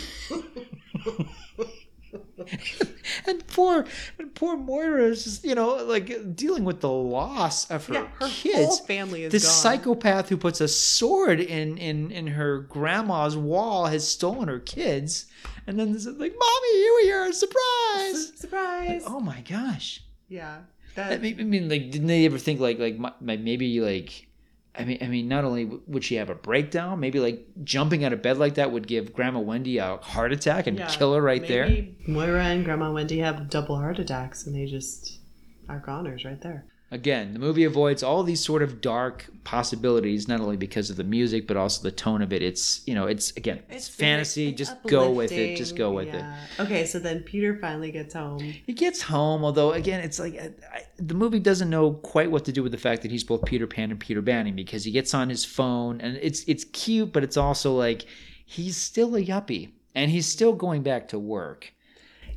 [3.27, 3.85] and poor,
[4.19, 8.07] and poor Moira is just, you know, like dealing with the loss of her, Yeah,
[8.21, 8.57] her kids.
[8.67, 9.53] whole family is This gone.
[9.53, 15.27] psychopath who puts a sword in in in her grandma's wall has stolen her kids,
[15.67, 17.33] and then it's like, "Mommy, here we are!
[17.33, 19.03] Surprise!" Surprise.
[19.07, 20.03] oh my gosh.
[20.29, 20.59] Yeah.
[20.97, 24.29] I That, mean, I mean, like, didn't they ever think like, like, like maybe like,
[24.77, 28.13] I mean, I mean, not only would she have a breakdown, maybe like jumping out
[28.13, 31.21] of bed like that would give Grandma Wendy a heart attack and yeah, kill her
[31.23, 31.87] right there.
[32.09, 35.21] Moira and Grandma Wendy have double heart attacks and they just
[35.69, 36.67] are goners right there.
[36.91, 41.03] Again, the movie avoids all these sort of dark possibilities, not only because of the
[41.03, 42.41] music, but also the tone of it.
[42.41, 44.49] It's you know, it's again, it's, very- fantasy.
[44.51, 45.57] it's just go with it.
[45.57, 46.61] Just go with uplifting, it.
[46.61, 48.39] Okay, so then Peter finally gets home.
[48.39, 52.45] He gets home, although again, it's like I, I, the movie doesn't know quite what
[52.45, 54.93] to do with the fact that he's both Peter Pan and Peter Banning because he
[54.93, 58.05] gets on his phone and it's it's cute, but it's also like
[58.45, 61.73] he's still a yuppie and he's still going back to work.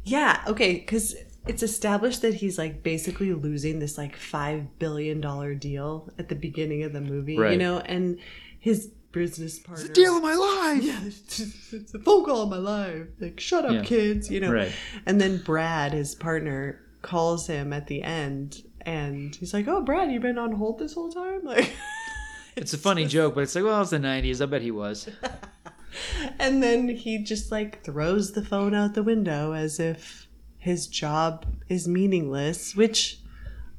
[0.04, 1.16] Yeah, okay, because
[1.48, 6.36] it's established that he's like basically losing this like five billion dollar deal at the
[6.36, 8.20] beginning of the movie, you know, and
[8.60, 9.88] his business partner.
[9.94, 10.84] Deal of my life.
[10.84, 13.08] Yeah, it's a phone call of my life.
[13.20, 13.84] Like, shut up, Yeah.
[13.84, 14.52] kids, you know.
[14.52, 14.72] Right.
[15.06, 20.12] And then Brad, his partner, calls him at the end, and he's like, "Oh, Brad,
[20.12, 21.74] you've been on hold this whole time." Like,
[22.56, 24.42] It's a funny joke, but it's like, well, it's the '90s.
[24.42, 25.08] I bet he was.
[26.40, 30.27] and then he just like throws the phone out the window as if
[30.58, 32.76] his job is meaningless.
[32.76, 33.20] Which,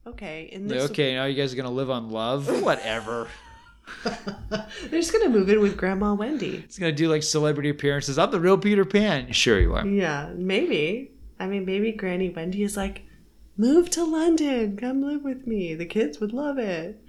[0.06, 2.62] okay, in this, okay, now you guys are gonna live on love.
[2.62, 3.28] Whatever.
[4.04, 6.56] they're just gonna move in with Grandma Wendy.
[6.64, 8.18] It's gonna do like celebrity appearances.
[8.18, 9.32] I'm the real Peter Pan.
[9.32, 9.86] Sure you are.
[9.86, 11.12] Yeah, maybe.
[11.40, 13.04] I mean, maybe Granny Wendy is like,
[13.56, 15.74] move to London, come live with me.
[15.74, 17.00] The kids would love it.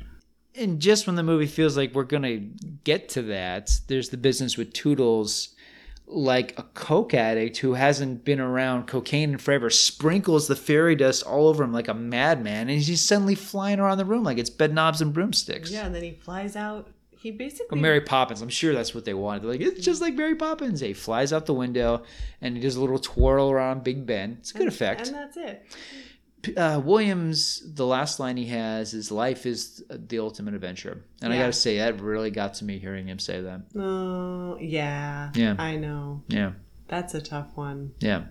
[0.55, 2.37] and just when the movie feels like we're gonna
[2.83, 5.49] get to that, there's the business with Tootles,
[6.11, 11.23] like a coke addict who hasn't been around cocaine in forever, sprinkles the fairy dust
[11.23, 14.49] all over him like a madman, and he's suddenly flying around the room like it's
[14.49, 15.71] bed knobs and broomsticks.
[15.71, 16.87] Yeah, and then he flies out.
[17.11, 18.41] He basically Or Mary Poppins.
[18.41, 19.43] I'm sure that's what they wanted.
[19.43, 20.79] They're like, it's just like Mary Poppins.
[20.79, 22.03] He flies out the window
[22.39, 24.37] and he does a little twirl around Big Ben.
[24.39, 25.07] It's a good effect.
[25.07, 25.65] and that's it.
[26.57, 31.37] Uh, Williams, the last line he has is "Life is the ultimate adventure," and I
[31.37, 33.61] gotta say that really got to me hearing him say that.
[33.75, 35.31] Oh, yeah.
[35.35, 35.55] Yeah.
[35.59, 36.23] I know.
[36.27, 36.51] Yeah,
[36.87, 37.93] That's a tough one.
[37.99, 38.25] yeah,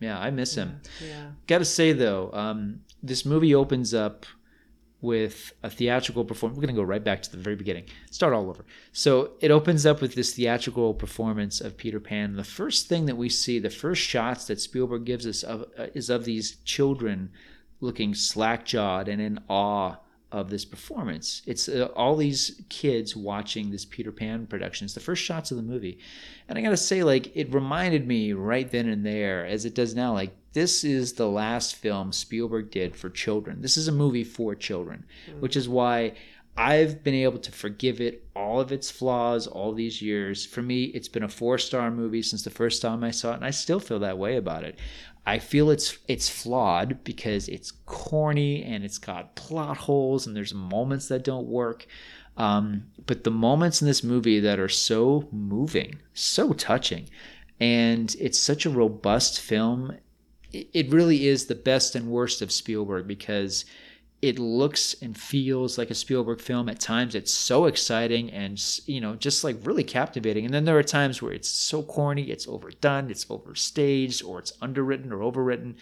[0.00, 0.18] yeah.
[0.18, 0.80] I miss him.
[1.04, 1.30] Yeah.
[1.46, 4.26] Gotta say though, um, this movie opens up
[5.00, 6.56] with a theatrical performance.
[6.56, 7.84] We're gonna go right back to the very beginning.
[8.10, 8.64] Start all over.
[8.92, 12.34] So it opens up with this theatrical performance of Peter Pan.
[12.34, 15.86] The first thing that we see, the first shots that Spielberg gives us of, uh,
[15.94, 17.30] is of these children
[17.80, 19.96] looking slack-jawed and in awe
[20.30, 21.42] of this performance.
[21.46, 24.84] It's uh, all these kids watching this Peter Pan production.
[24.84, 25.98] It's the first shots of the movie.
[26.48, 29.74] And I got to say like it reminded me right then and there as it
[29.74, 33.60] does now like this is the last film Spielberg did for children.
[33.60, 35.04] This is a movie for children,
[35.40, 36.14] which is why
[36.56, 40.44] I've been able to forgive it all of its flaws all these years.
[40.44, 43.44] For me, it's been a four-star movie since the first time I saw it, and
[43.44, 44.78] I still feel that way about it.
[45.24, 50.54] I feel it's it's flawed because it's corny and it's got plot holes and there's
[50.54, 51.86] moments that don't work.
[52.38, 57.10] Um, but the moments in this movie that are so moving, so touching,
[57.60, 59.96] and it's such a robust film,
[60.52, 63.64] it, really is the best and worst of Spielberg because
[64.20, 66.68] it looks and feels like a Spielberg film.
[66.68, 70.44] At times, it's so exciting and you know just like really captivating.
[70.44, 74.52] And then there are times where it's so corny, it's overdone, it's overstaged, or it's
[74.60, 75.76] underwritten or overwritten.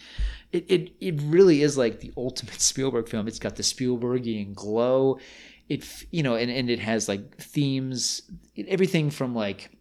[0.51, 3.27] It it it really is like the ultimate Spielberg film.
[3.27, 5.19] It's got the Spielbergian glow.
[5.67, 8.21] It you know, and and it has like themes,
[8.67, 9.71] everything from like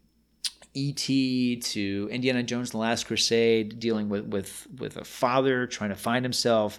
[0.77, 1.57] E.T.
[1.57, 5.97] to Indiana Jones and the Last Crusade, dealing with with with a father trying to
[5.97, 6.78] find himself,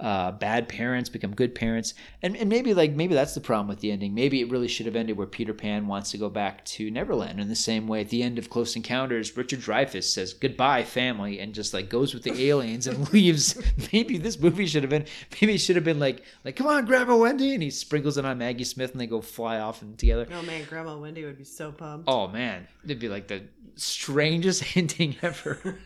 [0.00, 3.80] uh, bad parents become good parents, and and maybe like maybe that's the problem with
[3.80, 4.14] the ending.
[4.14, 7.40] Maybe it really should have ended where Peter Pan wants to go back to Neverland.
[7.40, 11.40] In the same way, at the end of Close Encounters, Richard Dreyfuss says goodbye family
[11.40, 13.60] and just like goes with the aliens and leaves.
[13.92, 15.06] Maybe this movie should have been
[15.40, 18.24] maybe it should have been like like come on Grandma Wendy and he sprinkles it
[18.24, 20.26] on Maggie Smith and they go fly off and together.
[20.32, 22.08] Oh man, Grandma Wendy would be so pumped.
[22.08, 23.42] Oh man, it'd be like the
[23.78, 25.78] strangest ending ever.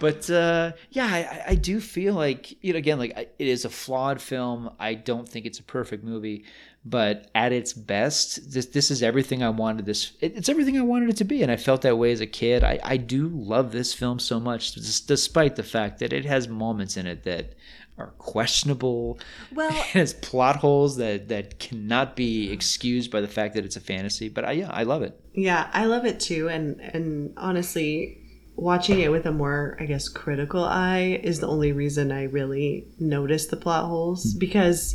[0.00, 3.70] but uh, yeah, I, I do feel like you know again like it is a
[3.70, 4.70] flawed film.
[4.78, 6.44] I don't think it's a perfect movie,
[6.84, 9.86] but at its best, this this is everything I wanted.
[9.86, 12.20] This it, it's everything I wanted it to be, and I felt that way as
[12.20, 12.64] a kid.
[12.64, 16.96] I I do love this film so much, despite the fact that it has moments
[16.96, 17.54] in it that
[18.00, 19.18] are questionable.
[19.54, 23.76] Well- it has plot holes that that cannot be excused by the fact that it's
[23.76, 24.28] a fantasy.
[24.28, 25.20] But I, yeah, I love it.
[25.34, 28.18] Yeah, I love it too, and and honestly,
[28.56, 32.86] watching it with a more, I guess, critical eye is the only reason I really
[32.98, 34.94] notice the plot holes because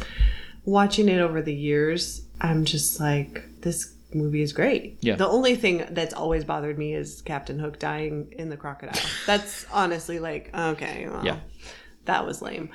[0.65, 4.97] watching it over the years, I'm just like, this movie is great.
[5.01, 5.15] Yeah.
[5.15, 9.01] The only thing that's always bothered me is Captain Hook dying in the crocodile.
[9.25, 11.39] That's honestly like, okay, well, Yeah.
[12.05, 12.69] that was lame.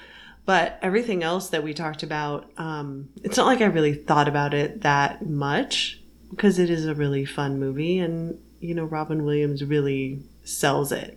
[0.51, 4.53] But everything else that we talked about, um, it's not like I really thought about
[4.53, 9.63] it that much because it is a really fun movie, and you know, Robin Williams
[9.63, 11.17] really sells it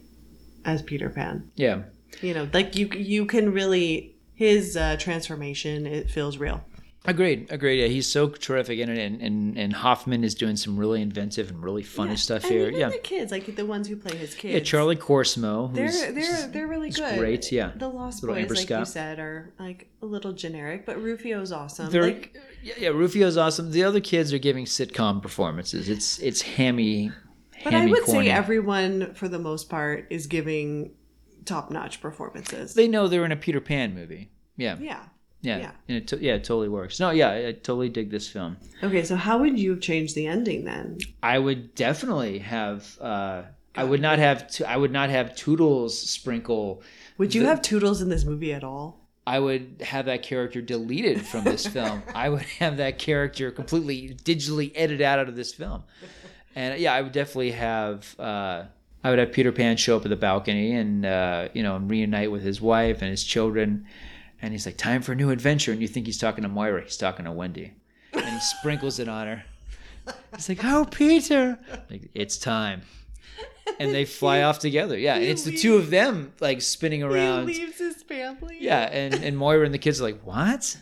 [0.65, 1.49] as Peter Pan.
[1.55, 1.81] Yeah.
[2.22, 5.88] You know, like you you can really his uh, transformation.
[5.88, 6.64] It feels real.
[7.06, 7.82] Agreed, agreed.
[7.82, 11.50] Yeah, he's so terrific in it, and, and and Hoffman is doing some really inventive
[11.50, 12.70] and really funny stuff and here.
[12.70, 14.54] Yeah, the kids, like the ones who play his kids.
[14.54, 14.60] yeah.
[14.62, 17.20] Charlie Korsmo, They're who's they're they're really good.
[17.20, 17.72] great, yeah.
[17.76, 18.88] The Lost Little Boys, Amber like you Scott.
[18.88, 21.90] said, are like a little generic, but Rufio's awesome.
[21.92, 23.72] They're- like yeah, yeah, Rufio's awesome.
[23.72, 25.90] The other kids are giving sitcom performances.
[25.90, 27.12] It's it's hammy,
[27.66, 28.28] But I would corny.
[28.28, 30.92] say everyone, for the most part, is giving
[31.44, 32.74] top-notch performances.
[32.76, 34.30] they know they're in a Peter Pan movie.
[34.56, 35.04] Yeah, yeah.
[35.44, 35.72] Yeah, yeah.
[35.88, 36.99] And it to- yeah, it totally works.
[36.99, 38.57] No, yeah, I, I totally dig this film.
[38.82, 40.98] Okay, so how would you have changed the ending then?
[41.22, 42.98] I would definitely have.
[42.99, 43.44] Uh,
[43.76, 44.48] I would not have.
[44.52, 46.82] To, I would not have Tootles sprinkle.
[47.18, 48.99] Would you the- have Tootles in this movie at all?
[49.26, 52.03] I would have that character deleted from this film.
[52.14, 55.84] I would have that character completely digitally edited out of this film.
[56.56, 58.15] And yeah, I would definitely have.
[58.20, 58.64] Uh,
[59.03, 61.90] I would have Peter Pan show up at the balcony and uh, you know and
[61.91, 63.86] reunite with his wife and his children.
[64.44, 66.84] And he's like, "Time for a new adventure." And you think he's talking to Moira.
[66.84, 67.74] He's talking to Wendy,
[68.14, 69.44] and he sprinkles it on her.
[70.36, 71.57] He's like, "Oh, Peter!"
[71.90, 72.82] Like, it's time.
[73.80, 74.98] And they fly off together.
[74.98, 77.48] Yeah, and it's the two of them like spinning around.
[77.48, 78.57] He leaves his family.
[78.60, 80.78] Yeah, and and Moira and the kids are like, "What?"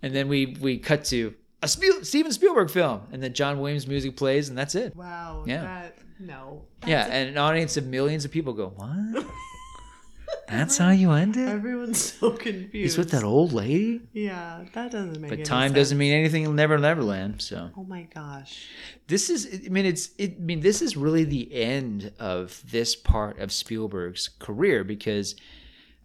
[0.00, 3.88] And then we we cut to a Spiel- Steven Spielberg film, and then John Williams
[3.88, 4.94] music plays, and that's it.
[4.94, 5.44] Wow.
[5.46, 5.62] Yeah.
[5.62, 6.62] That, no.
[6.86, 9.26] Yeah, and an audience of millions of people go, "What?
[10.48, 11.48] That's how you end it?
[11.48, 12.72] Everyone's so confused.
[12.72, 15.76] He's with that old lady." Yeah, that doesn't make But time sense.
[15.76, 17.40] doesn't mean anything in Never Neverland.
[17.42, 18.66] So Oh my gosh.
[19.08, 22.94] this is, I mean, it's, it, I mean, this is really the end of this
[22.94, 25.34] part of Spielberg's career because.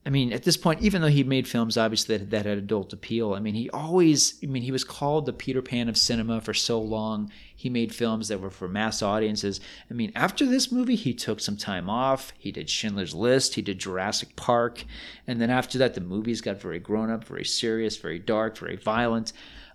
[0.06, 2.94] I mean, at this point, even though he made films obviously that, that had adult
[2.94, 6.40] appeal, I mean, he always, I mean, he was called the Peter Pan of cinema
[6.40, 7.32] for so long.
[7.54, 9.60] He made films that were for mass audiences.
[9.92, 12.32] I mean, after this movie, he took some time off.
[12.38, 14.86] He did Schindler's List, he did Jurassic Park.
[15.28, 18.78] And then after that, the movies got very grown up, very serious, very dark, very
[18.78, 19.34] violent.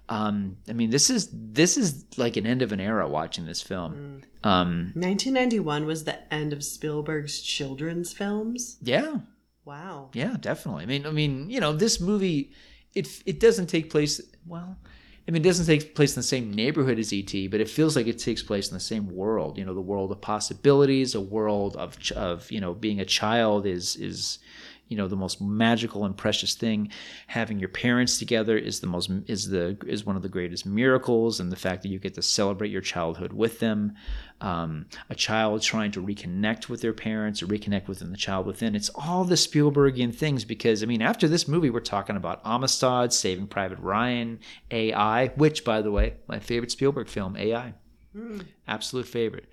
[0.09, 3.63] Um, I mean, this is this is like an end of an era watching this
[3.63, 4.23] film.
[4.43, 8.77] Um, 1991 was the end of Spielberg's children's films.
[8.83, 9.21] yeah,
[9.65, 10.11] Wow.
[10.12, 10.82] Yeah, definitely.
[10.82, 12.53] I mean, I mean, you know, this movie,
[12.95, 14.20] it it doesn't take place.
[14.47, 14.77] Well,
[15.27, 17.97] I mean, it doesn't take place in the same neighborhood as ET, but it feels
[17.97, 19.57] like it takes place in the same world.
[19.57, 23.66] You know, the world of possibilities, a world of of you know, being a child
[23.66, 24.39] is is
[24.89, 26.90] you know the most magical and precious thing.
[27.27, 31.40] Having your parents together is the most is the is one of the greatest miracles
[31.40, 33.94] and the fact that you get to celebrate your childhood with them.
[34.40, 38.74] Um, a child trying to reconnect with their parents or reconnect within the child within
[38.74, 43.12] it's all the spielbergian things because i mean after this movie we're talking about amistad
[43.12, 44.39] saving private ryan
[44.70, 47.73] ai which by the way my favorite spielberg film ai
[48.69, 49.47] absolute favorite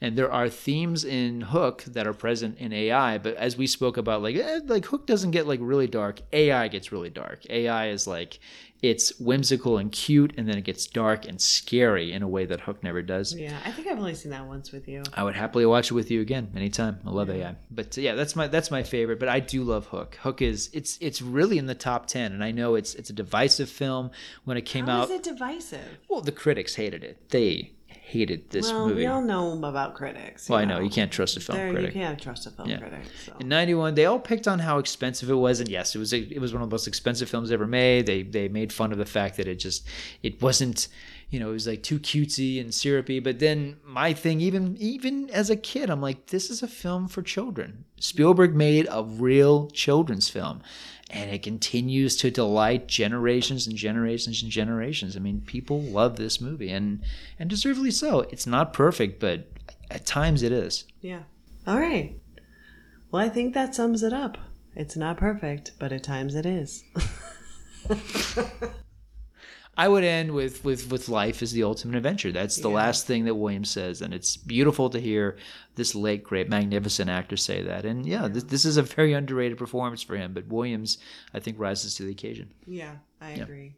[0.00, 3.96] and there are themes in hook that are present in ai but as we spoke
[3.96, 7.88] about like eh, like hook doesn't get like really dark ai gets really dark ai
[7.88, 8.40] is like
[8.80, 12.60] it's whimsical and cute and then it gets dark and scary in a way that
[12.60, 15.02] hook never does Yeah, I think I've only seen that once with you.
[15.14, 17.00] I would happily watch it with you again anytime.
[17.04, 19.18] I love AI, but yeah, that's my that's my favorite.
[19.18, 20.16] But I do love Hook.
[20.22, 23.12] Hook is it's it's really in the top ten, and I know it's it's a
[23.12, 24.12] divisive film
[24.44, 25.04] when it came How out.
[25.10, 25.98] is it divisive?
[26.08, 27.30] Well, the critics hated it.
[27.30, 29.00] They hated this well, movie.
[29.02, 30.48] we all know about critics.
[30.48, 31.94] well, I know you can't trust a film critic.
[31.94, 32.78] You can't trust a film Yeah.
[32.78, 33.00] critic.
[33.24, 33.34] So.
[33.40, 36.18] In '91, they all picked on how expensive it was, and yes, it was a,
[36.18, 38.06] it was one of the most expensive films ever made.
[38.06, 39.86] They they made fun of the fact that it just
[40.22, 40.88] it wasn't,
[41.30, 43.20] you know, it was like too cutesy and syrupy.
[43.20, 47.08] But then my thing, even even as a kid, I'm like, this is a film
[47.08, 47.84] for children.
[48.00, 50.62] Spielberg made a real children's film,
[51.10, 55.16] and it continues to delight generations and generations and generations.
[55.16, 57.02] I mean, people love this movie, and
[57.38, 58.20] and deservedly so.
[58.30, 59.48] It's not perfect, but
[59.90, 60.84] at times it is.
[61.00, 61.22] Yeah.
[61.66, 62.18] All right.
[63.10, 64.38] Well, I think that sums it up.
[64.74, 66.84] It's not perfect, but at times it is.
[69.80, 72.32] I would end with with with life is the ultimate adventure.
[72.32, 72.74] That's the Yeah.
[72.74, 75.36] last thing that Williams says, and it's beautiful to hear
[75.76, 77.84] this late, great, magnificent actor say that.
[77.84, 80.32] And yeah, this, this is a very underrated performance for him.
[80.34, 80.98] But Williams,
[81.32, 82.50] I think, rises to the occasion.
[82.66, 83.44] yeah, I Yeah.
[83.44, 83.76] agree.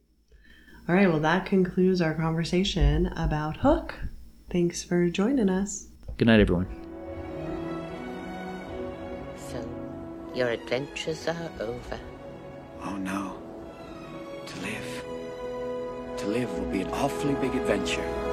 [0.88, 1.06] All right.
[1.08, 3.94] Well, that concludes our conversation about Hook.
[4.50, 5.86] Thanks for joining us.
[6.16, 6.66] Good night, everyone.
[9.36, 9.62] So,
[10.34, 12.00] your adventures are over.
[12.82, 13.36] Oh no.
[14.46, 14.99] To live.
[16.20, 18.29] To live will be an awfully big adventure.